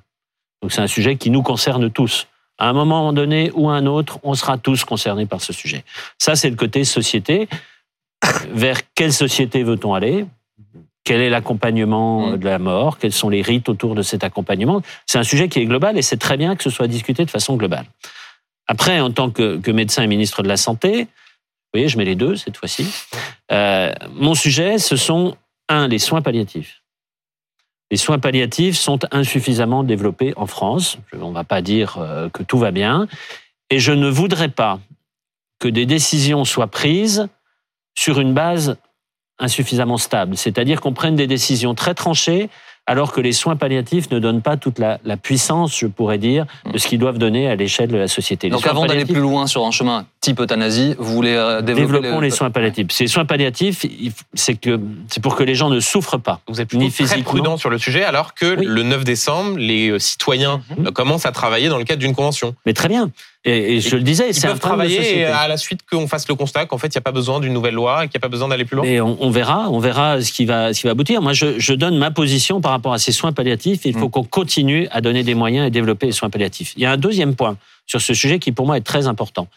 Donc, 0.64 0.72
c'est 0.72 0.82
un 0.82 0.88
sujet 0.98 1.18
qui 1.18 1.30
nous 1.30 1.44
concerne 1.44 1.92
tous. 1.92 2.26
À 2.58 2.68
un 2.70 2.74
moment 2.74 3.14
donné 3.14 3.52
ou 3.54 3.70
à 3.70 3.74
un 3.76 3.86
autre, 3.86 4.20
on 4.24 4.34
sera 4.34 4.58
tous 4.58 4.84
concernés 4.86 5.28
par 5.28 5.42
ce 5.42 5.54
sujet. 5.54 5.84
Ça, 6.18 6.36
c'est 6.36 6.50
le 6.50 6.56
côté 6.56 6.84
société. 6.84 7.48
Vers 8.52 8.80
quelle 8.96 9.14
société 9.14 9.62
veut-on 9.64 9.94
aller? 9.94 10.26
Quel 11.04 11.22
est 11.22 11.30
l'accompagnement 11.30 12.28
Mm. 12.28 12.34
euh, 12.34 12.38
de 12.38 12.46
la 12.46 12.60
mort? 12.60 12.98
Quels 12.98 13.14
sont 13.14 13.30
les 13.30 13.42
rites 13.42 13.70
autour 13.70 13.96
de 13.96 14.02
cet 14.02 14.24
accompagnement? 14.24 14.82
C'est 15.06 15.18
un 15.18 15.24
sujet 15.24 15.50
qui 15.50 15.60
est 15.60 15.66
global 15.66 15.98
et 15.98 16.02
c'est 16.02 16.18
très 16.18 16.38
bien 16.38 16.56
que 16.56 16.64
ce 16.64 16.70
soit 16.70 16.88
discuté 16.88 17.26
de 17.26 17.32
façon 17.32 17.56
globale. 17.56 17.86
Après, 18.68 19.00
en 19.00 19.12
tant 19.12 19.30
que, 19.32 19.58
que 19.58 19.72
médecin 19.72 20.04
et 20.04 20.08
ministre 20.08 20.44
de 20.44 20.48
la 20.48 20.58
Santé, 20.58 21.04
vous 21.04 21.80
voyez, 21.80 21.88
je 21.88 21.98
mets 21.98 22.06
les 22.06 22.16
deux 22.16 22.36
cette 22.36 22.58
fois-ci. 22.58 22.88
Euh, 23.52 23.92
mon 24.14 24.36
sujet, 24.36 24.78
ce 24.78 24.96
sont, 24.96 25.36
un, 25.70 25.88
les 25.88 26.00
soins 26.00 26.22
palliatifs. 26.22 26.82
Les 27.90 27.98
soins 27.98 28.20
palliatifs 28.20 28.78
sont 28.78 29.00
insuffisamment 29.12 29.84
développés 29.84 30.34
en 30.38 30.46
France. 30.46 30.98
On 31.14 31.30
ne 31.30 31.34
va 31.34 31.44
pas 31.44 31.62
dire 31.62 31.98
euh, 31.98 32.30
que 32.30 32.44
tout 32.44 32.58
va 32.58 32.72
bien. 32.72 33.08
Et 33.70 33.80
je 33.80 33.92
ne 33.92 34.10
voudrais 34.10 34.50
pas 34.50 34.80
que 35.60 35.68
des 35.68 35.86
décisions 35.86 36.46
soient 36.46 36.68
prises 36.68 37.28
sur 37.96 38.20
une 38.20 38.34
base 38.34 38.78
insuffisamment 39.42 39.98
stable. 39.98 40.38
C'est-à-dire 40.38 40.80
qu'on 40.80 40.94
prenne 40.94 41.16
des 41.16 41.28
décisions 41.28 41.76
très 41.76 41.94
tranchées 41.94 42.50
alors 42.88 43.12
que 43.12 43.22
les 43.22 43.32
soins 43.32 43.56
palliatifs 43.56 44.10
ne 44.12 44.20
donnent 44.20 44.42
pas 44.42 44.58
toute 44.58 44.80
la, 44.80 45.00
la 45.06 45.16
puissance, 45.16 45.78
je 45.78 45.86
pourrais 45.88 46.18
dire, 46.18 46.46
de 46.72 46.78
ce 46.78 46.88
qu'ils 46.88 47.00
doivent 47.00 47.20
donner 47.20 47.48
à 47.50 47.56
l'échelle 47.56 47.90
de 47.90 47.98
la 47.98 48.08
société. 48.08 48.48
Les 48.48 48.52
Donc 48.52 48.66
avant 48.68 48.86
d'aller 48.86 49.06
plus 49.06 49.22
loin 49.22 49.48
sur 49.48 49.66
un 49.66 49.72
chemin 49.72 50.06
type 50.20 50.40
euthanasie, 50.40 50.96
vous 51.00 51.14
voulez 51.14 51.34
euh, 51.36 51.62
développer 51.62 51.94
Développons 52.02 52.20
les 52.22 52.32
soins 52.32 52.52
palliatifs. 52.52 52.88
Ces 52.92 53.08
soins 53.08 53.26
palliatifs, 53.26 53.86
c'est 54.34 54.56
que 54.56 54.80
c'est 55.08 55.22
pour 55.22 55.36
que 55.36 55.44
les 55.44 55.56
gens 55.56 55.70
ne 55.70 55.80
souffrent 55.80 56.18
pas. 56.20 56.42
Vous 56.48 56.60
êtes 56.60 56.68
plutôt 56.70 56.84
Ni 56.84 56.92
très 56.92 57.22
prudent 57.22 57.58
sur 57.58 57.70
le 57.70 57.78
sujet, 57.78 58.04
alors 58.04 58.34
que 58.34 58.58
Oui. 58.60 58.66
le 58.68 58.84
9 58.84 59.04
décembre, 59.04 59.58
les 59.58 59.90
euh, 59.90 60.00
citoyens 60.00 60.62
Mhm. 60.78 60.92
commencent 60.92 61.26
à 61.26 61.32
travailler 61.32 61.70
dans 61.70 61.78
le 61.78 61.84
cadre 61.86 62.00
d'une 62.00 62.16
convention. 62.16 62.56
Mais 62.66 62.74
très 62.74 62.90
bien. 62.90 63.10
Et, 63.44 63.78
et 63.78 63.82
je 63.82 63.96
le 63.96 64.04
disais, 64.04 64.30
Ils 64.30 64.36
c'est 64.36 64.46
un 64.46 64.52
peuvent 64.52 64.60
problème 64.60 64.88
de 64.88 64.94
travailler 64.94 65.26
à 65.26 65.48
la 65.48 65.58
suite 65.58 65.80
qu'on 65.92 66.08
fasse 66.08 66.28
le 66.28 66.36
constat 66.36 66.68
qu'en 66.68 66.78
fait, 66.78 66.88
il 66.88 66.98
n'y 66.98 67.00
a 67.00 67.02
pas 67.02 67.12
besoin 67.12 67.40
d'une 67.40 67.54
nouvelle 67.54 67.74
loi 67.74 68.04
et 68.06 68.08
qu'il 68.08 68.20
n'y 68.20 68.22
a 68.22 68.28
pas 68.28 68.32
besoin 68.32 68.48
d'aller 68.50 68.66
plus 68.66 68.76
loin. 68.76 68.86
Et 68.86 69.02
on, 69.02 69.18
on 69.20 69.32
verra, 69.32 69.68
on 69.72 69.80
verra 69.80 70.22
ce 70.22 70.32
qui 70.32 70.46
va, 70.46 70.74
ce 70.76 70.82
qui 70.82 70.86
va 70.86 70.92
aboutir. 70.92 71.24
Moi, 71.24 71.34
je, 71.34 71.58
je 71.58 71.74
donne 71.74 71.98
ma 71.98 72.12
position 72.12 72.62
par 72.62 72.70
rapport 72.72 72.81
à 72.90 72.98
ces 73.00 73.12
soins 73.12 73.32
palliatifs. 73.34 73.86
Il 73.86 73.94
faut 73.94 74.08
Mm. 74.08 74.12
qu'on 74.12 74.24
continue 74.24 74.88
à 74.92 75.02
donner 75.02 75.24
des 75.24 75.36
moyens 75.36 75.68
et 75.68 75.72
développer 75.72 76.08
les 76.08 76.12
soins 76.12 76.30
palliatifs. 76.30 76.74
Il 76.76 76.82
y 76.82 76.86
a 76.86 76.92
un 76.92 76.98
deuxième 76.98 77.36
point 77.36 77.58
sur 77.86 78.02
ce 78.02 78.14
sujet 78.14 78.40
qui, 78.40 78.52
pour 78.52 78.66
moi, 78.66 78.78
est 78.78 78.82
très 78.86 79.08
important. 79.08 79.48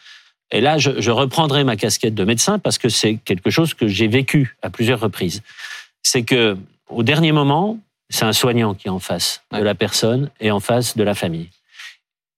Et 0.51 0.61
là, 0.61 0.77
je, 0.79 1.01
je 1.01 1.11
reprendrai 1.11 1.65
ma 1.65 1.77
casquette 1.77 2.15
de 2.15 2.25
médecin 2.25 2.59
parce 2.59 2.79
que 2.79 2.89
c'est 2.89 3.17
quelque 3.25 3.51
chose 3.51 3.75
que 3.75 3.89
j'ai 3.89 4.07
vécu 4.09 4.57
à 4.63 4.71
plusieurs 4.71 5.01
reprises. 5.01 5.43
C'est 6.03 6.23
que, 6.23 6.57
au 6.91 7.03
dernier 7.03 7.33
moment, 7.33 7.79
c'est 8.11 8.25
un 8.27 8.33
soignant 8.35 8.75
qui 8.75 8.89
est 8.89 8.91
en 8.91 8.99
face 9.01 9.43
Ouais. 9.53 9.61
de 9.61 9.65
la 9.65 9.75
personne 9.75 10.31
et 10.41 10.51
en 10.51 10.61
face 10.61 10.97
de 10.97 11.03
la 11.03 11.15
famille. 11.15 11.49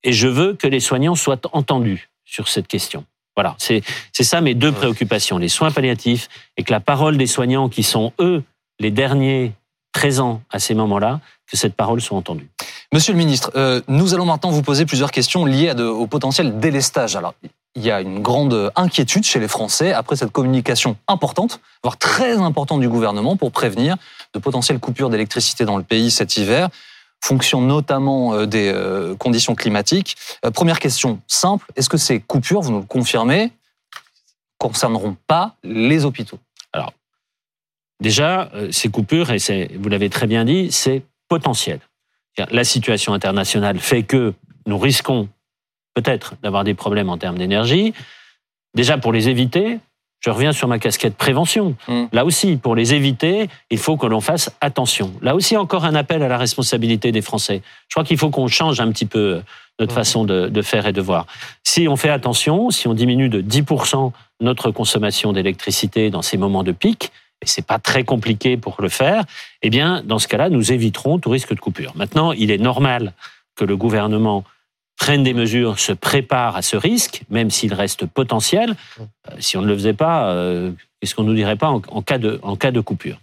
Et 0.05 0.13
je 0.13 0.29
veux 0.29 0.55
que 0.55 0.69
les 0.69 0.81
soignants 0.81 1.17
soient 1.17 1.41
entendus 1.53 2.09
sur 2.25 2.47
cette 2.49 2.69
question. 2.69 3.05
Voilà, 3.35 3.55
c'est 3.59 3.83
c'est 4.13 4.25
ça 4.25 4.41
mes 4.41 4.55
deux 4.55 4.73
préoccupations, 4.73 5.37
les 5.37 5.49
soins 5.51 5.71
palliatifs 5.71 6.29
et 6.57 6.63
que 6.63 6.73
la 6.73 6.81
parole 6.81 7.19
des 7.19 7.27
soignants 7.27 7.69
qui 7.69 7.83
sont 7.83 8.13
eux 8.21 8.43
les 8.79 8.91
derniers 8.91 9.53
présents 9.97 10.43
à 10.51 10.59
ces 10.59 10.75
moments-là, 10.75 11.21
que 11.51 11.57
cette 11.57 11.75
parole 11.75 12.03
soit 12.03 12.19
entendue. 12.19 12.51
Monsieur 12.93 13.15
le 13.15 13.19
ministre, 13.19 13.51
euh, 13.57 13.81
nous 13.89 14.13
allons 14.13 14.27
maintenant 14.27 14.51
vous 14.51 14.61
poser 14.61 14.85
plusieurs 14.85 15.11
questions 15.11 15.47
liées 15.47 15.73
au 15.73 16.07
potentiel 16.07 16.61
délestage. 16.61 17.17
Alors, 17.17 17.33
il 17.75 17.83
y 17.83 17.91
a 17.91 18.03
une 18.03 18.21
grande 18.21 18.71
inquiétude 18.77 19.25
chez 19.25 19.41
les 19.41 19.49
Français 19.49 19.95
après 19.95 20.17
cette 20.17 20.33
communication 20.33 20.99
importante, 21.09 21.61
voire 21.83 21.97
très 21.97 22.37
importante 22.37 22.81
du 22.81 22.91
gouvernement 22.91 23.39
pour 23.39 23.53
prévenir 23.53 23.97
de 24.35 24.39
potentielles 24.39 24.81
coupures 24.81 25.09
d'électricité 25.09 25.65
dans 25.65 25.79
le 25.79 25.83
pays 25.83 26.11
cet 26.11 26.37
hiver, 26.37 26.69
fonction 27.25 27.63
notamment 27.63 28.35
euh, 28.35 28.45
des 28.45 28.71
euh, 28.71 29.17
conditions 29.17 29.55
climatiques. 29.55 30.15
Première 30.53 30.79
question 30.79 31.21
simple, 31.27 31.65
est-ce 31.75 31.89
que 31.89 31.97
ces 31.97 32.21
coupures, 32.21 32.61
vous 32.61 32.73
nous 32.73 32.81
le 32.81 32.85
confirmez, 32.85 33.51
concerneront 34.59 35.17
pas 35.27 35.55
les 35.65 36.05
hôpitaux? 36.05 36.39
Déjà, 38.01 38.51
euh, 38.55 38.71
ces 38.71 38.89
coupures, 38.91 39.31
et 39.31 39.39
c'est- 39.39 39.71
vous 39.79 39.89
l'avez 39.89 40.11
très 40.11 40.27
bien 40.27 40.45
dit, 40.45 40.71
c'est 40.71 41.03
potentiel. 41.29 41.81
La 42.51 42.65
situation 42.65 43.15
internationale 43.15 43.79
fait 43.79 44.03
que 44.03 44.35
nous 44.67 44.77
risquons 44.79 45.29
peut-être 45.95 46.35
d'avoir 46.43 46.65
des 46.65 46.75
problèmes 46.75 47.09
en 47.09 47.17
termes 47.17 47.39
d'énergie. 47.39 47.95
Déjà, 48.75 48.99
pour 48.99 49.13
les 49.15 49.31
éviter, 49.31 49.79
je 50.21 50.29
reviens 50.29 50.53
sur 50.53 50.69
ma 50.69 50.79
casquette 50.79 51.17
prévention. 51.17 51.75
Mm. 51.89 52.05
Là 52.13 52.27
aussi, 52.27 52.57
pour 52.57 52.75
les 52.75 52.93
éviter, 52.93 53.49
il 53.71 53.79
faut 53.79 53.97
que 53.97 54.07
l'on 54.07 54.21
fasse 54.21 54.55
attention. 54.61 55.15
Là 55.23 55.35
aussi, 55.35 55.57
encore 55.57 55.87
un 55.87 55.95
appel 55.95 56.23
à 56.23 56.29
la 56.29 56.37
responsabilité 56.37 57.11
des 57.13 57.23
Français. 57.23 57.63
Je 57.89 57.95
crois 57.95 58.05
qu'il 58.05 58.19
faut 58.19 58.29
qu'on 58.29 58.49
change 58.49 58.81
un 58.81 58.91
petit 58.93 59.07
peu 59.07 59.41
notre 59.79 59.93
Mm. 59.93 59.97
façon 59.97 60.25
de, 60.25 60.49
de 60.49 60.63
faire 60.63 60.87
et 60.87 60.93
de 60.93 61.01
voir. 61.01 61.27
Si 61.65 61.89
on 61.89 61.97
fait 61.97 62.11
attention, 62.11 62.71
si 62.71 62.87
on 62.87 62.93
diminue 62.93 63.31
de 63.31 63.41
10% 63.41 64.13
notre 64.41 64.71
consommation 64.71 65.33
d'électricité 65.33 66.11
dans 66.11 66.23
ces 66.23 66.37
moments 66.37 66.63
de 66.65 66.73
pic, 66.73 67.13
et 67.43 67.47
c'est 67.47 67.67
pas 67.67 67.79
très 67.79 68.05
compliqué 68.05 68.57
pour 68.57 68.77
le 68.81 68.89
faire, 68.89 69.25
eh 69.63 69.71
bien, 69.71 70.03
dans 70.05 70.19
ce 70.19 70.29
cas-là, 70.29 70.49
nous 70.49 70.73
éviterons 70.73 71.19
tout 71.19 71.31
risque 71.31 71.55
de 71.55 71.61
coupure. 71.61 71.93
Maintenant, 71.95 72.33
il 72.33 72.51
est 72.51 72.59
normal 72.59 73.13
que 73.57 73.65
le 73.65 73.77
gouvernement 73.77 74.45
prenne 74.99 75.23
des 75.23 75.35
mesures, 75.35 75.79
se 75.79 75.93
prépare 75.93 76.57
à 76.57 76.63
ce 76.63 76.77
risque, 76.77 77.23
même 77.29 77.51
s'il 77.51 77.75
reste 77.75 78.07
potentiel. 78.07 78.75
Euh, 78.99 79.05
si 79.39 79.57
on 79.57 79.63
ne 79.63 79.67
le 79.67 79.75
faisait 79.75 79.93
pas, 79.93 80.31
euh, 80.31 80.73
qu'est-ce 81.01 81.15
qu'on 81.15 81.25
nous 81.25 81.35
dirait 81.35 81.57
pas 81.57 81.69
en, 81.69 82.03
cas 82.03 82.19
de 82.19 82.81
coupure? 82.81 83.19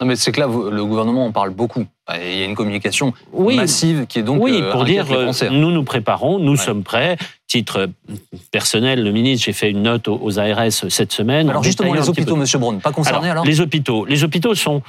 Non, 0.00 0.06
mais 0.06 0.16
c'est 0.16 0.32
que 0.32 0.40
là, 0.40 0.46
le 0.46 0.84
gouvernement 0.84 1.26
en 1.26 1.32
parle 1.32 1.50
beaucoup. 1.50 1.86
Il 2.12 2.38
y 2.38 2.42
a 2.42 2.44
une 2.44 2.54
communication 2.54 3.14
Oui, 3.32 3.56
massive 3.56 4.06
qui 4.06 4.18
est 4.18 4.22
donc 4.22 4.42
oui, 4.42 4.60
euh, 4.60 4.72
pour 4.72 4.84
dire, 4.84 5.06
euh, 5.10 5.32
nous 5.50 5.70
nous 5.70 5.84
préparons, 5.84 6.38
nous 6.38 6.52
Ouais. 6.52 6.58
sommes 6.58 6.82
prêts. 6.82 7.16
Titre 7.46 7.88
euh, 8.10 8.16
personnel, 8.50 9.02
le 9.04 9.12
ministre, 9.12 9.46
j'ai 9.46 9.52
fait 9.52 9.70
une 9.70 9.82
note 9.82 10.08
aux, 10.08 10.38
ARS 10.38 10.72
cette 10.72 11.12
semaine. 11.12 11.48
Alors 11.48 11.62
justement, 11.62 11.94
les 11.94 12.08
hôpitaux, 12.08 12.36
Monsieur 12.36 12.58
Braun, 12.58 12.78
pas 12.78 12.92
concernés 12.92 13.30
alors, 13.30 13.44
Les 13.44 13.60
hôpitaux. 13.60 14.04
Les 14.04 14.24
hôpitaux 14.24 14.54
sont 14.54 14.82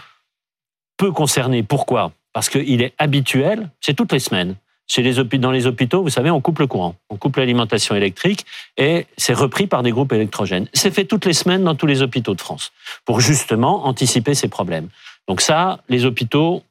peu 0.98 1.12
concernés. 1.12 1.62
Pourquoi? 1.62 2.12
Parce 2.34 2.50
qu'il 2.50 2.82
est 2.82 2.94
habituel, 2.98 3.70
c'est 3.82 3.94
toutes 3.94 4.12
les 4.12 4.20
semaines. 4.20 4.56
Chez 4.88 5.02
les 5.02 5.24
dans 5.39 5.52
les 5.52 5.65
hôpitaux, 5.65 6.04
vous 6.04 6.10
savez, 6.10 6.30
on 6.30 6.41
coupe 6.41 6.60
le 6.60 6.67
courant, 6.67 6.95
on 7.10 7.17
coupe 7.17 7.38
l'alimentation 7.38 7.95
électrique 7.95 8.45
et 8.78 9.08
c'est 9.17 9.34
repris 9.34 9.65
par 9.65 9.82
des 9.82 9.91
groupes 9.91 10.13
électrogènes. 10.13 10.67
C'est 10.74 10.91
fait 10.91 11.06
toutes 11.06 11.26
les 11.26 11.34
semaines 11.34 11.63
dans 11.63 11.76
tous 11.76 11.88
les 11.88 12.02
hôpitaux 12.02 12.36
de 12.36 12.41
France 12.41 12.71
pour 13.04 13.19
justement 13.19 13.88
anticiper 13.88 14.36
ces 14.36 14.48
problèmes. 14.48 14.89
Donc 15.28 15.41
ça, 15.41 15.80
les 15.89 16.06
hôpitaux, 16.06 16.63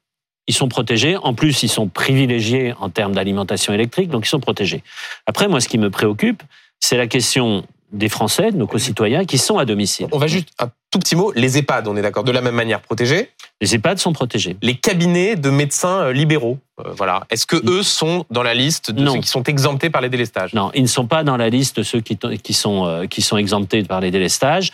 ils 0.46 0.54
sont 0.54 0.68
protégés. 0.68 1.16
En 1.16 1.34
plus, 1.34 1.62
ils 1.62 1.68
sont 1.68 1.88
privilégiés 1.88 2.74
en 2.78 2.88
termes 2.88 3.14
d'alimentation 3.14 3.72
électrique, 3.72 4.10
donc 4.10 4.26
ils 4.26 4.30
sont 4.30 4.40
protégés. 4.40 4.82
Après, 5.26 5.48
moi, 5.48 5.60
ce 5.60 5.68
qui 5.68 5.78
me 5.78 5.90
préoccupe, 5.90 6.42
c'est 6.80 6.96
la 6.96 7.06
question 7.06 7.64
des 7.94 8.08
Français, 8.08 8.50
de 8.50 8.56
nos 8.56 8.66
concitoyens, 8.66 9.24
qui 9.24 9.38
sont 9.38 9.56
à 9.56 9.64
domicile. 9.64 10.08
On 10.12 10.18
va 10.18 10.26
juste 10.26 10.48
un 10.58 10.68
tout 10.90 10.98
petit 10.98 11.16
mot. 11.16 11.32
Les 11.34 11.58
EHPAD, 11.58 11.88
on 11.88 11.96
est 11.96 12.02
d'accord, 12.02 12.24
de 12.24 12.32
la 12.32 12.40
même 12.40 12.54
manière 12.54 12.80
protégés. 12.80 13.30
Les 13.60 13.74
EHPAD 13.74 13.98
sont 13.98 14.12
protégés. 14.12 14.56
Les 14.62 14.74
cabinets 14.74 15.36
de 15.36 15.48
médecins 15.48 16.02
euh, 16.02 16.12
libéraux, 16.12 16.58
euh, 16.80 16.90
voilà. 16.96 17.24
Est-ce 17.30 17.46
que 17.46 17.56
eux 17.68 17.82
sont 17.82 18.26
dans 18.30 18.42
la 18.42 18.54
liste 18.54 18.90
de 18.90 19.02
Non. 19.02 19.14
ceux 19.14 19.20
qui 19.20 19.28
sont 19.28 19.44
exemptés 19.44 19.90
par 19.90 20.02
les 20.02 20.08
délestages? 20.08 20.52
Non, 20.54 20.70
ils 20.74 20.82
ne 20.82 20.88
sont 20.88 21.06
pas 21.06 21.24
dans 21.24 21.36
la 21.36 21.48
liste 21.48 21.78
de 21.78 21.82
ceux 21.82 22.00
qui, 22.00 22.18
qui, 22.42 22.52
sont, 22.52 22.86
euh, 22.86 23.06
qui 23.06 23.22
sont 23.22 23.36
exemptés 23.36 23.84
par 23.84 24.00
les 24.00 24.10
délestages. 24.10 24.72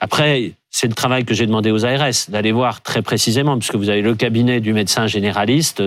Après, 0.00 0.52
c'est 0.70 0.86
le 0.86 0.94
travail 0.94 1.24
que 1.24 1.34
j'ai 1.34 1.46
demandé 1.46 1.70
aux 1.70 1.84
ARS, 1.84 2.12
d'aller 2.28 2.52
voir 2.52 2.82
très 2.82 3.02
précisément, 3.02 3.58
puisque 3.58 3.74
vous 3.74 3.88
avez 3.88 4.02
le 4.02 4.14
cabinet 4.14 4.60
du 4.60 4.72
médecin 4.72 5.06
généraliste, 5.06 5.82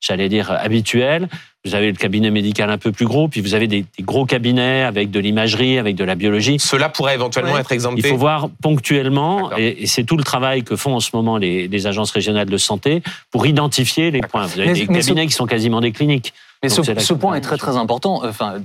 j'allais 0.00 0.28
dire 0.28 0.50
habituel, 0.50 1.28
vous 1.66 1.74
avez 1.74 1.88
le 1.90 1.96
cabinet 1.96 2.30
médical 2.30 2.70
un 2.70 2.78
peu 2.78 2.92
plus 2.92 3.04
gros, 3.06 3.28
puis 3.28 3.40
vous 3.40 3.54
avez 3.54 3.66
des, 3.66 3.84
des 3.98 4.02
gros 4.04 4.24
cabinets 4.24 4.82
avec 4.84 5.10
de 5.10 5.18
l'imagerie, 5.20 5.78
avec 5.78 5.96
de 5.96 6.04
la 6.04 6.14
biologie. 6.14 6.58
Ceux-là 6.58 6.88
pourraient 6.88 7.14
éventuellement 7.14 7.52
Ouais. 7.54 7.60
être 7.60 7.72
exemptés. 7.72 8.02
Il 8.04 8.08
faut 8.08 8.16
voir 8.16 8.48
ponctuellement, 8.62 9.50
et, 9.56 9.82
et 9.82 9.86
c'est 9.86 10.04
tout 10.04 10.16
le 10.16 10.24
travail 10.24 10.62
que 10.62 10.76
font 10.76 10.94
en 10.94 11.00
ce 11.00 11.10
moment 11.14 11.36
les, 11.38 11.68
les 11.68 11.86
agences 11.86 12.10
régionales 12.12 12.48
de 12.48 12.56
santé 12.56 13.02
pour 13.30 13.46
identifier 13.46 14.10
les 14.10 14.20
points. 14.20 14.46
Vous 14.46 14.58
avez 14.60 14.68
Mais- 14.68 14.74
des 14.74 14.86
mais 14.88 15.02
ce- 15.02 15.08
cabinets 15.08 15.26
qui 15.26 15.32
sont 15.32 15.46
quasiment 15.46 15.80
des 15.80 15.92
cliniques. 15.92 16.32
Mais 16.62 16.68
Donc, 16.70 16.84
ce, 16.98 17.12
point 17.12 17.34
est 17.34 17.40
très 17.40 17.56
très 17.58 17.76
important. 17.76 18.22
Enfin, 18.24 18.62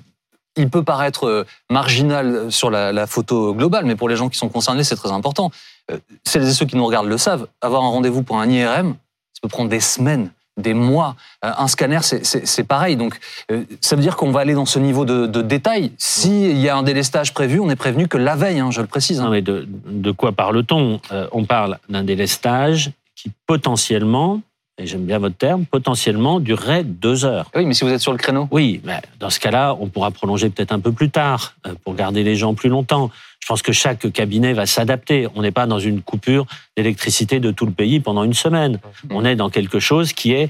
il 0.57 0.69
peut 0.69 0.83
paraître 0.83 1.25
euh, 1.27 1.45
marginal 1.69 2.51
sur 2.51 2.69
la, 2.69 2.91
la 2.91 3.07
photo 3.07 3.53
globale, 3.53 3.85
mais 3.85 3.95
pour 3.95 4.09
les 4.09 4.15
gens 4.15 4.29
qui 4.29 4.37
sont 4.37 4.49
concernés, 4.49 4.83
c'est 4.83 4.95
très 4.95 5.11
important. 5.11 5.49
Euh, 5.91 5.97
Celles 6.23 6.43
et 6.47 6.51
ceux 6.51 6.65
qui 6.65 6.75
nous 6.75 6.85
regardent 6.85 7.07
le 7.07 7.17
savent. 7.17 7.47
Avoir 7.61 7.83
un 7.83 7.89
rendez-vous 7.89 8.21
pour 8.23 8.37
un 8.39 8.49
IRM, 8.49 8.95
ça 9.33 9.39
peut 9.41 9.47
prendre 9.49 9.69
des 9.69 9.79
semaines, 9.79 10.31
des 10.61 10.73
mois. 10.73 11.15
Euh, 11.43 11.51
Un 11.57 11.67
scanner, 11.67 11.99
c'est- 12.01 12.63
pareil. 12.63 12.95
Donc, 12.95 13.19
euh, 13.51 13.63
ça 13.81 13.95
veut 13.95 14.01
dire 14.01 14.15
qu'on 14.15 14.31
va 14.31 14.39
aller 14.41 14.53
dans 14.53 14.65
ce 14.65 14.79
niveau 14.79 15.03
de, 15.05 15.25
de 15.25 15.41
détail. 15.41 15.91
S'il 15.97 16.57
y 16.57 16.69
a 16.69 16.77
un 16.77 16.83
délestage 16.83 17.33
prévu, 17.33 17.59
on 17.59 17.69
est 17.69 17.75
prévenu 17.75 18.07
que 18.07 18.17
la 18.17 18.35
veille, 18.35 18.59
hein, 18.59 18.71
je 18.71 18.81
le 18.81 18.87
précise. 18.87 19.19
hein. 19.19 19.25
Non, 19.25 19.31
mais 19.31 19.41
de, 19.41 19.67
de 19.87 20.11
quoi 20.11 20.31
parle-t-on? 20.31 20.99
Euh, 21.11 21.27
On 21.31 21.43
parle 21.45 21.77
d'un 21.89 22.03
délestage 22.03 22.91
qui 23.15 23.31
potentiellement, 23.47 24.41
et 24.77 24.85
j'aime 24.87 25.05
bien 25.05 25.19
votre 25.19 25.35
terme, 25.37 25.65
potentiellement 25.65 26.39
durerait 26.39 26.83
deux 26.83 27.25
heures. 27.25 27.49
Oui, 27.55 27.65
mais 27.65 27.73
si 27.73 27.83
vous 27.83 27.91
êtes 27.91 27.99
sur 28.01 28.11
le 28.13 28.17
créneau. 28.17 28.47
Oui, 28.51 28.81
mais 28.83 28.99
dans 29.19 29.29
ce 29.29 29.39
cas-là, 29.39 29.75
on 29.79 29.87
pourra 29.87 30.11
prolonger 30.11 30.49
peut-être 30.49 30.71
un 30.71 30.79
peu 30.79 30.91
plus 30.91 31.09
tard 31.09 31.53
pour 31.83 31.93
garder 31.95 32.23
les 32.23 32.35
gens 32.35 32.53
plus 32.53 32.69
longtemps. 32.69 33.09
Je 33.41 33.47
pense 33.47 33.61
que 33.61 33.71
chaque 33.71 34.11
cabinet 34.11 34.53
va 34.53 34.65
s'adapter. 34.65 35.27
On 35.35 35.41
n'est 35.41 35.51
pas 35.51 35.65
dans 35.65 35.79
une 35.79 36.01
coupure 36.01 36.45
d'électricité 36.77 37.39
de 37.39 37.51
tout 37.51 37.65
le 37.65 37.71
pays 37.71 37.99
pendant 37.99 38.23
une 38.23 38.33
semaine. 38.33 38.79
On 39.09 39.25
est 39.25 39.35
dans 39.35 39.49
quelque 39.49 39.79
chose 39.79 40.13
qui 40.13 40.33
est 40.33 40.49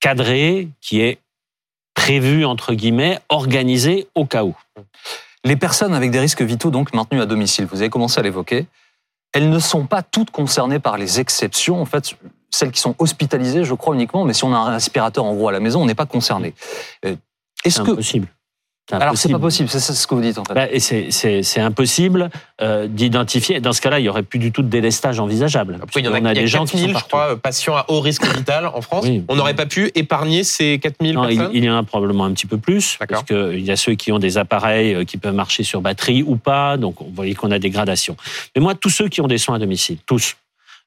cadré, 0.00 0.68
qui 0.80 1.00
est 1.00 1.18
prévu, 1.94 2.44
entre 2.44 2.74
guillemets, 2.74 3.18
organisé 3.28 4.08
au 4.14 4.24
cas 4.24 4.44
où. 4.44 4.56
Les 5.44 5.56
personnes 5.56 5.94
avec 5.94 6.10
des 6.10 6.20
risques 6.20 6.42
vitaux 6.42 6.70
donc 6.70 6.94
maintenues 6.94 7.20
à 7.20 7.26
domicile, 7.26 7.66
vous 7.66 7.80
avez 7.80 7.90
commencé 7.90 8.18
à 8.18 8.22
l'évoquer, 8.22 8.66
elles 9.32 9.50
ne 9.50 9.58
sont 9.58 9.86
pas 9.86 10.02
toutes 10.02 10.30
concernées 10.30 10.78
par 10.78 10.98
les 10.98 11.20
exceptions. 11.20 11.80
En 11.80 11.84
fait, 11.84 12.16
celles 12.50 12.70
qui 12.70 12.80
sont 12.80 12.94
hospitalisées, 12.98 13.64
je 13.64 13.74
crois 13.74 13.94
uniquement, 13.94 14.24
mais 14.24 14.34
si 14.34 14.44
on 14.44 14.54
a 14.54 14.58
un 14.58 14.72
respirateur 14.72 15.24
en 15.24 15.34
gros 15.34 15.48
à 15.48 15.52
la 15.52 15.60
maison, 15.60 15.82
on 15.82 15.86
n'est 15.86 15.94
pas 15.94 16.06
concerné. 16.06 16.54
Euh, 17.04 17.16
Est-ce 17.64 17.78
C'est 17.78 17.84
que 17.84 17.92
impossible. 17.92 18.28
Alors 18.90 19.16
c'est 19.16 19.30
pas 19.30 19.38
possible, 19.38 19.68
c'est 19.68 19.78
ce 19.80 20.06
que 20.06 20.14
vous 20.14 20.20
dites 20.20 20.38
en 20.38 20.44
fait. 20.44 20.54
Bah, 20.54 20.68
et 20.70 20.80
c'est- 20.80 21.10
c'est 21.10 21.42
c'est 21.44 21.60
impossible 21.60 22.30
euh, 22.60 22.88
d'identifier. 22.88 23.60
Dans 23.60 23.72
ce 23.72 23.80
cas-là, 23.80 24.00
il 24.00 24.04
y 24.04 24.08
aurait 24.08 24.24
plus 24.24 24.40
du 24.40 24.50
tout 24.50 24.62
de 24.62 24.68
délestage 24.68 25.20
envisageable. 25.20 25.78
Après, 25.82 26.00
il 26.00 26.04
y 26.04 26.08
en 26.08 26.12
a, 26.14 26.20
On 26.20 26.24
a 26.24 26.32
il 26.32 26.36
y 26.36 26.38
a 26.40 26.42
des 26.42 26.46
gens 26.48 26.64
qui 26.64 26.72
4000, 26.72 26.92
sont 26.94 26.98
je 26.98 27.04
crois, 27.04 27.36
patients 27.36 27.76
à 27.76 27.84
haut 27.88 28.00
risque 28.00 28.26
vital 28.26 28.66
en 28.66 28.80
France. 28.82 29.04
Oui. 29.06 29.24
On 29.28 29.36
n'aurait 29.36 29.54
pas 29.54 29.66
pu 29.66 29.90
épargner 29.94 30.42
ces 30.42 30.78
4000 30.80 31.14
Non, 31.14 31.28
il, 31.28 31.36
personnes 31.36 31.52
il 31.56 31.64
y 31.64 31.70
en 31.70 31.76
a 31.78 31.82
probablement 31.84 32.24
un 32.24 32.32
petit 32.32 32.46
peu 32.46 32.58
plus, 32.58 32.96
D'accord. 32.98 33.24
parce 33.24 33.50
qu'il 33.52 33.64
y 33.64 33.70
a 33.70 33.76
ceux 33.76 33.94
qui 33.94 34.10
ont 34.10 34.18
des 34.18 34.36
appareils 34.36 34.94
euh, 34.94 35.04
qui 35.04 35.16
peuvent 35.16 35.34
marcher 35.34 35.62
sur 35.62 35.80
batterie 35.80 36.24
ou 36.24 36.36
pas, 36.36 36.76
donc 36.76 36.96
vous 37.00 37.12
voyez 37.14 37.34
qu'on 37.34 37.52
a 37.52 37.60
des 37.60 37.70
gradations. 37.70 38.16
Mais 38.56 38.60
moi, 38.60 38.74
tous 38.74 38.90
ceux 38.90 39.08
qui 39.08 39.20
ont 39.20 39.28
des 39.28 39.38
soins 39.38 39.54
à 39.54 39.58
domicile, 39.60 39.98
tous, 40.06 40.34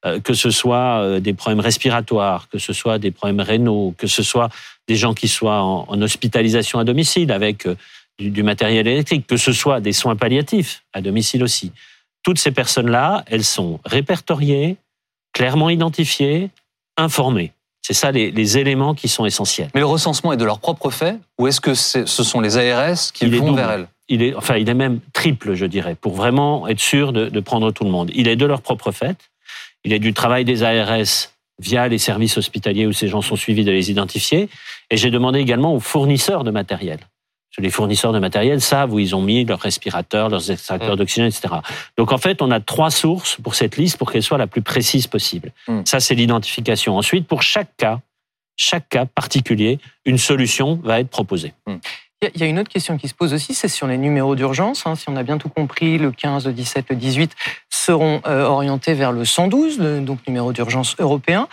euh, 0.06 0.20
que 0.20 0.34
ce 0.34 0.52
soit 0.52 1.00
euh, 1.00 1.20
des 1.22 1.34
problèmes 1.34 1.62
respiratoires, 1.62 2.50
que 2.50 2.60
ce 2.60 2.74
soit 2.74 3.00
des 3.00 3.12
problèmes 3.12 3.40
rénaux, 3.40 3.96
que 3.98 4.06
ce 4.08 4.22
soit 4.22 4.50
des 4.88 4.96
gens 4.96 5.14
qui 5.14 5.28
soient 5.28 5.62
en, 5.62 5.86
en 5.88 6.02
hospitalisation 6.02 6.80
à 6.80 6.84
domicile 6.84 7.32
avec 7.32 7.66
euh, 7.66 7.76
du, 8.18 8.30
du 8.30 8.44
matériel 8.44 8.88
électrique, 8.88 9.28
que 9.28 9.38
ce 9.38 9.52
soit 9.52 9.82
des 9.82 9.94
soins 9.94 10.16
palliatifs 10.16 10.84
à 10.94 11.02
domicile 11.02 11.44
aussi. 11.44 11.72
Toutes 12.24 12.40
ces 12.40 12.52
personnes-là, 12.52 13.24
elles 13.28 13.44
sont 13.44 13.80
répertoriées, 13.86 14.78
clairement 15.34 15.70
identifiées, 15.70 16.50
informées. 16.98 17.52
C'est 17.82 17.94
ça 17.94 18.12
les, 18.12 18.32
les 18.32 18.58
éléments 18.58 18.96
qui 18.96 19.08
sont 19.08 19.26
essentiels. 19.26 19.70
Mais 19.76 19.82
le 19.82 19.86
recensement 19.86 20.34
est 20.34 20.38
de 20.38 20.46
leur 20.46 20.60
propre 20.60 20.90
fait 20.90 21.18
ou 21.38 21.48
est-ce 21.48 21.62
que 21.62 21.76
ce 21.76 22.06
sont 22.06 22.42
les 22.42 22.58
ARS 22.58 23.12
qui 23.14 23.26
Il 23.26 23.38
vont 23.38 23.54
vers 23.54 23.72
elles? 23.72 23.88
Il 24.08 24.22
est, 24.22 24.36
enfin, 24.36 24.58
il 24.58 24.70
est 24.70 24.74
même 24.76 25.00
triple, 25.14 25.56
je 25.56 25.66
dirais, 25.66 25.96
pour 25.96 26.16
vraiment 26.16 26.68
être 26.68 26.80
sûr 26.80 27.12
de, 27.12 27.28
de 27.28 27.40
prendre 27.40 27.72
tout 27.72 27.84
le 27.84 27.90
monde. 27.90 28.12
Il 28.16 28.28
est 28.28 28.36
de 28.36 28.46
leur 28.46 28.62
propre 28.62 28.92
fait. 28.92 29.18
Il 29.84 29.94
est 29.94 30.00
du 30.00 30.14
travail 30.14 30.46
des 30.46 30.64
ARS 30.64 31.30
via 31.60 31.88
les 31.88 31.98
services 31.98 32.38
hospitaliers 32.38 32.86
où 32.88 32.94
ces 32.94 33.08
gens 33.08 33.22
sont 33.22 33.36
suivis 33.36 33.64
de 33.64 33.72
les 33.72 33.90
identifier. 33.92 34.50
Et 34.90 34.98
j'ai 34.98 35.10
demandé 35.12 35.40
également 35.40 35.74
aux 35.74 35.80
fournisseurs 35.80 36.44
de 36.44 36.52
matériel. 36.52 36.98
Parce 37.00 37.58
que 37.58 37.62
les 37.62 37.70
fournisseurs 37.70 38.12
de 38.12 38.20
matériel 38.20 38.60
savent 38.60 38.94
où 38.94 39.00
ils 39.00 39.16
ont 39.16 39.22
mis 39.22 39.46
leurs 39.46 39.62
respirateurs, 39.62 40.28
leurs 40.30 40.52
extracteurs 40.52 40.96
Mm. 40.96 40.98
d'oxygène, 40.98 41.28
etc. 41.28 41.54
Donc 41.98 42.12
en 42.12 42.18
fait, 42.18 42.42
on 42.42 42.52
a 42.52 42.60
trois 42.60 42.92
sources 42.92 43.38
pour 43.42 43.56
cette 43.56 43.78
liste 43.78 43.98
pour 43.98 44.12
qu'elle 44.12 44.24
soit 44.24 44.38
la 44.38 44.48
plus 44.48 44.62
précise 44.62 45.08
possible. 45.08 45.54
Mm. 45.70 45.82
Ça, 45.86 46.02
c'est 46.02 46.16
l'identification. 46.16 46.98
Ensuite, 46.98 47.26
pour 47.28 47.42
chaque 47.44 47.70
cas, 47.78 48.02
chaque 48.58 48.90
cas 48.90 49.06
particulier, 49.06 49.80
une 50.06 50.18
solution 50.18 50.80
va 50.84 51.00
être 51.00 51.10
proposée. 51.10 51.54
A- 51.68 51.72
il 52.22 52.40
y 52.40 52.44
a 52.44 52.48
une 52.48 52.60
autre 52.60 52.70
question 52.70 52.98
qui 52.98 53.08
se 53.08 53.14
pose 53.14 53.34
aussi, 53.34 53.54
c'est 53.54 53.68
sur 53.68 53.88
les 53.88 53.98
numéros 53.98 54.36
d'urgence. 54.36 54.88
hein. 54.88 54.96
Si 54.96 55.10
on 55.10 55.16
a 55.16 55.24
bien 55.24 55.38
tout 55.38 55.50
compris, 55.50 55.98
le 55.98 56.12
15, 56.12 56.48
le 56.48 56.54
17, 56.54 56.86
le 56.90 56.96
18 56.96 57.36
seront 57.70 58.22
euh, 58.26 58.44
orientés 58.44 58.94
vers 58.94 59.12
le 59.12 59.26
112, 59.26 59.80
le 59.80 60.00
donc 60.02 60.20
numéro 60.28 60.54
d'urgence 60.54 60.96
européen. 61.00 61.48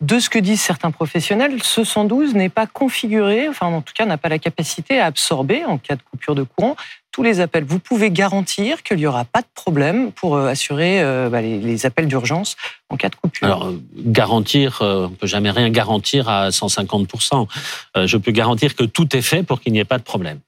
De 0.00 0.20
ce 0.20 0.30
que 0.30 0.38
disent 0.38 0.60
certains 0.60 0.92
professionnels, 0.92 1.60
ce 1.64 1.82
112 1.82 2.34
n'est 2.34 2.48
pas 2.48 2.68
configuré, 2.68 3.48
enfin 3.48 3.66
en 3.66 3.82
tout 3.82 3.92
cas 3.92 4.06
n'a 4.06 4.16
pas 4.16 4.28
la 4.28 4.38
capacité 4.38 5.00
à 5.00 5.06
absorber 5.06 5.64
en 5.64 5.76
cas 5.76 5.96
de 5.96 6.02
coupure 6.02 6.36
de 6.36 6.44
courant 6.44 6.76
tous 7.10 7.24
les 7.24 7.40
appels. 7.40 7.64
Vous 7.64 7.80
pouvez 7.80 8.12
garantir 8.12 8.84
qu'il 8.84 8.98
n'y 8.98 9.06
aura 9.06 9.24
pas 9.24 9.40
de 9.40 9.48
problème 9.54 10.12
pour 10.12 10.36
euh, 10.36 10.46
assurer 10.46 11.02
euh, 11.02 11.28
bah, 11.28 11.40
les, 11.40 11.84
appels 11.84 12.06
d'urgence 12.06 12.54
en 12.90 12.96
cas 12.96 13.08
de 13.08 13.16
coupure. 13.16 13.46
Alors, 13.46 13.66
euh, 13.66 13.82
garantir, 13.96 14.78
on 14.82 15.10
peut 15.10 15.26
jamais 15.26 15.50
rien 15.50 15.68
garantir 15.68 16.28
à 16.28 16.50
150%. 16.50 17.48
Euh, 17.96 18.06
Je 18.06 18.16
peux 18.18 18.30
garantir 18.30 18.76
que 18.76 18.84
tout 18.84 19.16
est 19.16 19.22
fait 19.22 19.42
pour 19.42 19.60
qu'il 19.60 19.72
n'y 19.72 19.80
ait 19.80 19.84
pas 19.84 19.98
de 19.98 20.04
problème. 20.04 20.38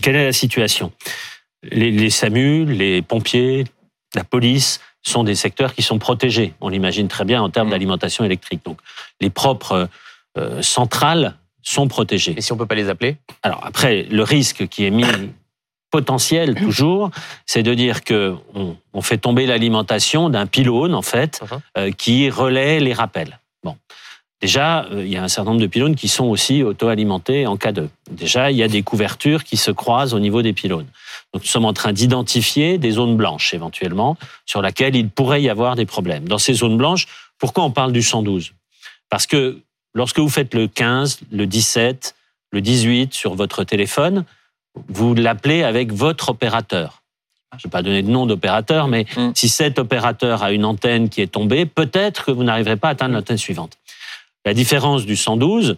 Quelle 0.00 0.16
est 0.16 0.24
la 0.24 0.32
situation? 0.32 0.92
Les, 1.62 1.90
les 1.90 2.08
SAMU, 2.08 2.64
les 2.64 3.02
pompiers, 3.02 3.64
la 4.14 4.24
police 4.24 4.80
sont 5.02 5.24
des 5.24 5.34
secteurs 5.34 5.74
qui 5.74 5.82
sont 5.82 5.98
protégés. 5.98 6.54
On 6.60 6.68
l'imagine 6.68 7.08
très 7.08 7.24
bien 7.24 7.42
en 7.42 7.50
termes 7.50 7.68
Mmh. 7.68 7.70
d'alimentation 7.72 8.24
électrique. 8.24 8.64
Donc, 8.64 8.78
les 9.20 9.30
propres 9.30 9.88
euh, 10.38 10.62
centrales 10.62 11.34
sont 11.62 11.88
protégées. 11.88 12.34
Et 12.36 12.40
si 12.40 12.52
on 12.52 12.56
peut 12.56 12.66
pas 12.66 12.74
les 12.74 12.88
appeler? 12.88 13.16
Alors 13.42 13.60
après, 13.64 14.04
le 14.10 14.22
risque 14.22 14.66
qui 14.68 14.84
est 14.84 14.90
mis 14.90 15.04
potentiel 15.90 16.54
toujours, 16.54 17.10
c'est 17.46 17.62
de 17.62 17.74
dire 17.74 18.02
que 18.02 18.34
on, 18.54 18.76
on 18.94 19.02
fait 19.02 19.18
tomber 19.18 19.46
l'alimentation 19.46 20.30
d'un 20.30 20.46
pylône 20.46 20.94
en 20.94 21.02
fait 21.02 21.40
Mhm. 21.42 21.60
euh, 21.78 21.90
qui 21.92 22.30
relaie 22.30 22.80
les 22.80 22.92
rappels. 22.94 23.38
Bon, 23.62 23.76
déjà 24.40 24.84
euh, 24.86 25.04
il 25.04 25.12
y 25.12 25.16
a 25.16 25.22
un 25.22 25.28
certain 25.28 25.50
nombre 25.50 25.60
de 25.62 25.66
pylônes 25.66 25.94
qui 25.94 26.08
sont 26.08 26.24
aussi 26.24 26.62
auto-alimentés 26.62 27.46
en 27.46 27.56
cas 27.56 27.72
de. 27.72 27.88
Déjà 28.10 28.50
il 28.50 28.56
y 28.56 28.62
a 28.62 28.68
des 28.68 28.82
couvertures 28.82 29.44
qui 29.44 29.56
se 29.58 29.70
croisent 29.70 30.14
au 30.14 30.20
niveau 30.20 30.40
des 30.42 30.52
pylônes. 30.54 30.88
Donc 31.32 31.42
nous 31.42 31.48
sommes 31.48 31.64
en 31.64 31.72
train 31.72 31.92
d'identifier 31.92 32.78
des 32.78 32.90
zones 32.92 33.16
blanches 33.16 33.54
éventuellement 33.54 34.16
sur 34.44 34.60
lesquelles 34.62 34.96
il 34.96 35.08
pourrait 35.08 35.42
y 35.42 35.48
avoir 35.48 35.76
des 35.76 35.86
problèmes. 35.86 36.28
Dans 36.28 36.38
ces 36.38 36.54
zones 36.54 36.76
blanches, 36.76 37.06
pourquoi 37.38 37.64
on 37.64 37.70
parle 37.70 37.92
du 37.92 38.02
112 38.02 38.52
Parce 39.08 39.26
que 39.26 39.58
lorsque 39.94 40.18
vous 40.18 40.28
faites 40.28 40.54
le 40.54 40.68
15, 40.68 41.20
le 41.32 41.46
17, 41.46 42.14
le 42.52 42.60
18 42.60 43.14
sur 43.14 43.34
votre 43.34 43.64
téléphone, 43.64 44.24
vous 44.88 45.14
l'appelez 45.14 45.62
avec 45.62 45.92
votre 45.92 46.30
opérateur. 46.30 47.02
Je 47.52 47.56
ne 47.58 47.62
vais 47.64 47.70
pas 47.70 47.82
donner 47.82 48.02
de 48.02 48.08
nom 48.10 48.24
d'opérateur, 48.26 48.88
mais 48.88 49.06
Mm. 49.16 49.32
si 49.34 49.48
cet 49.50 49.78
opérateur 49.78 50.42
a 50.42 50.52
une 50.52 50.64
antenne 50.64 51.08
qui 51.10 51.20
est 51.20 51.26
tombée, 51.26 51.66
peut-être 51.66 52.26
que 52.26 52.30
vous 52.30 52.44
n'arriverez 52.44 52.76
pas 52.76 52.88
à 52.88 52.90
atteindre 52.92 53.14
l'antenne 53.14 53.36
suivante. 53.36 53.76
La 54.46 54.54
différence 54.54 55.04
du 55.04 55.16
112, 55.16 55.76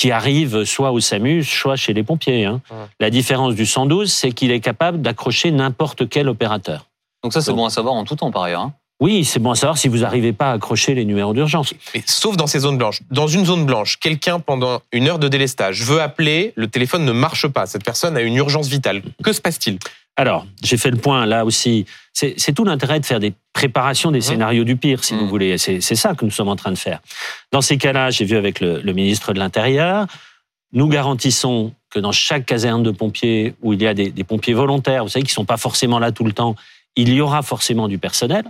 qui 0.00 0.10
arrive 0.12 0.64
soit 0.64 0.92
au 0.92 1.00
SAMU, 1.00 1.44
soit 1.44 1.76
chez 1.76 1.92
les 1.92 2.02
pompiers, 2.02 2.46
hein, 2.46 2.62
Ouais. 2.70 2.76
la 3.00 3.10
différence 3.10 3.54
du 3.54 3.66
112, 3.66 4.10
c'est 4.10 4.32
qu'il 4.32 4.50
est 4.50 4.60
capable 4.60 5.02
d'accrocher 5.02 5.50
n'importe 5.50 6.08
quel 6.08 6.26
opérateur. 6.30 6.86
Donc 7.22 7.34
ça, 7.34 7.42
c'est 7.42 7.52
bon 7.52 7.66
à 7.66 7.70
savoir 7.70 7.92
en 7.92 8.04
tout 8.04 8.16
temps, 8.16 8.30
par 8.30 8.44
ailleurs. 8.44 8.62
hein. 8.62 8.72
Oui, 9.02 9.26
c'est 9.26 9.40
bon 9.40 9.50
à 9.50 9.54
savoir 9.54 9.76
si 9.76 9.88
vous 9.88 9.98
n'arrivez 9.98 10.32
pas 10.32 10.50
à 10.50 10.52
accrocher 10.54 10.94
les 10.94 11.04
numéros 11.04 11.34
d'urgence. 11.34 11.74
Mais 11.94 12.02
sauf 12.06 12.38
dans 12.38 12.46
ces 12.46 12.60
zones 12.60 12.78
blanches. 12.78 13.00
Dans 13.10 13.26
une 13.26 13.44
zone 13.44 13.66
blanche, 13.66 13.98
quelqu'un 13.98 14.40
pendant 14.40 14.80
une 14.92 15.06
heure 15.06 15.18
de 15.18 15.28
délestage 15.28 15.82
veut 15.82 16.00
appeler, 16.00 16.54
le 16.56 16.66
téléphone 16.68 17.04
ne 17.04 17.12
marche 17.12 17.46
pas. 17.48 17.66
Cette 17.66 17.84
personne 17.84 18.16
a 18.16 18.22
une 18.22 18.36
urgence 18.36 18.68
vitale. 18.68 19.02
Que 19.22 19.32
se 19.34 19.40
passe-t-il? 19.42 19.78
Alors, 20.20 20.46
j'ai 20.62 20.76
fait 20.76 20.90
le 20.90 20.98
point 20.98 21.24
là 21.24 21.46
aussi. 21.46 21.86
C'est 22.12 22.54
tout 22.54 22.64
l'intérêt 22.64 23.00
de 23.00 23.06
faire 23.06 23.20
des 23.20 23.32
préparations 23.54 24.10
des 24.10 24.20
scénarios 24.20 24.64
du 24.64 24.76
pire, 24.76 25.02
si 25.02 25.14
vous 25.14 25.26
voulez. 25.26 25.56
C'est 25.56 25.80
c'est 25.80 25.94
ça 25.94 26.14
que 26.14 26.26
nous 26.26 26.30
sommes 26.30 26.50
en 26.50 26.56
train 26.56 26.72
de 26.72 26.76
faire. 26.76 27.00
Dans 27.52 27.62
ces 27.62 27.78
cas-là, 27.78 28.10
j'ai 28.10 28.26
vu 28.26 28.36
avec 28.36 28.60
le, 28.60 28.82
le 28.82 28.92
ministre 28.92 29.32
de 29.32 29.38
l'Intérieur, 29.38 30.06
nous 30.74 30.88
garantissons 30.88 31.72
que 31.88 31.98
dans 31.98 32.12
chaque 32.12 32.44
caserne 32.44 32.82
de 32.82 32.90
pompiers 32.90 33.54
où 33.62 33.72
il 33.72 33.80
y 33.80 33.86
a 33.86 33.94
des, 33.94 34.10
des 34.10 34.22
pompiers 34.22 34.52
volontaires, 34.52 35.04
vous 35.04 35.08
savez, 35.08 35.24
qui 35.24 35.32
sont 35.32 35.46
pas 35.46 35.56
forcément 35.56 35.98
là 35.98 36.12
tout 36.12 36.24
le 36.24 36.32
temps, 36.32 36.54
il 36.96 37.14
y 37.14 37.22
aura 37.22 37.40
forcément 37.40 37.88
du 37.88 37.96
personnel. 37.96 38.44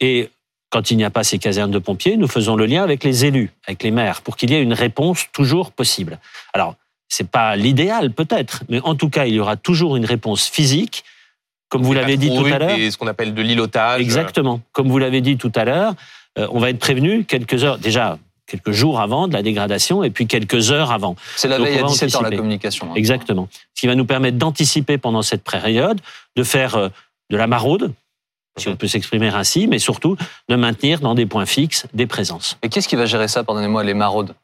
Et 0.00 0.30
quand 0.70 0.90
il 0.90 0.96
n'y 0.96 1.04
a 1.04 1.10
pas 1.10 1.22
ces 1.22 1.38
casernes 1.38 1.70
de 1.70 1.78
pompiers, 1.78 2.16
nous 2.16 2.28
faisons 2.28 2.56
le 2.56 2.64
lien 2.64 2.82
avec 2.82 3.04
les 3.04 3.26
élus, 3.26 3.50
avec 3.66 3.82
les 3.82 3.90
maires, 3.90 4.22
pour 4.22 4.38
qu'il 4.38 4.50
y 4.50 4.54
ait 4.54 4.62
une 4.62 4.72
réponse 4.72 5.26
toujours 5.34 5.70
possible. 5.70 6.18
Alors, 6.54 6.76
c'est 7.08 7.28
pas 7.28 7.56
l'idéal 7.56 8.12
peut-être, 8.12 8.62
mais 8.68 8.80
en 8.82 8.94
tout 8.94 9.08
cas, 9.08 9.26
il 9.26 9.34
y 9.34 9.40
aura 9.40 9.56
toujours 9.56 9.96
une 9.96 10.04
réponse 10.04 10.48
physique, 10.48 11.04
comme 11.68 11.82
vous 11.82 11.92
l'avez 11.92 12.16
dit 12.16 12.28
tout 12.28 12.44
à 12.46 12.58
l'heure. 12.58 12.76
Ce 12.90 12.96
qu'on 12.96 13.06
appelle 13.06 13.34
de 13.34 13.42
l'îlotage. 13.42 14.00
Exactement. 14.00 14.60
Comme 14.72 14.88
vous 14.88 14.98
l'avez 14.98 15.20
dit 15.20 15.36
tout 15.36 15.52
à 15.54 15.64
l'heure, 15.64 15.94
euh, 16.38 16.46
on 16.50 16.58
va 16.58 16.70
être 16.70 16.78
prévenu 16.78 17.24
quelques 17.24 17.64
heures, 17.64 17.78
déjà 17.78 18.18
quelques 18.46 18.72
jours 18.72 19.00
avant 19.00 19.28
de 19.28 19.34
la 19.34 19.42
dégradation 19.42 20.02
et 20.02 20.10
puis 20.10 20.26
quelques 20.26 20.70
heures 20.70 20.90
avant. 20.90 21.16
C'est 21.36 21.48
la 21.48 21.58
veille 21.58 21.78
à 21.78 21.82
va 21.82 21.88
17h, 21.88 22.22
la 22.22 22.36
communication. 22.36 22.90
hein. 22.90 22.94
Exactement. 22.94 23.48
Ce 23.74 23.80
qui 23.80 23.86
va 23.86 23.94
nous 23.94 24.06
permettre 24.06 24.38
d'anticiper 24.38 24.96
pendant 24.96 25.22
cette 25.22 25.44
période, 25.44 26.00
de 26.36 26.42
faire 26.42 26.76
euh, 26.76 26.88
de 27.30 27.36
la 27.36 27.46
maraude, 27.46 27.92
si 28.56 28.68
on 28.68 28.76
peut 28.76 28.88
s'exprimer 28.88 29.28
ainsi, 29.28 29.66
mais 29.68 29.78
surtout 29.78 30.16
de 30.48 30.56
maintenir 30.56 31.00
dans 31.00 31.14
des 31.14 31.26
points 31.26 31.46
fixes 31.46 31.86
des 31.92 32.06
présences. 32.06 32.56
Et 32.62 32.68
qui 32.68 32.78
est-ce 32.78 32.88
qui 32.88 32.96
va 32.96 33.06
gérer 33.06 33.28
ça, 33.28 33.44
pardonnez-moi, 33.44 33.84
les 33.84 33.94
maraudes? 33.94 34.34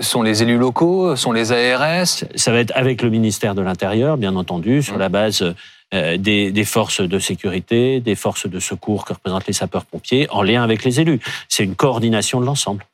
Sont 0.00 0.22
les 0.22 0.42
élus 0.42 0.58
locaux 0.58 1.16
Sont 1.16 1.32
les 1.32 1.52
ARS 1.52 2.06
Ça 2.34 2.52
va 2.52 2.58
être 2.58 2.72
avec 2.74 3.02
le 3.02 3.10
ministère 3.10 3.54
de 3.54 3.62
l'Intérieur, 3.62 4.16
bien 4.16 4.36
entendu, 4.36 4.82
sur 4.82 4.94
Mhm. 4.94 5.00
la 5.00 5.08
base 5.08 5.54
euh, 5.92 6.16
des, 6.16 6.50
des 6.50 6.64
forces 6.64 7.00
de 7.00 7.18
sécurité, 7.18 8.00
des 8.00 8.16
forces 8.16 8.48
de 8.48 8.58
secours 8.58 9.04
que 9.04 9.12
représentent 9.12 9.46
les 9.46 9.52
sapeurs-pompiers, 9.52 10.26
en 10.30 10.42
lien 10.42 10.62
avec 10.62 10.82
les 10.84 11.00
élus. 11.00 11.20
C'est 11.48 11.62
une 11.62 11.76
coordination 11.76 12.40
de 12.40 12.46
l'ensemble. 12.46 12.84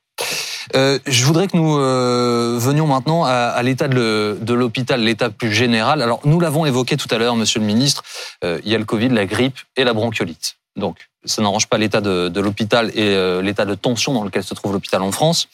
Euh, 0.76 0.98
je 1.06 1.24
voudrais 1.24 1.48
que 1.48 1.56
nous 1.56 1.78
euh, 1.78 2.58
venions 2.60 2.86
maintenant 2.86 3.24
à, 3.24 3.30
à 3.30 3.62
l'état 3.62 3.88
de, 3.88 4.52
l'hôpital, 4.52 5.00
l'état 5.02 5.30
plus 5.30 5.52
général. 5.52 6.02
Alors, 6.02 6.20
nous 6.24 6.38
l'avons 6.40 6.66
évoqué 6.66 6.96
tout 6.96 7.08
à 7.10 7.16
l'heure, 7.18 7.36
Monsieur 7.36 7.60
le 7.60 7.66
Ministre, 7.66 8.02
euh, 8.44 8.60
il 8.64 8.70
y 8.70 8.74
a 8.74 8.78
le 8.78 8.84
Covid, 8.84 9.08
la 9.08 9.24
grippe 9.24 9.58
et 9.76 9.84
la 9.84 9.94
bronchiolite. 9.94 10.56
Donc, 10.76 10.98
ça 11.24 11.42
n'arrange 11.42 11.66
pas 11.68 11.78
l'état 11.78 12.00
de, 12.00 12.28
de 12.28 12.40
l'hôpital 12.40 12.90
et 12.94 13.14
euh, 13.14 13.40
l'état 13.42 13.64
de 13.64 13.74
tension 13.74 14.12
dans 14.12 14.24
lequel 14.24 14.44
se 14.44 14.54
trouve 14.54 14.72
l'hôpital 14.72 15.02
en 15.02 15.10
France. 15.10 15.48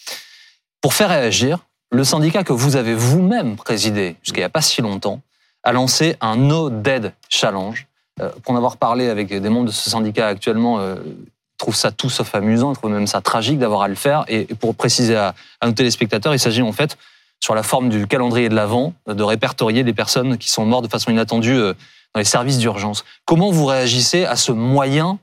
Pour 0.81 0.95
faire 0.95 1.09
réagir, 1.09 1.61
le 1.91 2.05
syndicat 2.05 2.45
que 2.45 2.53
vous 2.53 2.77
avez 2.77 2.95
vous-même 2.95 3.57
présidé 3.57 4.17
jusqu'il 4.23 4.41
n'y 4.41 4.45
a 4.45 4.51
pas 4.51 4.63
si 4.63 4.83
longtemps 4.83 5.21
a 5.63 5.73
lancé 5.73 6.17
un 6.21 6.37
No 6.37 6.71
Dead 6.71 7.13
Challenge. 7.29 7.87
Euh, 8.21 8.31
pour 8.43 8.55
en 8.55 8.57
avoir 8.57 8.77
parlé 8.77 9.09
avec 9.09 9.29
des 9.29 9.49
membres 9.49 9.67
de 9.67 9.73
ce 9.73 9.91
syndicat 9.91 10.29
actuellement, 10.29 10.79
euh, 10.79 10.97
ils 11.05 11.59
trouvent 11.59 11.77
ça 11.77 11.91
tout 11.91 12.09
sauf 12.09 12.35
amusant, 12.35 12.73
ils 12.73 12.77
trouvent 12.77 12.93
même 12.93 13.07
ça 13.07 13.21
tragique 13.21 13.59
d'avoir 13.59 13.83
à 13.83 13.89
le 13.89 13.95
faire. 13.95 14.25
Et 14.29 14.45
pour 14.45 14.75
préciser 14.75 15.17
à, 15.17 15.35
nos 15.65 15.73
téléspectateurs, 15.73 16.35
il 16.35 16.39
s'agit 16.39 16.63
en 16.63 16.73
fait, 16.73 16.97
sur 17.41 17.55
la 17.55 17.63
forme 17.63 17.89
du 17.89 18.07
calendrier 18.07 18.49
de 18.49 18.55
l'Avent, 18.55 18.95
de 19.07 19.23
répertorier 19.23 19.85
des 19.85 19.93
personnes 19.93 20.39
qui 20.39 20.51
sont 20.51 20.65
mortes 20.65 20.85
de 20.85 20.91
façon 20.91 21.11
inattendue 21.11 21.57
euh, 21.57 21.75
dans 22.15 22.21
les 22.21 22.25
services 22.25 22.59
d'urgence. 22.59 23.05
Comment 23.25 23.51
vous 23.51 23.67
réagissez 23.67 24.25
à 24.25 24.37
ce 24.37 24.53
moyen 24.53 25.19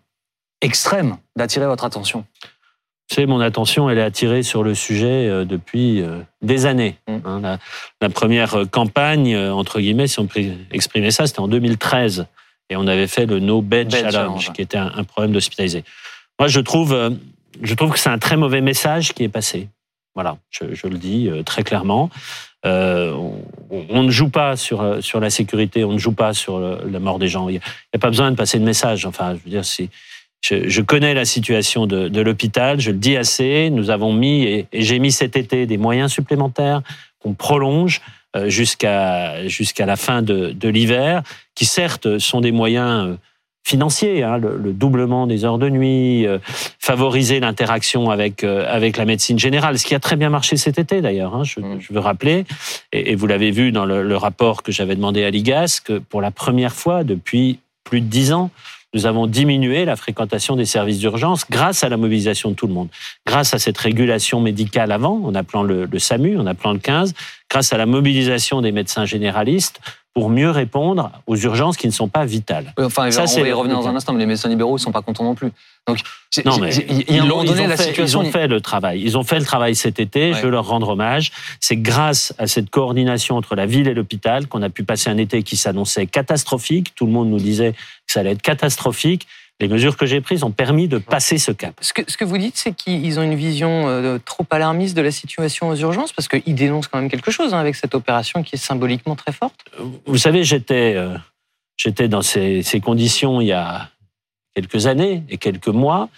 extrême 0.62 1.18
d'attirer 1.36 1.66
votre 1.68 1.86
attention? 1.86 2.26
Savez, 3.14 3.28
mon 3.28 3.39
attention, 3.39 3.89
elle 3.89 3.97
est 3.97 4.03
attirée 4.03 4.43
sur 4.43 4.64
le 4.64 4.74
sujet 4.76 5.28
euh, 5.30 5.45
depuis 5.45 6.01
euh, 6.01 6.20
des 6.41 6.66
années. 6.66 6.97
Mm. 7.07 7.18
Hein, 7.26 7.39
la, 7.41 7.57
la 8.01 8.09
première 8.09 8.55
euh, 8.55 8.66
campagne, 8.66 9.38
entre 9.38 9.80
guillemets, 9.80 10.07
si 10.07 10.20
on 10.20 10.28
peut 10.28 10.41
exprimer 10.72 11.11
ça, 11.11 11.28
c'était 11.28 11.39
en 11.39 11.47
2013. 11.47 12.26
Et 12.70 12.76
on 12.76 12.88
avait 12.88 13.07
fait 13.07 13.26
le 13.26 13.39
No 13.39 13.61
Bed, 13.61 13.89
Bed 13.91 13.91
Challenge, 13.91 14.14
Challenge. 14.14 14.51
qui 14.53 14.61
était 14.61 14.78
un, 14.78 14.91
un 14.95 15.03
problème 15.03 15.32
d'hospitalisé. 15.34 15.84
Moi, 16.39 16.47
je 16.47 16.59
trouve, 16.61 17.18
je 17.61 17.74
trouve 17.76 17.91
que 17.91 17.99
c'est 17.99 18.09
un 18.09 18.18
très 18.20 18.38
mauvais 18.38 18.61
message 18.61 19.14
qui 19.14 19.24
est 19.24 19.30
passé. 19.30 19.68
Voilà, 20.16 20.38
je, 20.49 20.74
je 20.74 20.88
le 20.88 20.97
dis 20.97 21.30
très 21.45 21.64
clairement. 21.64 22.09
Euh, 22.66 23.11
on, 23.11 23.86
on 23.89 24.03
ne 24.03 24.09
joue 24.11 24.30
pas 24.30 24.55
sur, 24.55 25.03
sur 25.03 25.20
la 25.20 25.30
sécurité, 25.30 25.84
on 25.84 25.91
ne 25.93 25.97
joue 25.97 26.14
pas 26.14 26.34
sur 26.34 26.59
le- 26.59 26.80
la 26.89 26.99
mort 26.99 27.20
des 27.20 27.28
gens. 27.28 27.49
Il 27.49 27.53
n'y 27.53 27.57
a, 27.57 27.61
a 27.95 27.97
pas 27.99 28.09
besoin 28.09 28.32
de 28.32 28.38
passer 28.38 28.57
de 28.59 28.64
message. 28.64 29.05
Enfin, 29.05 29.36
je 29.36 29.43
veux 29.43 29.49
dire, 29.49 29.66
c'est 29.66 29.89
je, 30.44 30.68
je 30.68 30.82
connais 30.82 31.14
la 31.14 31.26
situation 31.26 31.88
de, 31.88 32.10
de 32.10 32.22
l'hôpital, 32.22 32.80
je 32.80 32.91
le 32.91 32.98
dis 32.98 33.16
assez. 33.16 33.70
Nous 33.70 33.89
avons 33.89 34.12
mis, 34.12 34.44
et, 34.44 34.68
et 34.74 34.82
j'ai 34.82 35.00
mis 35.00 35.12
cet 35.12 35.38
été, 35.38 35.66
des 35.66 35.78
moyens 35.78 36.12
supplémentaires 36.12 36.82
qu'on 37.20 37.34
prolonge 37.34 38.02
euh, 38.36 38.50
jusqu'à 38.50 39.48
jusqu'à 39.48 39.86
la 39.86 39.96
fin 39.96 40.22
de, 40.22 40.52
de 40.52 40.70
l'hiver, 40.70 41.24
qui 41.56 41.66
certes 41.66 42.18
sont 42.20 42.41
des 42.41 42.52
moyens 42.52 43.08
euh, 43.08 43.18
financiers, 43.66 44.24
hein, 44.24 44.38
le, 44.38 44.58
le 44.58 44.74
doublement 44.74 45.26
des 45.28 45.46
heures 45.46 45.58
de 45.58 45.70
nuit, 45.70 46.28
euh, 46.28 46.39
favoriser 46.80 47.39
l'interaction 47.39 48.10
avec 48.10 48.44
euh, 48.44 48.66
avec 48.68 48.98
la 48.98 49.06
médecine 49.06 49.39
générale, 49.39 49.80
ce 49.80 49.86
qui 49.86 49.96
a 49.96 50.00
très 50.00 50.18
bien 50.18 50.30
marché 50.30 50.58
cet 50.58 50.78
été 50.78 51.00
d'ailleurs. 51.00 51.34
Hein, 51.36 51.46
je, 51.46 51.62
Mm. 51.62 51.80
je 51.80 51.94
veux 51.94 52.02
rappeler, 52.02 52.44
et, 52.91 53.12
et 53.12 53.16
vous 53.16 53.28
l'avez 53.28 53.52
vu 53.52 53.72
dans 53.72 53.86
le, 53.86 54.04
le 54.04 54.18
rapport 54.18 54.62
que 54.64 54.74
j'avais 54.74 54.98
demandé 54.98 55.24
à 55.24 55.30
l'IGAS, 55.30 55.80
que 55.86 56.00
pour 56.00 56.20
la 56.20 56.32
première 56.32 56.74
fois 56.74 57.06
depuis 57.06 57.60
plus 57.86 58.02
de 58.02 58.08
dix 58.08 58.34
ans, 58.34 58.50
nous 58.94 59.06
avons 59.06 59.28
diminué 59.28 59.86
la 59.86 59.96
fréquentation 59.96 60.56
des 60.56 60.66
services 60.66 61.00
d'urgence 61.00 61.46
grâce 61.50 61.84
à 61.84 61.89
la 61.89 61.98
mobilisation 61.98 62.52
de 62.52 62.56
tout 62.56 62.68
le 62.68 62.74
monde, 62.74 62.89
grâce 63.26 63.54
à 63.54 63.60
cette 63.60 63.78
régulation 63.78 64.39
médicale 64.39 64.91
avant, 64.91 65.22
en 65.24 65.34
appelant 65.36 65.64
le, 65.64 65.88
SAMU, 65.98 66.38
en 66.38 66.46
appelant 66.46 66.74
le 66.74 66.80
15, 66.80 67.14
grâce 67.50 67.74
à 67.74 67.78
la 67.78 67.86
mobilisation 67.86 68.62
des 68.62 68.72
médecins 68.72 69.06
généralistes 69.06 69.80
pour 70.14 70.30
mieux 70.30 70.51
répondre 70.51 71.11
aux 71.26 71.36
urgences 71.36 71.76
qui 71.76 71.88
ne 71.88 71.91
sont 71.91 72.07
pas 72.07 72.24
vitales. 72.26 72.74
Oui, 72.78 72.86
Enfin, 72.86 73.09
Ça, 73.09 73.24
on 73.24 73.28
c'est 73.28 73.41
va 73.41 73.47
y 73.47 73.51
revenir 73.51 73.78
dans 73.78 73.88
un 73.88 73.95
instant, 73.95 74.14
mais 74.14 74.20
les 74.20 74.26
médecins 74.28 74.47
libéraux, 74.49 74.78
ils 74.78 74.82
sont 74.82 74.91
pas 74.91 75.01
contents 75.01 75.24
non 75.24 75.34
plus. 75.34 75.51
Donc, 75.88 75.99
Non, 76.45 76.57
mais 76.59 76.74
ils, 76.76 77.03
ils 77.09 77.18
donné, 77.28 77.32
ont 77.64 77.68
la 77.68 77.76
fait, 77.76 77.84
situation. 77.86 78.22
ils 78.24 78.28
ont 78.28 78.32
fait 78.32 78.47
le 78.47 78.61
travail. 78.61 79.01
Ils 79.01 79.18
ont 79.18 79.24
fait 79.24 79.39
le 79.39 79.45
travail 79.45 79.76
cet 79.76 79.99
été. 79.99 80.32
Ouais. 80.32 80.38
Je 80.38 80.43
veux 80.43 80.51
leur 80.51 80.68
rendre 80.68 80.89
hommage. 80.89 81.32
C'est 81.59 81.78
grâce 81.78 82.34
à 82.38 82.45
cette 82.47 82.70
coordination 82.70 83.36
entre 83.38 83.55
la 83.55 83.66
ville 83.66 83.88
et 83.88 83.93
l'hôpital 83.95 84.47
qu'on 84.47 84.61
a 84.61 84.70
pu 84.70 84.84
passer 84.84 85.09
un 85.09 85.18
été 85.18 85.41
qui 85.41 85.57
s'annonçait 85.57 86.05
catastrophique. 86.05 86.93
Tout 86.95 87.07
le 87.07 87.11
monde 87.11 87.30
nous 87.30 87.39
disait 87.39 87.74
que 87.74 88.14
ça 88.14 88.20
allait 88.20 88.32
être 88.34 88.41
catastrophique. 88.41 89.28
Les 89.64 89.70
mesures 89.70 89.95
que 89.95 90.05
j'ai 90.05 90.20
prises 90.20 90.43
ont 90.43 90.51
permis 90.51 90.89
de 90.89 90.97
passer 90.97 91.38
ce 91.38 91.53
cap. 91.53 91.74
Ce 91.80 91.93
que, 91.93 92.01
ce 92.05 92.18
que 92.18 92.26
vous 92.26 92.38
dites, 92.38 92.57
c'est 92.57 92.74
qu'ils 92.74 93.18
ont 93.18 93.24
une 93.24 93.36
vision 93.36 93.88
euh, 93.88 94.18
trop 94.18 94.45
alarmiste 94.49 94.93
de 94.93 95.01
la 95.01 95.09
situation 95.09 95.70
aux 95.70 95.76
urgences, 95.78 96.11
parce 96.11 96.28
qu'ils 96.28 96.53
dénoncent 96.53 96.89
quand 96.89 96.99
même 96.99 97.09
quelque 97.09 97.32
chose 97.32 97.53
hein, 97.53 97.59
avec 97.59 97.76
cette 97.76 97.95
opération 97.95 98.43
qui 98.43 98.55
est 98.55 98.57
symboliquement 98.57 99.16
très 99.16 99.32
forte. 99.32 99.64
Vous 100.05 100.18
savez, 100.18 100.43
j'étais 100.43 100.95
euh, 100.97 101.18
j'étais 101.78 102.09
dans 102.09 102.22
ces, 102.22 102.61
ces 102.61 102.82
conditions 102.82 103.39
il 103.39 103.47
y 103.47 103.53
a 103.53 103.89
quelques 104.53 104.86
années 104.86 105.24
et 105.30 105.38
quelques 105.38 105.70
mois, 105.70 106.09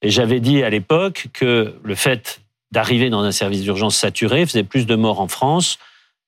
et 0.00 0.08
j'avais 0.08 0.40
dit 0.40 0.62
à 0.62 0.70
l'époque 0.70 1.26
que 1.34 1.74
le 1.84 1.94
fait 1.94 2.40
d'arriver 2.72 3.10
dans 3.10 3.22
un 3.22 3.32
service 3.32 3.60
d'urgence 3.60 3.96
saturé 3.96 4.46
faisait 4.46 4.64
plus 4.64 4.86
de 4.86 4.94
morts 4.94 5.20
en 5.20 5.28
France 5.28 5.78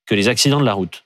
que 0.04 0.14
les 0.14 0.28
accidents 0.28 0.60
de 0.60 0.66
la 0.66 0.74
route. 0.74 1.05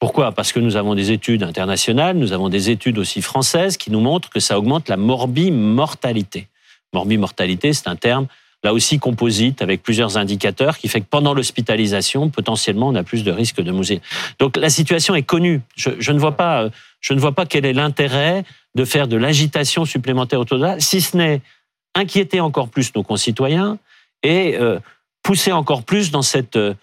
Pourquoi? 0.00 0.32
Parce 0.32 0.52
que 0.52 0.58
nous 0.58 0.76
avons 0.76 0.94
des 0.94 1.12
études 1.12 1.42
internationales, 1.42 2.16
nous 2.16 2.32
avons 2.32 2.48
des 2.48 2.70
études 2.70 2.98
aussi 2.98 3.20
françaises 3.22 3.76
qui 3.76 3.90
nous 3.90 4.00
montrent 4.00 4.30
que 4.30 4.40
ça 4.40 4.58
augmente 4.58 4.88
la 4.88 4.96
morbimortalité. 4.96 6.48
Morbimortalité, 6.92 7.72
c'est 7.72 7.86
un 7.86 7.96
terme 7.96 8.26
là 8.62 8.74
aussi 8.74 8.98
composite, 8.98 9.62
avec 9.62 9.82
plusieurs 9.82 10.18
indicateurs, 10.18 10.76
qui 10.78 10.88
fait 10.88 11.00
que 11.00 11.06
pendant 11.08 11.32
l'hospitalisation, 11.32 12.28
potentiellement, 12.28 12.88
on 12.88 12.94
a 12.94 13.02
plus 13.02 13.24
de 13.24 13.30
risques 13.30 13.62
de 13.62 13.70
mourir. 13.72 14.00
Donc 14.38 14.56
la 14.56 14.68
situation 14.68 15.14
est 15.14 15.22
connue. 15.22 15.62
Je, 15.76 15.90
je 15.98 16.12
ne 16.12 16.18
vois 16.18 16.36
pas, 16.36 16.64
euh, 16.64 16.70
je 17.00 17.14
ne 17.14 17.20
vois 17.20 17.32
pas 17.32 17.46
quel 17.46 17.64
est 17.64 17.72
l'intérêt 17.72 18.44
de 18.74 18.84
faire 18.84 19.08
de 19.08 19.16
l'agitation 19.16 19.84
supplémentaire 19.84 20.40
autour 20.40 20.58
de 20.58 20.64
ça, 20.64 20.80
si 20.80 21.00
ce 21.00 21.16
n'est 21.16 21.40
inquiéter 21.94 22.40
encore 22.40 22.68
plus 22.68 22.94
nos 22.94 23.02
concitoyens 23.02 23.78
et 24.22 24.56
euh, 24.58 24.78
pousser 25.22 25.52
encore 25.52 25.82
plus 25.82 26.10
dans 26.10 26.22
cette 26.22 26.56
euh, 26.56 26.74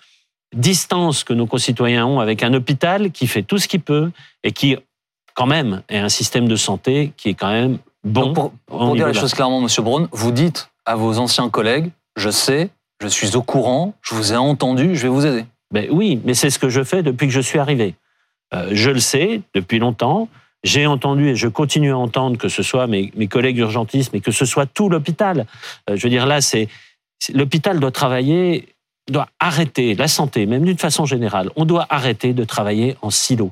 distance 0.56 1.24
que 1.24 1.34
nos 1.34 1.46
concitoyens 1.46 2.06
ont 2.06 2.20
avec 2.20 2.44
un 2.44 2.54
hôpital 2.54 3.12
qui 3.12 3.28
fait 3.28 3.44
tout 3.44 3.58
ce 3.58 3.68
qu'il 3.68 3.82
peut 3.82 4.12
et 4.44 4.52
qui, 4.52 4.78
quand 5.34 5.46
même, 5.46 5.84
est 5.90 5.98
un 5.98 6.10
système 6.10 6.48
de 6.48 6.56
santé 6.56 7.14
qui 7.18 7.30
est 7.30 7.34
quand 7.34 7.52
même 7.52 7.78
bon. 8.04 8.32
Donc, 8.32 8.54
pour, 8.66 8.96
dire 8.96 9.08
les 9.08 9.14
choses 9.14 9.34
clairement, 9.34 9.62
Monsieur 9.62 9.82
Braun, 9.82 10.08
vous 10.12 10.32
dites 10.32 10.70
à 10.86 10.96
vos 10.96 11.20
anciens 11.20 11.50
collègues, 11.50 11.92
je 12.16 12.30
sais, 12.30 12.70
je 13.02 13.08
suis 13.08 13.36
au 13.36 13.42
courant, 13.42 13.94
je 14.02 14.16
vous 14.16 14.34
ai 14.34 14.38
entendu, 14.38 14.96
je 14.96 15.04
vais 15.04 15.10
vous 15.10 15.26
aider. 15.26 15.46
Ben 15.72 15.88
oui, 15.92 16.20
mais 16.24 16.34
c'est 16.34 16.50
ce 16.50 16.60
que 16.60 16.70
je 16.70 16.84
fais 16.84 17.04
depuis 17.04 17.28
que 17.28 17.34
je 17.34 17.42
suis 17.42 17.60
arrivé. 17.60 17.96
Euh, 18.54 18.70
je 18.72 18.90
le 18.90 19.00
sais 19.00 19.42
depuis 19.54 19.80
longtemps. 19.80 20.30
J'ai 20.64 20.88
entendu 20.88 21.30
et 21.30 21.36
je 21.36 21.48
continue 21.48 21.92
à 21.92 21.98
entendre 21.98 22.38
que 22.38 22.50
ce 22.50 22.64
soit 22.64 22.88
mes, 22.88 23.12
mes 23.16 23.28
collègues 23.28 23.58
urgentistes, 23.58 24.12
mais 24.14 24.22
que 24.22 24.32
ce 24.32 24.46
soit 24.46 24.66
tout 24.66 24.90
l'hôpital. 24.90 25.46
Euh, 25.90 25.96
je 25.96 26.04
veux 26.04 26.10
dire, 26.10 26.26
là, 26.26 26.42
c'est- 26.42 26.68
l'hôpital 27.34 27.80
doit 27.80 27.92
travailler, 27.92 28.70
doit 29.10 29.28
arrêter 29.40 29.96
la 29.96 30.08
santé, 30.08 30.46
même 30.46 30.66
d'une 30.66 30.78
façon 30.78 31.06
générale. 31.06 31.50
On 31.56 31.66
doit 31.66 31.86
arrêter 31.90 32.34
de 32.34 32.44
travailler 32.44 32.98
en 33.02 33.10
silo. 33.10 33.52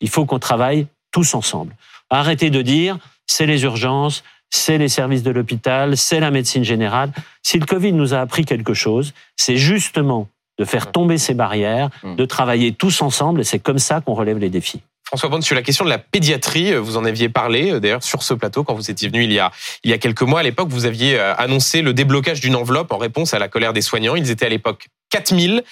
Il 0.00 0.08
faut 0.08 0.26
qu'on 0.26 0.38
travaille 0.38 0.86
tous 1.10 1.34
ensemble. 1.34 1.74
Arrêter 2.10 2.50
de 2.50 2.62
dire 2.62 2.98
c'est 3.26 3.46
les 3.46 3.62
urgences, 3.64 4.22
c'est 4.50 4.76
les 4.76 4.88
services 4.88 5.22
de 5.22 5.30
l'hôpital, 5.30 5.96
c'est 5.96 6.20
la 6.20 6.30
médecine 6.30 6.64
générale. 6.64 7.10
Si 7.42 7.58
le 7.58 7.64
Covid 7.64 7.92
nous 7.92 8.12
a 8.12 8.20
appris 8.20 8.44
quelque 8.44 8.74
chose, 8.74 9.14
c'est 9.36 9.56
justement 9.56 10.28
de 10.58 10.64
faire 10.66 10.92
tomber 10.92 11.16
ces 11.16 11.32
barrières, 11.32 11.88
Mm. 12.02 12.16
de 12.16 12.24
travailler 12.26 12.72
tous 12.72 13.00
ensemble, 13.00 13.40
et 13.40 13.44
c'est 13.44 13.58
comme 13.58 13.78
ça 13.78 14.02
qu'on 14.02 14.14
relève 14.14 14.38
les 14.38 14.50
défis. 14.50 14.82
François 15.12 15.28
Bonne, 15.28 15.42
sur 15.42 15.54
la 15.54 15.60
question 15.60 15.84
de 15.84 15.90
la 15.90 15.98
pédiatrie, 15.98 16.72
euh, 16.72 16.80
vous 16.80 16.96
en 16.96 17.04
aviez 17.04 17.28
parlé 17.28 17.70
euh, 17.70 17.80
d'ailleurs 17.80 18.02
sur 18.02 18.22
ce 18.22 18.32
plateau 18.32 18.64
quand 18.64 18.72
vous 18.72 18.90
étiez 18.90 19.08
venu 19.10 19.24
il 19.24 19.30
y 19.30 19.38
a, 19.38 19.52
il 19.84 19.90
y 19.90 19.92
a 19.92 19.98
quelques 19.98 20.22
mois. 20.22 20.40
À 20.40 20.42
l'époque, 20.42 20.70
vous 20.70 20.86
aviez 20.86 21.18
euh, 21.18 21.34
annoncé 21.36 21.82
le 21.82 21.92
déblocage 21.92 22.40
d'une 22.40 22.56
enveloppe 22.56 22.90
en 22.92 22.96
réponse 22.96 23.34
à 23.34 23.38
la 23.38 23.48
colère 23.48 23.74
des 23.74 23.82
soignants. 23.82 24.16
Ils 24.16 24.30
étaient 24.30 24.46
à 24.46 24.48
l'époque 24.48 24.88
4000 25.10 25.64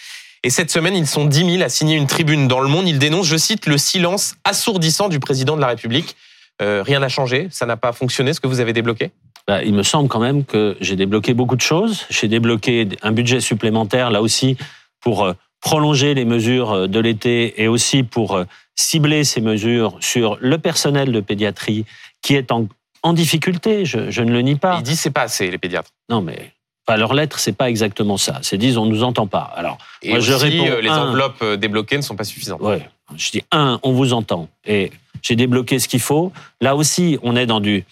et 0.45 0.51
cette 0.51 0.71
semaine, 0.71 0.95
ils 0.95 1.07
sont 1.07 1.25
10 1.25 1.53
000 1.53 1.63
à 1.63 1.71
signer 1.71 1.97
une 1.97 2.07
tribune 2.07 2.49
dans 2.49 2.61
le 2.61 2.69
monde. 2.69 2.87
Ils 2.87 2.99
dénoncent, 2.99 3.29
je 3.29 3.39
cite, 3.39 3.65
le 3.65 3.79
silence 3.79 4.35
assourdissant 4.45 5.09
du 5.09 5.21
président 5.21 5.57
de 5.57 5.63
la 5.63 5.69
République. 5.69 6.17
Rien 6.61 6.99
n'a 6.99 7.09
changé, 7.09 7.49
ça 7.51 7.65
n'a 7.65 7.79
pas 7.79 7.93
fonctionné, 7.93 8.35
ce 8.35 8.41
que 8.41 8.47
vous 8.47 8.61
avez 8.61 8.75
débloqué? 8.75 9.13
Bah, 9.49 9.63
il 9.63 9.73
me 9.73 9.83
semble 9.83 10.11
quand 10.11 10.21
même 10.21 10.45
que 10.45 10.77
j'ai 10.83 10.95
débloqué 10.95 11.33
beaucoup 11.33 11.57
de 11.57 11.63
choses. 11.63 12.05
J'ai 12.11 12.29
débloqué 12.29 12.87
un 13.01 13.13
budget 13.13 13.41
supplémentaire, 13.41 14.11
là 14.11 14.21
aussi, 14.21 14.59
pour 15.01 15.33
prolonger 15.61 16.15
les 16.15 16.25
mesures 16.25 16.73
euh, 16.73 16.87
de 16.89 17.01
l'été 17.01 17.63
et 17.63 17.69
aussi 17.69 18.03
pour 18.03 18.35
euh, 18.37 18.45
cibler 18.75 19.25
ces 19.25 19.41
mesures 19.41 19.97
sur 20.01 20.39
le 20.41 20.59
personnel 20.59 21.13
de 21.13 21.21
pédiatrie 21.21 21.85
qui 22.23 22.35
est 22.35 22.51
en, 22.53 22.67
en 23.03 23.13
difficulté, 23.13 23.85
je, 23.85 24.11
je 24.11 24.23
ne 24.23 24.33
le 24.33 24.41
nie 24.43 24.57
pas. 24.57 24.77
Il 24.79 24.83
dit 24.83 24.97
c'est 24.97 25.11
pas 25.11 25.23
assez, 25.23 25.51
les 25.51 25.59
pédiatres. 25.59 25.91
Non, 26.09 26.21
mais 26.23 26.53
enfin, 26.87 26.99
leur 26.99 27.13
lettre, 27.15 27.39
c'est 27.39 27.53
pas 27.57 27.69
exactement 27.71 28.17
ça. 28.17 28.39
C'est 28.43 28.57
disent 28.59 28.79
on 28.79 28.87
nous 28.87 29.03
entend 29.03 29.27
pas. 29.27 29.53
Alors, 29.57 29.79
Et 30.03 30.11
Moi, 30.11 30.21
je 30.21 30.33
aussi, 30.33 30.45
réponds, 30.61 30.67
euh, 30.77 30.81
les 30.81 30.89
un. 30.89 31.09
enveloppes 31.09 31.45
débloquées 31.59 31.97
ne 31.97 32.03
sont 32.03 32.17
pas 32.17 32.25
suffisantes. 32.25 32.61
ouais, 32.63 32.89
je 33.17 33.31
dis 33.31 33.43
un, 33.53 33.79
on 33.83 33.93
vous 33.93 34.13
entend 34.13 34.49
et 34.67 34.91
j'ai 35.23 35.37
débloqué 35.37 35.79
ce 35.79 35.89
qu'il 35.89 36.01
faut. 36.01 36.33
Là 36.61 36.75
aussi, 36.77 37.19
on 37.23 37.37
est 37.37 37.47
dans 37.47 37.61
du 37.61 37.85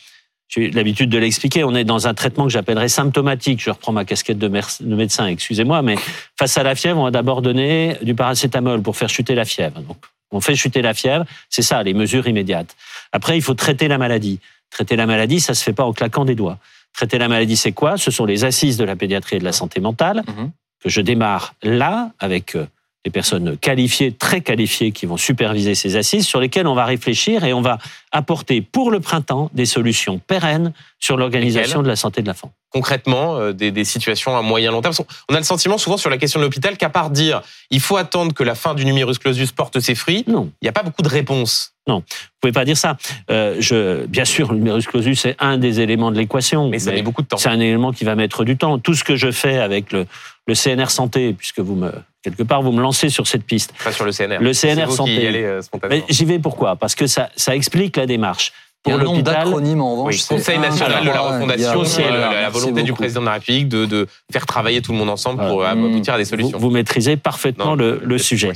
j'ai 0.49 0.71
l'habitude 0.71 1.11
de 1.11 1.19
l'expliquer, 1.19 1.63
on 1.65 1.75
est 1.75 1.85
dans 1.85 2.07
un 2.09 2.15
traitement 2.15 2.45
que 2.45 2.51
j'appellerais 2.51 2.89
symptomatique. 2.89 3.63
Je 3.63 3.71
reprends 3.71 3.93
ma 3.93 4.05
casquette 4.05 4.39
de, 4.39 4.49
médecin, 4.49 5.27
excusez-moi, 5.27 5.83
mais 5.83 5.97
face 6.39 6.57
à 6.57 6.63
la 6.63 6.75
fièvre, 6.75 6.99
on 6.99 7.05
va 7.05 7.11
d'abord 7.11 7.43
donner 7.43 7.97
du 8.03 8.15
paracétamol 8.15 8.81
pour 8.83 8.97
faire 8.97 9.11
chuter 9.11 9.35
la 9.35 9.45
fièvre. 9.45 9.81
Donc, 9.83 9.99
on 10.31 10.41
fait 10.41 10.57
chuter 10.57 10.83
la 10.83 10.95
fièvre, 10.95 11.25
c'est 11.51 11.63
ça, 11.63 11.83
les 11.83 11.95
mesures 11.95 12.27
immédiates. 12.27 12.77
Après, 13.13 13.37
il 13.37 13.43
faut 13.43 13.55
traiter 13.55 13.89
la 13.89 13.99
maladie. 13.99 14.41
Traiter 14.71 14.97
la 14.97 15.07
maladie, 15.07 15.41
ça 15.41 15.55
se 15.55 15.63
fait 15.63 15.73
pas 15.73 15.85
en 15.85 15.93
claquant 15.93 16.25
des 16.25 16.35
doigts. 16.35 16.59
Traiter 16.95 17.19
la 17.19 17.29
maladie, 17.29 17.57
c'est 17.57 17.73
quoi? 17.73 17.97
Ce 17.97 18.11
sont 18.11 18.25
les 18.25 18.45
assises 18.45 18.77
de 18.77 18.85
la 18.85 18.97
pédiatrie 18.97 19.37
et 19.37 19.39
de 19.39 19.45
la 19.45 19.53
santé 19.53 19.81
mentale 19.81 20.23
Mhm. 20.27 20.51
que 20.83 20.89
je 20.89 21.01
démarre 21.01 21.55
là 21.63 22.11
avec 22.19 22.55
euh, 22.57 22.67
des 23.05 23.11
personnes 23.11 23.57
qualifiées, 23.57 24.13
très 24.13 24.41
qualifiées, 24.41 24.91
qui 24.93 25.07
vont 25.07 25.17
superviser 25.17 25.75
ces 25.75 25.97
assises, 25.97 26.27
sur 26.27 26.41
lesquelles 26.41 26.67
on 26.67 26.75
va 26.75 26.85
réfléchir 26.85 27.45
et 27.45 27.53
on 27.53 27.61
va 27.63 27.79
apporter 28.13 28.61
pour 28.61 28.91
le 28.91 29.01
printemps 29.01 29.51
des 29.55 29.67
solutions 29.67 30.19
pérennes 30.19 30.73
sur 30.99 31.17
l'organisation 31.17 31.83
de 31.83 31.89
la 31.89 31.95
santé 31.97 32.23
de 32.23 32.27
l'enfant. 32.29 32.51
concrètement 32.71 33.37
euh, 33.37 33.53
des, 33.53 33.71
des 33.71 33.85
situations 33.85 34.37
à 34.37 34.43
moyen 34.43 34.73
long 34.73 34.81
terme 34.83 34.95
On 35.29 35.35
a 35.35 35.39
le 35.39 35.45
sentiment 35.45 35.79
souvent 35.79 35.97
sur 35.97 36.11
la 36.11 36.19
question 36.19 36.41
de 36.41 36.45
l'hôpital 36.45 36.77
qu'à 36.77 36.89
part 36.89 37.11
dire 37.11 37.41
il 37.71 37.81
faut 37.81 37.97
attendre 37.97 38.33
que 38.35 38.43
la 38.43 38.55
fin 38.57 38.75
du 38.75 38.85
numerus 38.85 39.19
clausus 39.19 39.53
porte 39.53 39.79
ses 39.79 39.95
fruits, 39.95 40.25
Non, 40.27 40.51
il 40.61 40.65
n'y 40.65 40.69
a 40.69 40.73
pas 40.73 40.83
beaucoup 40.83 41.03
de 41.03 41.09
réponses. 41.09 41.75
vous 41.87 42.03
pouvez 42.41 42.53
pas 42.53 42.65
dire 42.65 42.77
ça. 42.77 42.97
Euh, 43.31 43.57
je, 43.61 44.07
bien 44.07 44.25
sûr, 44.25 44.53
le 44.53 44.59
numerus 44.59 44.87
clausus 44.87 45.21
c'est 45.21 45.37
un 45.39 45.57
des 45.57 45.81
éléments 45.81 46.11
de 46.11 46.17
l'équation. 46.17 46.69
Mais 46.69 46.81
ça 46.81 46.91
met 46.91 47.03
beaucoup 47.03 47.23
de 47.23 47.29
temps. 47.29 47.37
C'est 47.37 47.49
un 47.49 47.61
élément 47.61 47.93
qui 47.93 48.05
va 48.05 48.17
mettre 48.17 48.45
du 48.45 48.57
temps. 48.57 48.79
Tout 48.79 48.95
ce 48.95 49.05
que 49.05 49.15
je 49.17 49.31
fais 49.31 49.59
avec 49.59 49.93
le, 49.93 50.07
le 50.47 50.55
CNR 50.55 50.91
santé, 50.91 51.33
puisque 51.33 51.61
vous 51.61 51.77
me 51.77 51.93
quelque 52.23 52.43
part 52.43 52.63
vous 52.63 52.73
me 52.73 52.81
lancez 52.83 53.09
sur 53.09 53.27
cette 53.27 53.45
piste. 53.45 53.73
Pas 53.85 53.93
sur 53.93 54.05
le 54.05 54.13
CNR. 54.13 54.39
Le 54.41 54.53
C'est 54.53 54.75
CNR 54.75 54.87
vous 54.87 54.97
santé. 54.97 55.15
Qui 55.17 55.23
y 55.23 55.27
allez, 55.27 55.45
euh. 55.45 55.61
Mais 55.89 56.05
j'y 56.09 56.25
vais 56.25 56.39
pourquoi? 56.39 56.77
Parce 56.77 56.95
que 56.95 57.07
ça, 57.07 57.31
ça 57.37 57.55
explique 57.55 57.97
la 57.97 58.07
démarche. 58.07 58.53
Il 58.87 58.91
y 58.91 58.93
a 58.93 58.99
Pour 58.99 59.03
un 59.09 59.13
nombre 59.13 59.23
d'acronymes 59.25 59.81
en 59.83 59.91
revanche. 59.93 60.15
Oui, 60.15 60.19
c'est 60.21 60.35
Conseil 60.37 60.59
national 60.61 61.05
de 61.05 61.09
la 61.11 61.21
refondation, 61.21 61.73
Conseil, 61.75 62.05
euh, 62.09 62.43
la, 62.43 62.49
volonté 62.49 62.83
du 62.85 62.93
président 62.93 63.21
de 63.21 63.27
la 63.27 63.33
République 63.33 63.69
de, 63.69 63.87
de 63.87 64.07
faire 64.33 64.47
travailler 64.47 64.81
tout 64.83 64.93
le 64.93 64.99
monde 64.99 65.11
ensemble 65.11 65.45
pour 65.49 65.63
euh, 65.63 65.67
aboutir 65.67 66.15
à 66.15 66.17
des 66.19 66.25
solutions. 66.25 66.59
vous 66.59 66.71
maîtrisez 66.71 67.17
parfaitement 67.17 67.71
Non, 67.71 67.75
le, 67.75 68.01
le 68.05 68.19
sujet. 68.19 68.53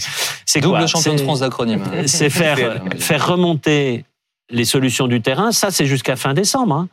C'est 0.46 0.60
Double 0.60 0.78
quoi? 0.78 0.86
champion 0.86 1.14
de 1.14 1.18
C'est- 1.18 1.24
France 1.24 1.40
d'acronymes. 1.40 1.82
C'est 2.06 2.30
faire, 2.30 2.56
C'est- 2.92 3.00
faire 3.02 3.26
remonter 3.26 4.04
les 4.48 4.64
solutions 4.64 5.08
du 5.08 5.20
terrain. 5.20 5.50
Ça, 5.50 5.70
c'est 5.72 5.86
jusqu'à 5.86 6.14
fin 6.14 6.34
décembre. 6.34 6.74
hein. 6.76 6.88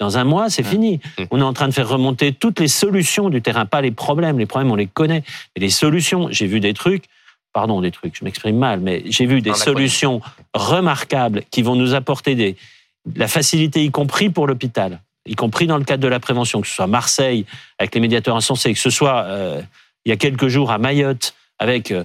Dans 0.00 0.18
un 0.18 0.24
mois, 0.24 0.50
c'est 0.50 0.64
Ouais. 0.64 0.70
fini. 0.70 1.00
Mmh. 1.18 1.22
On 1.30 1.40
est 1.40 1.44
en 1.44 1.52
train 1.52 1.68
de 1.68 1.72
faire 1.74 1.88
remonter 1.88 2.32
toutes 2.32 2.60
les 2.60 2.68
solutions 2.68 3.30
du 3.30 3.40
terrain, 3.42 3.64
pas 3.66 3.80
les 3.80 3.92
problèmes. 3.92 4.38
Les 4.38 4.46
problèmes, 4.46 4.70
on 4.72 4.76
les 4.76 4.86
connaît. 4.88 5.22
Mais 5.56 5.60
les 5.60 5.70
solutions, 5.70 6.28
j'ai 6.30 6.46
vu 6.46 6.58
des 6.60 6.74
trucs, 6.74 7.04
pardon, 7.52 7.80
des 7.80 7.92
trucs, 7.92 8.16
je 8.18 8.24
m'exprime 8.24 8.58
mal, 8.58 8.80
mais 8.80 9.02
j'ai 9.06 9.26
vu 9.26 9.40
des 9.40 9.54
solutions 9.54 10.20
remarquables 10.54 11.42
qui 11.50 11.62
vont 11.62 11.76
nous 11.76 11.94
apporter 11.94 12.34
des, 12.34 12.56
la 13.14 13.28
facilité, 13.28 13.84
y 13.84 13.90
compris 13.90 14.30
pour 14.30 14.46
l'hôpital, 14.48 15.00
y 15.26 15.36
compris 15.36 15.66
dans 15.68 15.78
le 15.78 15.84
cadre 15.84 16.02
de 16.02 16.08
la 16.08 16.18
prévention, 16.20 16.60
que 16.60 16.66
ce 16.66 16.74
soit 16.74 16.86
Marseille 16.88 17.46
avec 17.78 17.94
les 17.94 18.00
médiateurs 18.00 18.36
insensés, 18.36 18.72
que 18.72 18.78
ce 18.80 18.90
soit 18.90 19.22
euh, 19.24 19.62
il 20.04 20.08
y 20.10 20.12
a 20.12 20.16
quelques 20.16 20.48
jours 20.48 20.70
à 20.72 20.78
Mayotte 20.78 21.34
avec 21.60 21.92
euh, 21.92 22.02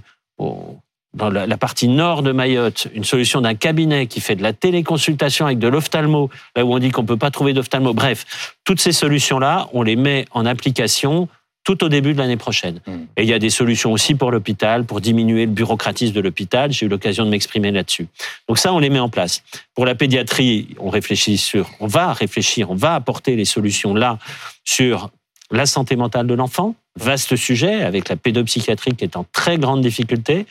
dans 1.13 1.29
la, 1.29 1.57
partie 1.57 1.87
nord 1.87 2.21
de 2.21 2.31
Mayotte, 2.31 2.87
une 2.93 3.03
solution 3.03 3.41
d'un 3.41 3.55
cabinet 3.55 4.05
qui 4.07 4.21
fait 4.21 4.35
de 4.35 4.43
la 4.43 4.53
téléconsultation 4.53 5.45
avec 5.45 5.57
de 5.57 5.67
l'ophtalmo, 5.67 6.29
là 6.55 6.65
où 6.65 6.73
on 6.73 6.79
dit 6.79 6.91
qu'on 6.91 7.05
peut 7.05 7.17
pas 7.17 7.31
trouver 7.31 7.53
d'ophtalmo. 7.53 7.93
Bref, 7.93 8.55
toutes 8.63 8.79
ces 8.79 8.91
solutions-là, 8.91 9.69
on 9.73 9.81
les 9.81 9.95
met 9.95 10.25
en 10.31 10.45
application 10.45 11.27
tout 11.63 11.83
au 11.83 11.89
début 11.89 12.13
de 12.13 12.19
l'année 12.19 12.37
prochaine. 12.37 12.79
Mm. 12.85 12.91
Et 13.17 13.23
il 13.23 13.29
y 13.29 13.33
a 13.33 13.39
des 13.39 13.49
solutions 13.49 13.91
aussi 13.91 14.15
pour 14.15 14.31
l'hôpital, 14.31 14.85
pour 14.85 15.01
diminuer 15.01 15.45
le 15.45 15.51
bureaucratisme 15.51 16.13
de 16.13 16.21
l'hôpital. 16.21 16.71
J'ai 16.71 16.85
eu 16.85 16.89
l'occasion 16.89 17.25
de 17.25 17.29
m'exprimer 17.29 17.71
là-dessus. 17.71 18.07
Donc 18.47 18.59
ça, 18.59 18.73
on 18.73 18.79
les 18.79 18.89
met 18.89 18.99
en 18.99 19.09
place. 19.09 19.43
Pour 19.75 19.85
la 19.85 19.95
pédiatrie, 19.95 20.75
on 20.79 20.89
réfléchit 20.89 21.37
sur, 21.37 21.69
on 21.79 21.87
va 21.87 22.13
réfléchir, 22.13 22.71
on 22.71 22.75
va 22.75 22.95
apporter 22.95 23.35
les 23.35 23.45
solutions 23.45 23.93
là 23.93 24.19
sur 24.63 25.09
la 25.51 25.65
santé 25.65 25.95
mentale 25.95 26.27
de 26.27 26.33
l'enfant, 26.33 26.75
vaste 26.97 27.35
sujet 27.35 27.83
avec 27.83 28.09
la 28.09 28.15
pédopsychiatrie 28.17 28.95
qui 28.95 29.03
est 29.03 29.15
en 29.15 29.25
très 29.31 29.57
grande 29.57 29.81
difficulté, 29.81 30.45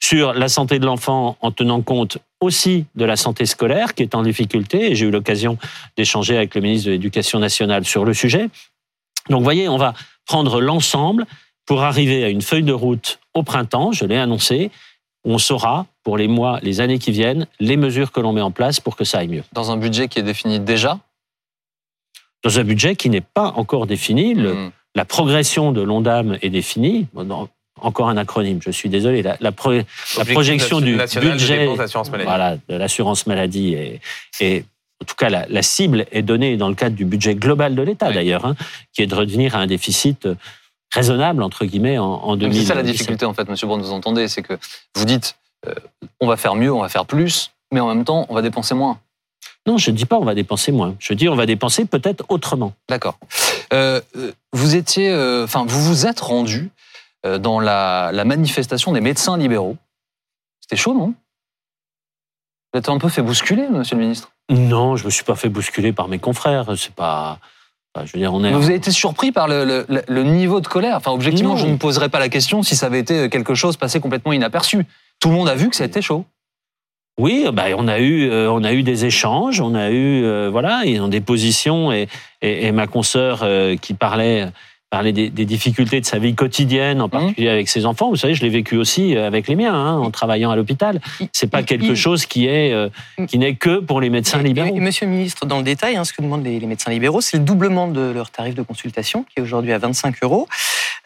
sur 0.00 0.32
la 0.32 0.48
santé 0.48 0.78
de 0.78 0.86
l'enfant 0.86 1.36
en 1.40 1.50
tenant 1.50 1.82
compte 1.82 2.18
aussi 2.40 2.86
de 2.94 3.04
la 3.04 3.16
santé 3.16 3.44
scolaire 3.46 3.94
qui 3.94 4.02
est 4.02 4.14
en 4.14 4.22
difficulté. 4.22 4.90
Et 4.90 4.94
j'ai 4.94 5.06
eu 5.06 5.10
l'occasion 5.10 5.58
d'échanger 5.96 6.36
avec 6.36 6.54
le 6.54 6.60
ministre 6.62 6.86
de 6.86 6.92
l'Éducation 6.92 7.38
nationale 7.38 7.84
sur 7.84 8.04
le 8.04 8.14
sujet. 8.14 8.48
Donc, 9.28 9.38
vous 9.38 9.44
voyez, 9.44 9.68
on 9.68 9.76
va 9.76 9.92
prendre 10.26 10.60
l'ensemble 10.60 11.26
pour 11.66 11.82
arriver 11.82 12.24
à 12.24 12.28
une 12.30 12.40
feuille 12.42 12.62
de 12.62 12.72
route 12.72 13.18
au 13.34 13.42
printemps, 13.42 13.92
je 13.92 14.04
l'ai 14.06 14.16
annoncé. 14.16 14.70
On 15.24 15.36
saura, 15.36 15.86
pour 16.02 16.16
les 16.16 16.28
mois, 16.28 16.58
les 16.62 16.80
années 16.80 16.98
qui 16.98 17.10
viennent, 17.12 17.46
les 17.60 17.76
mesures 17.76 18.10
que 18.10 18.20
l'on 18.20 18.32
met 18.32 18.40
en 18.40 18.50
place 18.50 18.80
pour 18.80 18.96
que 18.96 19.04
ça 19.04 19.18
aille 19.18 19.28
mieux. 19.28 19.44
Dans 19.52 19.70
un 19.70 19.76
budget 19.76 20.08
qui 20.08 20.18
est 20.18 20.22
défini 20.22 20.58
déjà? 20.60 20.98
Dans 22.42 22.58
un 22.58 22.64
budget 22.64 22.96
qui 22.96 23.10
n'est 23.10 23.20
pas 23.20 23.52
encore 23.56 23.86
défini, 23.86 24.34
le- 24.34 24.54
Mm. 24.54 24.72
La 24.94 25.04
progression 25.04 25.72
de 25.72 25.80
l'ONDAM 25.82 26.38
est 26.42 26.50
définie. 26.50 27.06
Bon, 27.14 27.24
non, 27.24 27.48
encore 27.80 28.08
un 28.08 28.16
acronyme, 28.16 28.60
je 28.62 28.70
suis 28.70 28.88
désolé. 28.88 29.22
La, 29.22 29.36
la 29.40 29.52
pro- 29.52 29.70
la 29.72 29.78
Objectif 30.16 30.32
projection 30.34 30.80
du 30.80 30.96
de 30.96 31.20
budget 31.20 31.66
maladie. 31.66 32.24
voilà, 32.24 32.56
de 32.68 32.74
l'assurance 32.76 33.26
maladie 33.26 33.74
et, 33.74 34.00
et 34.40 34.64
en 35.02 35.04
tout 35.06 35.14
cas 35.14 35.30
la, 35.30 35.46
la 35.48 35.62
cible 35.62 36.04
est 36.12 36.22
donnée 36.22 36.56
dans 36.56 36.68
le 36.68 36.74
cadre 36.74 36.94
du 36.96 37.04
budget 37.06 37.34
global 37.34 37.74
de 37.74 37.82
l'État 37.82 38.08
Oui. 38.08 38.14
d'ailleurs, 38.14 38.44
hein, 38.44 38.54
qui 38.92 39.02
est 39.02 39.06
de 39.06 39.14
revenir 39.14 39.54
à 39.56 39.60
un 39.60 39.66
déficit 39.66 40.26
euh, 40.26 40.34
raisonnable 40.92 41.42
entre 41.42 41.64
guillemets 41.64 41.96
en, 41.98 42.04
en 42.06 42.30
Donc, 42.32 42.40
2017. 42.50 42.62
C'est 42.62 42.68
ça 42.68 42.74
la 42.74 42.82
difficulté 42.82 43.24
en 43.24 43.32
fait, 43.32 43.48
Monsieur 43.48 43.66
Brown, 43.66 43.80
vous 43.80 43.92
entendez, 43.92 44.28
c'est 44.28 44.42
que 44.42 44.58
vous 44.96 45.04
dites 45.06 45.36
euh, 45.66 45.74
on 46.20 46.26
va 46.26 46.36
faire 46.36 46.54
mieux, 46.54 46.72
on 46.72 46.80
va 46.80 46.88
faire 46.88 47.06
plus, 47.06 47.50
mais 47.72 47.80
en 47.80 47.86
même 47.88 48.04
temps 48.04 48.26
on 48.28 48.34
va 48.34 48.42
dépenser 48.42 48.74
moins. 48.74 48.98
Non, 49.66 49.78
je 49.78 49.90
ne 49.90 49.96
dis 49.96 50.06
pas 50.06 50.16
on 50.18 50.24
va 50.24 50.34
dépenser 50.34 50.72
moins. 50.72 50.96
Je 50.98 51.12
dis 51.14 51.28
on 51.28 51.36
va 51.36 51.46
dépenser 51.46 51.84
peut-être 51.84 52.24
autrement. 52.28 52.72
D'accord. 52.88 53.18
Euh, 53.72 54.00
euh, 54.16 54.32
vous 54.52 54.74
étiez, 54.76 55.10
euh, 55.10 55.44
enfin, 55.44 55.64
vous 55.66 55.82
vous 55.82 56.06
êtes 56.06 56.20
rendu 56.20 56.70
dans 57.38 57.60
la, 57.60 58.10
la 58.14 58.24
manifestation 58.24 58.92
des 58.92 59.00
médecins 59.02 59.36
libéraux. 59.36 59.76
C'était 60.60 60.76
chaud, 60.80 60.94
non? 60.94 61.12
Vous 62.72 62.78
êtes 62.78 62.88
un 62.88 62.98
peu 62.98 63.08
fait 63.08 63.20
bousculer, 63.22 63.68
monsieur 63.68 63.96
le 63.96 64.02
ministre? 64.02 64.30
Non, 64.48 64.96
je 64.96 65.04
me 65.04 65.10
suis 65.10 65.24
pas 65.24 65.34
fait 65.34 65.48
bousculer 65.48 65.92
par 65.92 66.08
mes 66.08 66.18
confrères. 66.18 66.66
C'est 66.78 66.94
pas. 66.94 67.38
enfin, 67.94 68.06
je 68.06 68.12
veux 68.12 68.18
dire, 68.20 68.32
on 68.32 68.42
est. 68.44 68.52
Vous 68.52 68.64
avez 68.64 68.76
été 68.76 68.90
surpris 68.90 69.32
par 69.32 69.48
le, 69.48 69.64
le- 69.64 69.84
le- 69.88 70.02
le 70.08 70.22
niveau 70.22 70.60
de 70.60 70.66
colère. 70.68 70.96
Enfin, 70.96 71.10
objectivement, 71.10 71.50
Non. 71.54 71.58
je 71.58 71.66
ne 71.66 71.76
poserais 71.76 72.08
pas 72.08 72.18
la 72.20 72.28
question 72.30 72.62
si 72.62 72.74
ça 72.76 72.86
avait 72.86 73.00
été 73.00 73.28
quelque 73.28 73.54
chose 73.54 73.76
passé 73.76 74.00
complètement 74.00 74.32
inaperçu. 74.32 74.86
Tout 75.20 75.28
le 75.28 75.34
monde 75.34 75.48
a 75.48 75.54
vu 75.54 75.68
que 75.68 75.76
ça 75.76 75.84
a 75.84 75.86
été 75.86 76.00
chaud. 76.00 76.24
Oui, 77.20 77.44
bah, 77.52 77.64
on 77.76 77.86
a 77.86 77.98
eu, 77.98 78.30
euh, 78.30 78.50
on 78.50 78.64
a 78.64 78.72
eu 78.72 78.82
des 78.82 79.04
échanges, 79.04 79.60
on 79.60 79.74
a 79.74 79.90
eu, 79.90 80.24
euh, 80.24 80.48
voilà, 80.50 80.84
ils 80.86 81.02
ont 81.02 81.08
des 81.08 81.20
positions 81.20 81.92
et, 81.92 82.08
et, 82.40 82.72
ma 82.72 82.86
consoeur 82.86 83.40
euh, 83.42 83.76
qui 83.76 83.92
parlait, 83.92 84.46
parlait 84.90 85.12
des, 85.12 85.30
des 85.30 85.44
difficultés 85.44 86.00
de 86.00 86.06
sa 86.06 86.18
vie 86.18 86.34
quotidienne, 86.34 87.00
en 87.00 87.06
Mmh. 87.06 87.10
particulier 87.10 87.48
avec 87.48 87.68
ses 87.68 87.86
enfants. 87.86 88.10
Vous 88.10 88.16
savez, 88.16 88.34
je 88.34 88.42
l'ai 88.42 88.48
vécu 88.48 88.76
aussi 88.76 89.16
euh, 89.16 89.26
avec 89.26 89.48
les 89.48 89.56
miens, 89.56 89.74
hein, 89.74 89.96
en 89.96 90.10
travaillant 90.10 90.50
à 90.50 90.56
l'hôpital. 90.56 91.00
C'est 91.32 91.50
pas 91.50 91.62
quelque 91.62 91.94
chose 91.94 92.26
qui 92.26 92.46
est, 92.46 92.72
euh, 92.72 92.88
qui 93.28 93.38
n'est 93.38 93.54
que 93.54 93.78
pour 93.80 94.00
les 94.00 94.10
médecins 94.10 94.42
libéraux. 94.42 94.74
Et, 94.74 94.76
et 94.76 94.80
monsieur 94.80 95.06
le 95.06 95.12
ministre, 95.12 95.46
dans 95.46 95.58
le 95.58 95.62
détail, 95.64 95.96
hein, 95.96 96.04
ce 96.04 96.12
que 96.12 96.22
demandent 96.22 96.44
les, 96.44 96.60
les 96.60 96.66
médecins 96.66 96.90
libéraux, 96.90 97.20
c'est 97.20 97.38
le 97.38 97.44
doublement 97.44 97.88
de 97.88 98.00
leur 98.00 98.30
tarif 98.30 98.54
de 98.54 98.62
consultation, 98.62 99.24
qui 99.24 99.38
est 99.38 99.42
aujourd'hui 99.42 99.72
à 99.72 99.78
25 99.78 100.16
euros. 100.22 100.48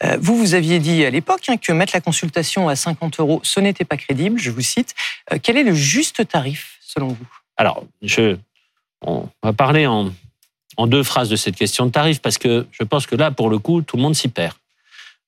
Euh, 0.03 0.17
vous, 0.21 0.37
vous 0.37 0.55
aviez 0.55 0.79
dit 0.79 1.05
à 1.05 1.11
l'époque 1.11 1.43
hein, 1.49 1.57
que 1.57 1.73
mettre 1.73 1.93
la 1.95 2.01
consultation 2.01 2.69
à 2.69 2.77
50 2.77 3.21
euros, 3.21 3.41
ce 3.43 3.61
n'était 3.61 3.85
pas 3.85 3.97
crédible, 3.97 4.39
je 4.39 4.51
vous 4.51 4.61
cite. 4.63 4.95
Euh, 5.33 5.39
quel 5.43 5.57
est 5.57 5.63
le 5.63 5.75
juste 5.75 6.27
tarif, 6.29 6.79
selon 6.81 7.09
vous? 7.09 7.27
Alors, 7.57 7.85
je, 8.03 8.37
on 9.03 9.29
va 9.43 9.53
parler 9.53 9.87
en, 9.87 10.11
en 10.77 10.87
deux 10.87 11.03
phrases 11.03 11.29
de 11.29 11.37
cette 11.37 11.57
question 11.57 11.87
de 11.87 11.91
tarif, 11.91 12.21
parce 12.21 12.39
que 12.39 12.67
je 12.73 12.83
pense 12.85 13.07
que 13.07 13.17
là, 13.17 13.31
pour 13.31 13.49
le 13.51 13.59
coup, 13.59 13.83
tout 13.83 13.97
le 13.97 14.03
monde 14.03 14.15
s'y 14.15 14.29
perd. 14.29 14.55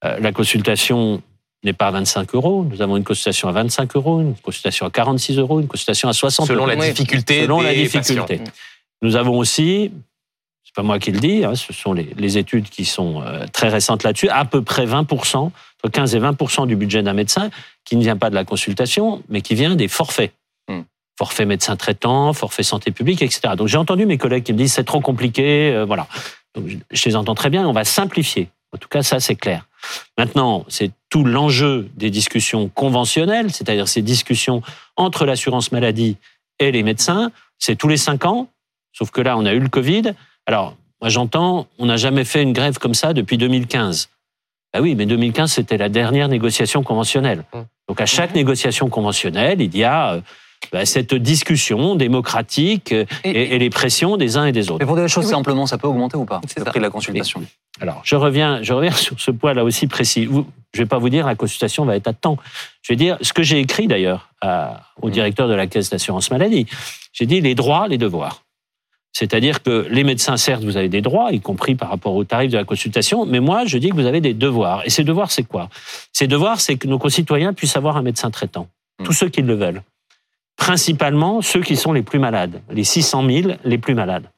Euh, 0.05 0.19
la 0.21 0.33
consultation 0.33 1.23
n'est 1.65 1.73
pas 1.73 1.87
à 1.89 1.91
25 1.91 2.35
euros. 2.35 2.67
Nous 2.71 2.83
avons 2.83 2.97
une 2.97 3.05
consultation 3.05 3.49
à 3.49 3.53
25 3.53 3.97
euros, 3.97 4.21
une 4.21 4.35
consultation 4.37 4.87
à 4.87 4.91
46 4.91 5.39
euros, 5.39 5.61
une 5.61 5.67
consultation 5.67 6.09
à 6.09 6.13
60 6.13 6.47
Selon 6.47 6.61
euros. 6.67 6.69
la 6.69 6.77
difficulté 6.77 7.43
Selon 7.43 7.59
des 7.61 7.65
la 7.65 7.75
difficulté. 7.75 8.39
patients. 8.39 8.53
Nous 9.03 9.17
avons 9.17 9.39
aussi, 9.39 9.91
c'est 10.65 10.75
pas 10.75 10.83
moi 10.83 10.99
qui 10.99 11.11
le 11.13 11.19
dis, 11.21 11.45
hein, 11.45 11.55
ce 11.55 11.73
sont 11.73 11.93
les, 11.93 12.11
les 12.17 12.39
études 12.39 12.69
qui 12.69 12.85
sont 12.85 13.23
euh, 13.23 13.47
très 13.53 13.69
récentes 13.69 14.03
là-dessus, 14.05 14.29
à 14.29 14.45
peu 14.45 14.63
près 14.63 14.87
20%, 14.87 15.37
entre 15.37 15.53
15 15.91 16.15
et 16.15 16.21
20% 16.21 16.67
du 16.67 16.77
budget 16.77 17.03
d'un 17.03 17.13
médecin 17.15 17.51
qui 17.85 17.97
ne 17.97 18.03
vient 18.03 18.17
pas 18.17 18.31
de 18.31 18.35
la 18.35 18.45
consultation, 18.45 19.23
mais 19.29 19.41
qui 19.41 19.55
vient 19.55 19.75
des 19.75 19.89
forfaits. 19.89 20.33
Forfait 21.19 21.47
médecin 21.47 21.77
traitant, 21.77 22.33
forfait 22.35 22.63
santé 22.63 22.91
publique, 22.91 23.23
etc. 23.23 23.55
Donc 23.57 23.69
j'ai 23.69 23.79
entendu 23.79 24.05
mes 24.07 24.19
collègues 24.19 24.45
qui 24.45 24.53
me 24.53 24.59
disent 24.59 24.75
c'est 24.75 24.85
trop 24.85 25.01
compliqué, 25.01 25.73
euh, 25.75 25.85
voilà. 25.87 26.07
Donc, 26.55 26.67
je- 26.69 27.09
les 27.09 27.17
entends 27.17 27.35
très 27.35 27.51
bien, 27.51 27.67
on 27.67 27.73
va 27.73 27.85
simplifier. 27.85 28.49
En 28.73 28.79
tout 28.79 28.89
cas, 28.89 29.03
ça 29.03 29.21
c'est 29.21 29.37
clair. 29.37 29.67
Maintenant, 30.19 30.65
c'est 30.69 30.91
tout 31.09 31.25
l'enjeu 31.25 31.89
des 31.97 32.11
discussions 32.11 32.69
conventionnelles, 32.69 33.53
c'est-à-dire 33.53 33.89
ces 33.89 34.03
discussions 34.03 34.63
entre 34.97 35.25
l'assurance 35.25 35.73
maladie 35.73 36.17
et 36.59 36.71
les 36.73 36.83
médecins, 36.83 37.31
c'est 37.59 37.77
tous 37.77 37.89
les 37.89 37.97
cinq 37.97 38.25
ans, 38.25 38.49
sauf 38.93 39.11
que 39.11 39.21
là, 39.21 39.37
on 39.39 39.47
a 39.47 39.53
eu 39.55 39.61
le 39.61 39.69
Covid. 39.69 40.13
Alors, 40.47 40.75
moi 41.01 41.09
j'entends, 41.09 41.67
on 41.79 41.87
n'a 41.87 41.97
jamais 41.97 42.25
fait 42.25 42.43
une 42.43 42.53
grève 42.53 42.79
comme 42.79 42.95
ça 42.95 43.13
depuis 43.13 43.39
2015. 43.39 44.09
Ah 44.75 44.83
oui, 44.83 44.95
mais 44.95 45.07
2015, 45.07 45.53
c'était 45.53 45.79
la 45.79 45.89
dernière 45.89 46.29
négociation 46.29 46.83
conventionnelle. 46.83 47.45
Hum. 47.53 47.65
Donc 47.89 48.01
à 48.01 48.07
chaque 48.07 48.35
négociation 48.35 48.89
conventionnelle, 48.91 49.61
il 49.63 49.75
y 49.77 49.85
a 49.85 50.15
euh, 50.15 50.21
bah, 50.73 50.85
cette 50.87 51.15
discussion 51.15 51.95
démocratique 51.95 52.93
euh, 52.93 53.05
et, 53.25 53.55
et 53.55 53.59
les 53.59 53.71
pressions 53.71 54.17
des 54.17 54.37
uns 54.37 54.47
et 54.47 54.53
des 54.53 54.71
autres. 54.71 54.81
Mais 54.81 54.87
pour 54.87 54.97
des 54.97 55.09
choses 55.09 55.27
Oui. 55.27 55.31
simplement, 55.31 55.67
ça 55.67 55.79
peut 55.79 55.89
augmenter 55.89 56.17
ou 56.17 56.25
pas 56.25 56.41
C'est 56.47 56.59
Le 56.61 56.65
prix 56.65 56.79
de 56.81 56.85
la 56.85 56.91
consultation. 56.91 57.43
Alors, 57.81 58.01
je 58.05 58.17
reviens, 58.17 58.63
je 58.63 58.73
reviens 58.73 58.91
sur 58.93 59.21
ce 59.21 59.31
point 59.31 59.55
là 59.55 59.65
aussi 59.65 59.87
précis. 59.87 60.27
Vous, 60.27 60.47
je 60.75 60.83
vais 60.83 60.87
pas 60.87 60.99
vous 60.99 61.09
dire 61.09 61.27
la 61.27 61.35
consultation 61.35 61.85
va 61.85 61.97
être 61.97 62.09
à 62.09 62.13
temps. 62.13 62.37
Je 62.83 62.93
vais 62.93 62.97
dire 62.97 63.19
ce 63.21 63.33
que 63.33 63.43
j'ai 63.43 63.61
écrit 63.61 63.87
d'ailleurs 63.87 64.31
au 65.03 65.11
directeur 65.11 65.49
de 65.49 65.55
la 65.55 65.67
caisse 65.67 65.91
d'assurance 65.91 66.31
maladie. 66.31 66.67
J'ai 67.13 67.27
dit 67.27 67.41
les 67.41 67.55
droits, 67.55 67.89
les 67.89 67.99
devoirs. 67.99 68.43
C'est-à-dire 69.13 69.63
que 69.63 69.87
les 69.91 70.05
médecins, 70.05 70.37
certes, 70.37 70.63
vous 70.63 70.77
avez 70.77 70.91
des 70.91 71.01
droits, 71.01 71.33
y 71.33 71.41
compris 71.41 71.75
par 71.75 71.89
rapport 71.89 72.15
au 72.15 72.25
tarif 72.25 72.51
de 72.51 72.59
la 72.59 72.65
consultation, 72.65 73.25
mais 73.25 73.41
moi, 73.41 73.65
je 73.65 73.79
dis 73.79 73.89
que 73.89 73.95
vous 73.95 74.05
avez 74.05 74.21
des 74.21 74.35
devoirs. 74.35 74.83
Et 74.85 74.91
ces 74.91 75.05
devoirs, 75.05 75.31
c'est 75.31 75.45
quoi? 75.45 75.71
Ces 76.13 76.27
devoirs, 76.27 76.61
c'est 76.61 76.77
que 76.77 76.87
nos 76.87 76.99
concitoyens 76.99 77.55
puissent 77.55 77.77
avoir 77.77 77.97
un 77.97 78.03
médecin 78.03 78.31
traitant. 78.31 78.69
Tous 79.05 79.15
ceux 79.15 79.31
qui 79.31 79.41
le 79.41 79.55
veulent. 79.55 79.83
Principalement 80.57 81.43
ceux 81.43 81.63
qui 81.63 81.77
sont 81.77 81.93
les 81.93 82.03
plus 82.03 82.19
malades, 82.19 82.63
les 82.71 82.85
600 82.85 83.29
000 83.29 83.53
les 83.65 83.79
plus 83.79 83.95
malades. 83.95 84.31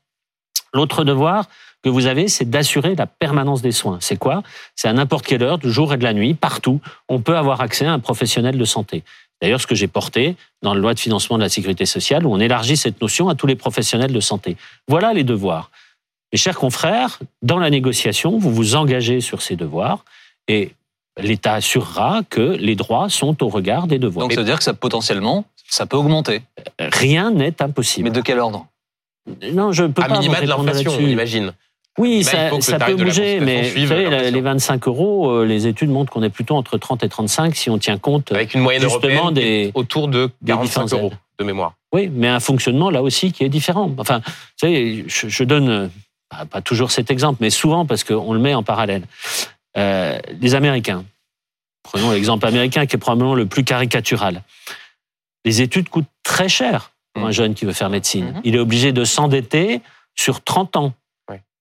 L'autre 0.75 1.05
devoir 1.05 1.47
que 1.83 1.89
vous 1.89 2.07
avez, 2.07 2.29
c'est 2.29 2.49
d'assurer 2.49 2.95
la 2.97 3.07
permanence 3.07 3.63
des 3.63 3.73
soins. 3.73 3.99
C'est 4.01 4.17
quoi? 4.17 4.43
C'est 4.75 4.89
à 4.89 4.93
n'importe 4.93 5.25
quelle 5.25 5.43
heure, 5.43 5.59
du 5.59 5.71
jour 5.71 5.95
et 5.95 5.97
de 5.97 6.03
la 6.03 6.13
nuit, 6.13 6.35
partout, 6.35 6.81
on 7.09 7.21
peut 7.21 7.37
avoir 7.37 7.61
accès 7.61 7.87
à 7.87 7.93
un 7.93 8.01
professionnel 8.01 8.59
de 8.59 8.65
santé. 8.65 9.05
D'ailleurs, 9.41 9.61
ce 9.61 9.67
que 9.67 9.77
j'ai 9.77 9.87
porté 9.87 10.37
dans 10.63 10.75
la 10.75 10.81
loi 10.81 10.95
de 10.95 10.99
financement 10.99 11.37
de 11.37 11.43
la 11.43 11.49
sécurité 11.49 11.87
sociale, 11.87 12.27
où 12.27 12.33
on 12.33 12.41
élargit 12.41 12.77
cette 12.77 13.01
notion 13.01 13.29
à 13.29 13.37
tous 13.37 13.47
les 13.47 13.55
professionnels 13.55 14.13
de 14.13 14.21
santé. 14.21 14.57
Voilà 14.89 15.13
les 15.13 15.23
devoirs. 15.23 15.71
Mes 16.33 16.39
chers 16.39 16.57
confrères, 16.57 17.21
dans 17.43 17.59
la 17.59 17.71
négociation, 17.71 18.39
vous 18.39 18.53
vous 18.53 18.75
engagez 18.75 19.21
sur 19.21 19.41
ces 19.41 19.57
devoirs 19.57 20.05
et 20.49 20.73
l'État 21.17 21.55
assurera 21.55 22.23
que 22.29 22.41
les 22.41 22.75
droits 22.75 23.09
sont 23.09 23.43
au 23.43 23.49
regard 23.49 23.87
des 23.87 23.99
devoirs. 23.99 24.27
Donc 24.27 24.33
ça 24.33 24.41
veut 24.41 24.47
dire 24.47 24.59
que 24.59 24.65
ça 24.65 24.75
potentiellement, 24.75 25.45
ça 25.69 25.87
peut 25.87 25.97
augmenter. 25.97 26.43
Rien 26.81 27.31
n'est 27.31 27.61
impossible. 27.63 28.09
Mais 28.09 28.15
de 28.15 28.21
quel 28.21 28.39
ordre? 28.39 28.67
Non, 29.53 29.73
je 29.73 29.85
peux 29.85 30.03
À 30.03 30.09
pas 30.09 30.15
minima 30.19 30.41
de 30.41 30.47
répondre 30.47 30.65
l'inflation, 30.65 30.93
on 30.99 31.07
imagine. 31.07 31.53
Oui, 31.99 32.23
ça, 32.23 32.51
peut 32.51 32.95
de 32.95 33.05
bouger, 33.05 33.41
mais 33.41 33.69
vous 33.71 33.87
savez, 33.89 34.31
les 34.31 34.41
25 34.41 34.87
euros, 34.87 35.31
euh, 35.31 35.45
les 35.45 35.67
études 35.67 35.91
montrent 35.91 36.13
qu'on 36.13 36.23
est 36.23 36.31
plutôt 36.31 36.55
entre 36.57 36.79
30 36.79 37.03
et 37.03 37.09
35 37.09 37.57
si 37.57 37.71
on 37.71 37.79
tient 37.79 37.99
compte. 37.99 38.31
Avec 38.31 38.55
une 38.55 38.61
moyenne 38.61 38.83
Justement, 38.83 39.15
européenne 39.31 39.35
des- 39.35 39.73
autour 39.75 40.07
de 40.07 40.31
des 40.41 40.53
45 40.53 40.85
différentes 40.85 40.93
euros 40.93 41.13
de 41.41 41.45
mémoire. 41.45 41.75
Oui, 41.93 42.09
mais 42.13 42.29
un 42.29 42.39
fonctionnement 42.41 42.91
là 42.91 43.03
aussi 43.03 43.33
qui 43.33 43.43
est 43.43 43.49
différent. 43.49 43.91
Enfin, 43.99 44.21
vous 44.25 44.33
savez, 44.57 45.05
je, 45.09 45.29
je 45.29 45.45
donne 45.45 45.91
pas, 46.29 46.45
pas 46.45 46.61
toujours 46.63 46.93
cet 46.93 47.11
exemple, 47.11 47.39
mais 47.41 47.51
souvent 47.51 47.85
parce 47.85 48.05
qu'on 48.05 48.33
le 48.33 48.39
met 48.39 48.55
en 48.55 48.63
parallèle. 48.63 49.03
Euh, 49.77 50.19
les 50.41 50.55
Américains, 50.55 51.05
prenons 51.83 52.13
l'exemple 52.13 52.47
américain 52.47 52.87
qui 52.87 52.95
est 52.95 52.99
probablement 52.99 53.35
le 53.35 53.47
plus 53.47 53.65
caricatural. 53.65 54.43
Les 55.45 55.63
études 55.63 55.89
coûtent 55.89 56.05
très 56.25 56.49
cher 56.49 56.91
pour 57.15 57.25
un 57.25 57.27
Mhm. 57.29 57.33
jeune 57.33 57.55
qui 57.55 57.65
veut 57.65 57.73
faire 57.73 57.91
médecine. 57.91 58.27
Mhm. 58.35 58.41
Il 58.45 58.55
est 58.57 58.59
obligé 58.61 58.93
de 58.93 59.05
s'endetter 59.05 59.81
sur 60.15 60.43
30 60.43 60.77
ans. 60.77 60.93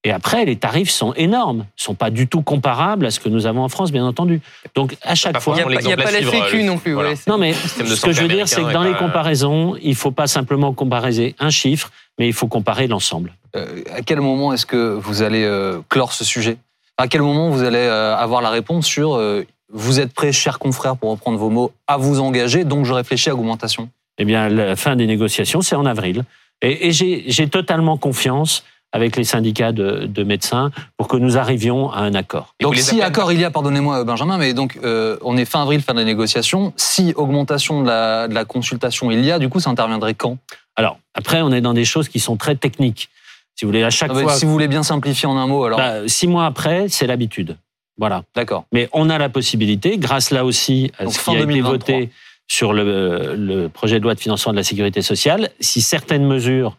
Et 0.03 0.11
après, 0.11 0.45
les 0.45 0.55
tarifs 0.55 0.91
sont 0.91 1.11
énormes, 1.15 1.59
ne 1.59 1.63
sont 1.75 1.95
pas 1.95 2.11
du 2.11 2.27
tout 2.27 2.41
comparables 2.41 3.05
à 3.07 3.11
ce 3.11 3.19
que 3.19 3.27
nous 3.27 3.45
avons 3.45 3.63
en 3.63 3.67
France, 3.67 3.91
bien 3.91 4.05
entendu. 4.05 4.39
Donc, 4.73 4.95
à 5.01 5.15
chaque 5.15 5.41
fois, 5.41 5.55
Il 5.55 5.67
n'y 5.85 5.91
a, 5.91 5.97
pas- 5.97 6.11
la 6.11 6.21
sécu 6.21 6.57
le- 6.59 6.63
non 6.63 6.77
plus. 6.77 6.93
voilà. 6.93 7.09
ouais, 7.09 7.15
c'est- 7.17 7.29
non, 7.29 7.37
mais 7.37 7.51
ce 7.53 8.05
que 8.05 8.13
je 8.13 8.21
veux 8.21 8.27
dire, 8.29 8.47
c'est 8.47 8.61
que 8.63 8.71
dans 8.71 8.83
les 8.83 8.93
comparaisons, 8.93 9.75
il 9.81 9.95
faut 9.95 10.11
pas 10.11 10.27
simplement 10.27 10.71
comparer 10.71 11.35
un 11.39 11.49
chiffre, 11.49 11.91
mais 12.19 12.27
il 12.27 12.31
faut 12.33 12.47
comparer 12.47 12.87
l'ensemble. 12.87 13.33
Euh, 13.57 13.81
À 13.91 14.01
quel 14.01 14.21
moment 14.21 14.53
est-ce 14.53 14.65
que 14.67 14.93
vous 14.93 15.23
allez 15.23 15.43
euh, 15.43 15.79
clore 15.89 16.13
ce 16.13 16.23
sujet? 16.23 16.57
À 16.97 17.07
quel 17.09 17.21
moment 17.21 17.49
vous 17.49 17.63
allez 17.63 17.77
euh, 17.79 18.15
avoir 18.15 18.41
la 18.41 18.49
réponse 18.51 18.85
sur 18.85 19.15
euh, 19.15 19.43
vous 19.71 19.99
êtes 19.99 20.13
prêts, 20.13 20.31
chers 20.31 20.59
confrères, 20.59 20.97
pour 20.97 21.11
reprendre 21.11 21.37
vos 21.37 21.49
mots, 21.49 21.71
à 21.87 21.97
vous 21.97 22.19
engager, 22.19 22.63
donc 22.63 22.85
je 22.85 22.93
réfléchis 22.93 23.29
à 23.29 23.33
augmentation 23.35 23.89
Eh 24.17 24.25
bien, 24.25 24.49
la 24.49 24.75
fin 24.75 24.95
des 24.95 25.07
négociations, 25.07 25.61
c'est 25.61 25.75
en 25.75 25.85
avril. 25.85 26.23
Et, 26.61 26.87
et 26.87 26.91
j'ai 26.91 27.49
totalement 27.49 27.97
confiance 27.97 28.63
avec 28.93 29.17
les 29.17 29.25
syndicats 29.25 29.73
de, 29.73 30.05
de 30.07 30.23
médecins 30.23 30.71
pour 30.95 31.07
que 31.09 31.17
nous 31.17 31.37
arrivions 31.37 31.91
à 31.91 31.99
un 31.99 32.13
accord. 32.15 32.55
Et 32.59 32.63
Donc 32.63 32.77
si 32.77 32.95
appelez- 32.95 33.01
accord 33.01 33.31
il 33.33 33.39
y 33.41 33.43
a, 33.43 33.51
pardonnez-moi 33.51 34.05
Benjamin, 34.05 34.37
mais 34.37 34.53
donc 34.53 34.79
euh, 34.83 35.17
on 35.21 35.35
est 35.37 35.43
fin 35.45 35.61
avril, 35.61 35.81
fin 35.81 35.93
des 35.93 36.05
négociations. 36.05 36.71
Si 36.77 37.13
augmentation 37.17 37.81
de 37.83 37.87
la, 37.87 38.27
de 38.29 38.33
la 38.33 38.45
consultation 38.45 39.11
il 39.11 39.23
y 39.25 39.31
a, 39.31 39.39
du 39.39 39.49
coup 39.49 39.59
ça 39.59 39.69
interviendrait 39.69 40.13
quand? 40.13 40.37
Alors, 40.77 40.99
après, 41.13 41.41
on 41.41 41.51
est 41.51 41.61
dans 41.61 41.73
des 41.73 41.85
choses 41.85 42.07
qui 42.07 42.19
sont 42.19 42.37
très 42.37 42.55
techniques. 42.55 43.09
Si 43.55 43.65
vous 43.65 43.69
voulez, 43.71 43.83
à 43.83 43.89
chaque 43.89 44.11
Ah 44.15 44.19
fois, 44.19 44.33
Si 44.33 44.45
vous 44.45 44.51
voulez 44.51 44.67
bien 44.67 44.83
simplifier 44.83 45.27
en 45.27 45.35
un 45.35 45.47
mot, 45.47 45.63
alors 45.65 45.79
bah, 45.79 46.07
six 46.07 46.27
mois 46.27 46.45
après, 46.45 46.87
c'est 46.89 47.07
l'habitude. 47.07 47.57
Voilà. 47.97 48.23
d'accord. 48.35 48.65
Mais 48.71 48.89
on 48.93 49.09
a 49.09 49.17
la 49.17 49.29
possibilité, 49.29 49.97
grâce 49.97 50.31
là 50.31 50.45
aussi 50.45 50.91
à 50.99 51.05
Donc, 51.05 51.13
ce 51.13 51.19
qui 51.23 51.29
a 51.31 51.33
été 51.33 51.41
2023. 51.45 51.71
voté 51.71 52.09
sur 52.47 52.71
le, 52.73 53.35
le 53.35 53.67
projet 53.69 53.99
de 53.99 54.03
loi 54.03 54.13
de 54.15 54.19
financement 54.19 54.51
de 54.53 54.57
la 54.57 54.63
sécurité 54.63 55.01
sociale, 55.01 55.49
si 55.59 55.81
certaines 55.81 56.25
mesures 56.25 56.77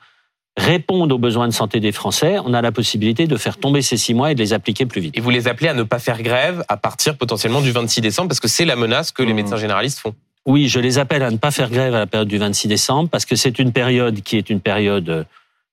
répondent 0.56 1.12
aux 1.12 1.18
besoins 1.18 1.46
de 1.46 1.52
santé 1.52 1.78
des 1.78 1.92
Français, 1.92 2.38
on 2.44 2.52
a 2.54 2.60
la 2.62 2.72
possibilité 2.72 3.26
de 3.26 3.36
faire 3.36 3.58
tomber 3.58 3.80
ces 3.82 3.96
six 3.96 4.12
mois 4.14 4.32
et 4.32 4.34
de 4.34 4.40
les 4.40 4.52
appliquer 4.52 4.86
plus 4.86 5.00
vite. 5.00 5.16
Et 5.16 5.20
vous 5.20 5.30
les 5.30 5.46
appelez 5.46 5.68
à 5.68 5.74
ne 5.74 5.82
pas 5.84 5.98
faire 6.00 6.20
grève 6.22 6.64
à 6.68 6.76
partir 6.76 7.16
potentiellement 7.16 7.60
du 7.60 7.70
26 7.70 8.00
décembre 8.00 8.28
parce 8.28 8.40
que 8.40 8.48
c'est 8.48 8.64
la 8.64 8.74
menace 8.76 9.12
que 9.12 9.22
les 9.22 9.32
Mmh. 9.32 9.36
médecins 9.36 9.56
généralistes 9.56 10.00
font. 10.00 10.14
Oui, 10.46 10.66
je 10.68 10.80
les 10.80 10.98
appelle 10.98 11.22
à 11.22 11.30
ne 11.30 11.36
pas 11.36 11.50
faire 11.50 11.70
grève 11.70 11.94
à 11.94 11.98
la 12.00 12.06
période 12.06 12.28
du 12.28 12.38
26 12.38 12.66
décembre 12.68 13.08
parce 13.10 13.24
que 13.26 13.36
c'est 13.36 13.58
une 13.58 13.70
période 13.72 14.20
qui 14.22 14.36
est 14.36 14.50
une 14.50 14.60
période 14.60 15.08
euh, 15.10 15.24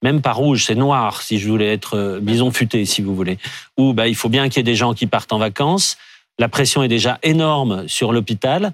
même 0.06 0.22
pas 0.22 0.34
rouge, 0.34 0.66
c'est 0.66 0.76
noir 0.76 1.24
si 1.24 1.40
je 1.40 1.50
voulais 1.50 1.74
être 1.74 1.98
euh, 1.98 2.20
bison 2.20 2.52
futé 2.52 2.86
si 2.86 3.02
vous 3.02 3.16
voulez. 3.16 3.40
Où 3.76 3.94
bah, 3.94 4.08
il 4.08 4.16
faut 4.16 4.30
bien 4.30 4.50
qu'il 4.50 4.58
y 4.58 4.60
ait 4.60 4.72
des 4.72 4.76
gens 4.76 4.94
qui 4.94 5.08
partent 5.08 5.34
en 5.34 5.40
vacances. 5.40 5.98
La 6.38 6.48
pression 6.48 6.84
est 6.84 6.88
déjà 6.88 7.18
énorme 7.24 7.88
sur 7.88 8.14
l'hôpital 8.14 8.74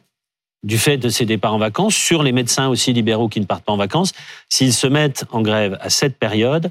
du 0.64 0.78
fait 0.78 0.98
de 0.98 1.08
ces 1.08 1.26
départs 1.26 1.54
en 1.54 1.58
vacances, 1.58 1.96
sur 1.96 2.22
les 2.22 2.34
médecins 2.34 2.68
aussi 2.68 2.92
libéraux 2.92 3.30
qui 3.30 3.40
ne 3.40 3.46
partent 3.46 3.64
pas 3.64 3.72
en 3.72 3.78
vacances. 3.78 4.12
S'ils 4.50 4.74
se 4.74 4.88
mettent 4.88 5.24
en 5.32 5.42
grève 5.42 5.78
à 5.80 5.90
cette 5.90 6.20
période, 6.20 6.70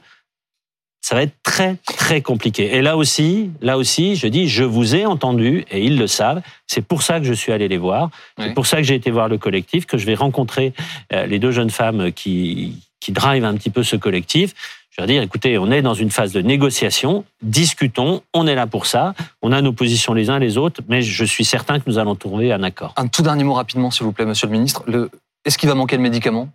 ça 1.01 1.15
va 1.15 1.23
être 1.23 1.37
très 1.43 1.77
très 1.87 2.21
compliqué. 2.21 2.77
Et 2.77 2.83
là 2.83 2.99
aussi, 2.99 3.51
là 3.63 3.79
aussi, 3.79 4.15
je 4.15 4.27
dis, 4.27 4.47
je 4.47 4.63
vous 4.63 4.95
ai 4.95 5.07
entendu 5.07 5.65
et 5.71 5.83
ils 5.83 5.97
le 5.97 6.07
savent. 6.07 6.43
C'est 6.67 6.85
pour 6.87 7.03
ça 7.03 7.19
que 7.19 7.25
je 7.25 7.33
suis 7.33 7.51
allé 7.51 7.67
les 7.67 7.79
voir. 7.79 8.11
C'est 8.39 8.53
pour 8.53 8.67
ça 8.67 8.77
que 8.77 8.83
j'ai 8.83 8.95
été 8.95 9.11
voir 9.11 9.29
le 9.29 9.39
collectif, 9.39 9.87
que 9.87 9.97
je 9.97 10.05
vais 10.05 10.15
rencontrer 10.15 10.75
euh, 11.15 11.25
les 11.25 11.39
deux 11.39 11.51
jeunes 11.51 11.71
femmes 11.71 12.13
qui 12.13 12.77
qui 13.01 13.13
drivent 13.13 13.45
un 13.45 13.55
petit 13.55 13.71
peu 13.71 13.83
ce 13.83 13.97
collectif. 13.97 14.55
Je 14.91 15.01
leur 15.01 15.07
dire, 15.07 15.23
écoutez, 15.23 15.57
on 15.57 15.71
est 15.71 15.83
dans 15.83 15.95
une 15.95 16.11
phase 16.11 16.33
de 16.33 16.43
négociation, 16.43 17.25
discutons, 17.43 18.23
on 18.35 18.47
est 18.47 18.55
là 18.55 18.67
pour 18.67 18.87
ça, 18.87 19.15
on 19.41 19.53
a 19.53 19.63
nos 19.63 19.73
positions 19.73 20.15
les 20.15 20.31
uns 20.31 20.39
les 20.39 20.59
autres, 20.59 20.83
mais 20.89 21.01
je 21.01 21.25
suis 21.25 21.45
certain 21.45 21.79
que 21.79 21.85
nous 21.87 21.99
allons 21.99 22.17
trouver 22.17 22.53
un 22.53 22.63
accord. 22.63 22.93
Un 22.97 23.07
tout 23.07 23.23
dernier 23.23 23.45
mot 23.45 23.55
rapidement, 23.55 23.91
s'il 23.91 24.05
vous 24.05 24.13
plaît, 24.13 24.27
monsieur 24.27 24.47
le 24.47 24.53
ministre. 24.53 24.83
Le... 24.87 25.11
Est-ce 25.45 25.59
qu'il 25.59 25.69
va 25.69 25.75
manquer 25.75 25.97
de 25.97 26.03
médicaments 26.03 26.49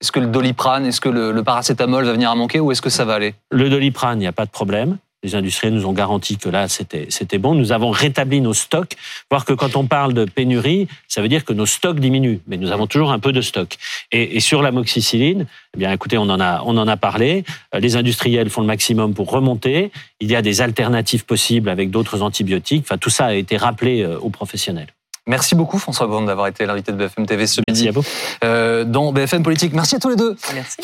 Est-ce 0.00 0.12
que 0.12 0.20
le 0.20 0.28
doliprane, 0.28 0.86
est-ce 0.86 1.00
que 1.00 1.08
le, 1.08 1.32
le 1.32 1.42
paracétamol 1.42 2.04
va 2.04 2.12
venir 2.12 2.30
à 2.30 2.34
manquer 2.36 2.60
ou 2.60 2.70
est-ce 2.70 2.80
que 2.80 2.90
ça 2.90 3.04
va 3.04 3.14
aller? 3.14 3.34
Le 3.50 3.68
doliprane, 3.68 4.18
il 4.18 4.22
n'y 4.22 4.26
a 4.28 4.32
pas 4.32 4.46
de 4.46 4.50
problème. 4.50 4.96
Les 5.22 5.34
industriels 5.34 5.74
nous 5.74 5.84
ont 5.86 5.92
garanti 5.92 6.38
que 6.38 6.48
là, 6.48 6.66
c'était 6.68 7.06
c'était 7.10 7.36
bon. 7.38 7.54
Nous 7.54 7.72
avons 7.72 7.90
rétabli 7.90 8.40
nos 8.40 8.54
stocks. 8.54 8.96
Voir 9.30 9.44
que 9.44 9.52
quand 9.52 9.76
on 9.76 9.86
parle 9.86 10.14
de 10.14 10.24
pénurie, 10.24 10.88
ça 11.08 11.20
veut 11.20 11.28
dire 11.28 11.44
que 11.44 11.52
nos 11.52 11.66
stocks 11.66 12.00
diminuent, 12.00 12.38
mais 12.46 12.56
nous 12.56 12.70
avons 12.72 12.86
toujours 12.86 13.12
un 13.12 13.18
peu 13.18 13.32
de 13.32 13.42
stock. 13.42 13.76
Et, 14.12 14.36
et 14.36 14.40
sur 14.40 14.62
l'amoxicilline, 14.62 15.46
eh 15.74 15.78
bien, 15.78 15.92
écoutez, 15.92 16.16
on 16.16 16.22
en 16.30 16.40
a 16.40 16.62
on 16.64 16.76
en 16.78 16.88
a 16.88 16.96
parlé. 16.96 17.44
Euh, 17.74 17.80
Les 17.80 17.96
industriels 17.96 18.48
font 18.48 18.62
le 18.62 18.66
maximum 18.66 19.12
pour 19.12 19.30
remonter. 19.30 19.92
Il 20.20 20.30
y 20.30 20.36
a 20.36 20.42
des 20.42 20.62
alternatives 20.62 21.24
possibles 21.26 21.68
avec 21.68 21.90
d'autres 21.90 22.22
antibiotiques. 22.22 22.84
Enfin, 22.86 22.96
tout 22.98 23.10
ça 23.10 23.26
a 23.26 23.34
été 23.34 23.58
rappelé 23.58 24.02
euh, 24.02 24.18
aux 24.18 24.30
professionnels. 24.30 24.88
Merci 25.26 25.54
beaucoup, 25.54 25.78
François 25.78 26.06
Braun, 26.06 26.22
d'avoir 26.24 26.46
été 26.48 26.64
l'invité 26.64 26.92
de 26.92 26.96
BFM 26.96 27.26
TV 27.26 27.46
ce 27.46 27.60
Merci 27.68 27.82
midi 27.84 27.88
à 27.88 27.92
vous. 27.92 28.02
euh, 28.42 28.84
dans 28.84 29.12
BFM 29.12 29.42
Politique. 29.42 29.74
Merci 29.74 29.96
à 29.96 29.98
tous 29.98 30.08
les 30.08 30.16
deux. 30.16 30.34
Merci. 30.54 30.76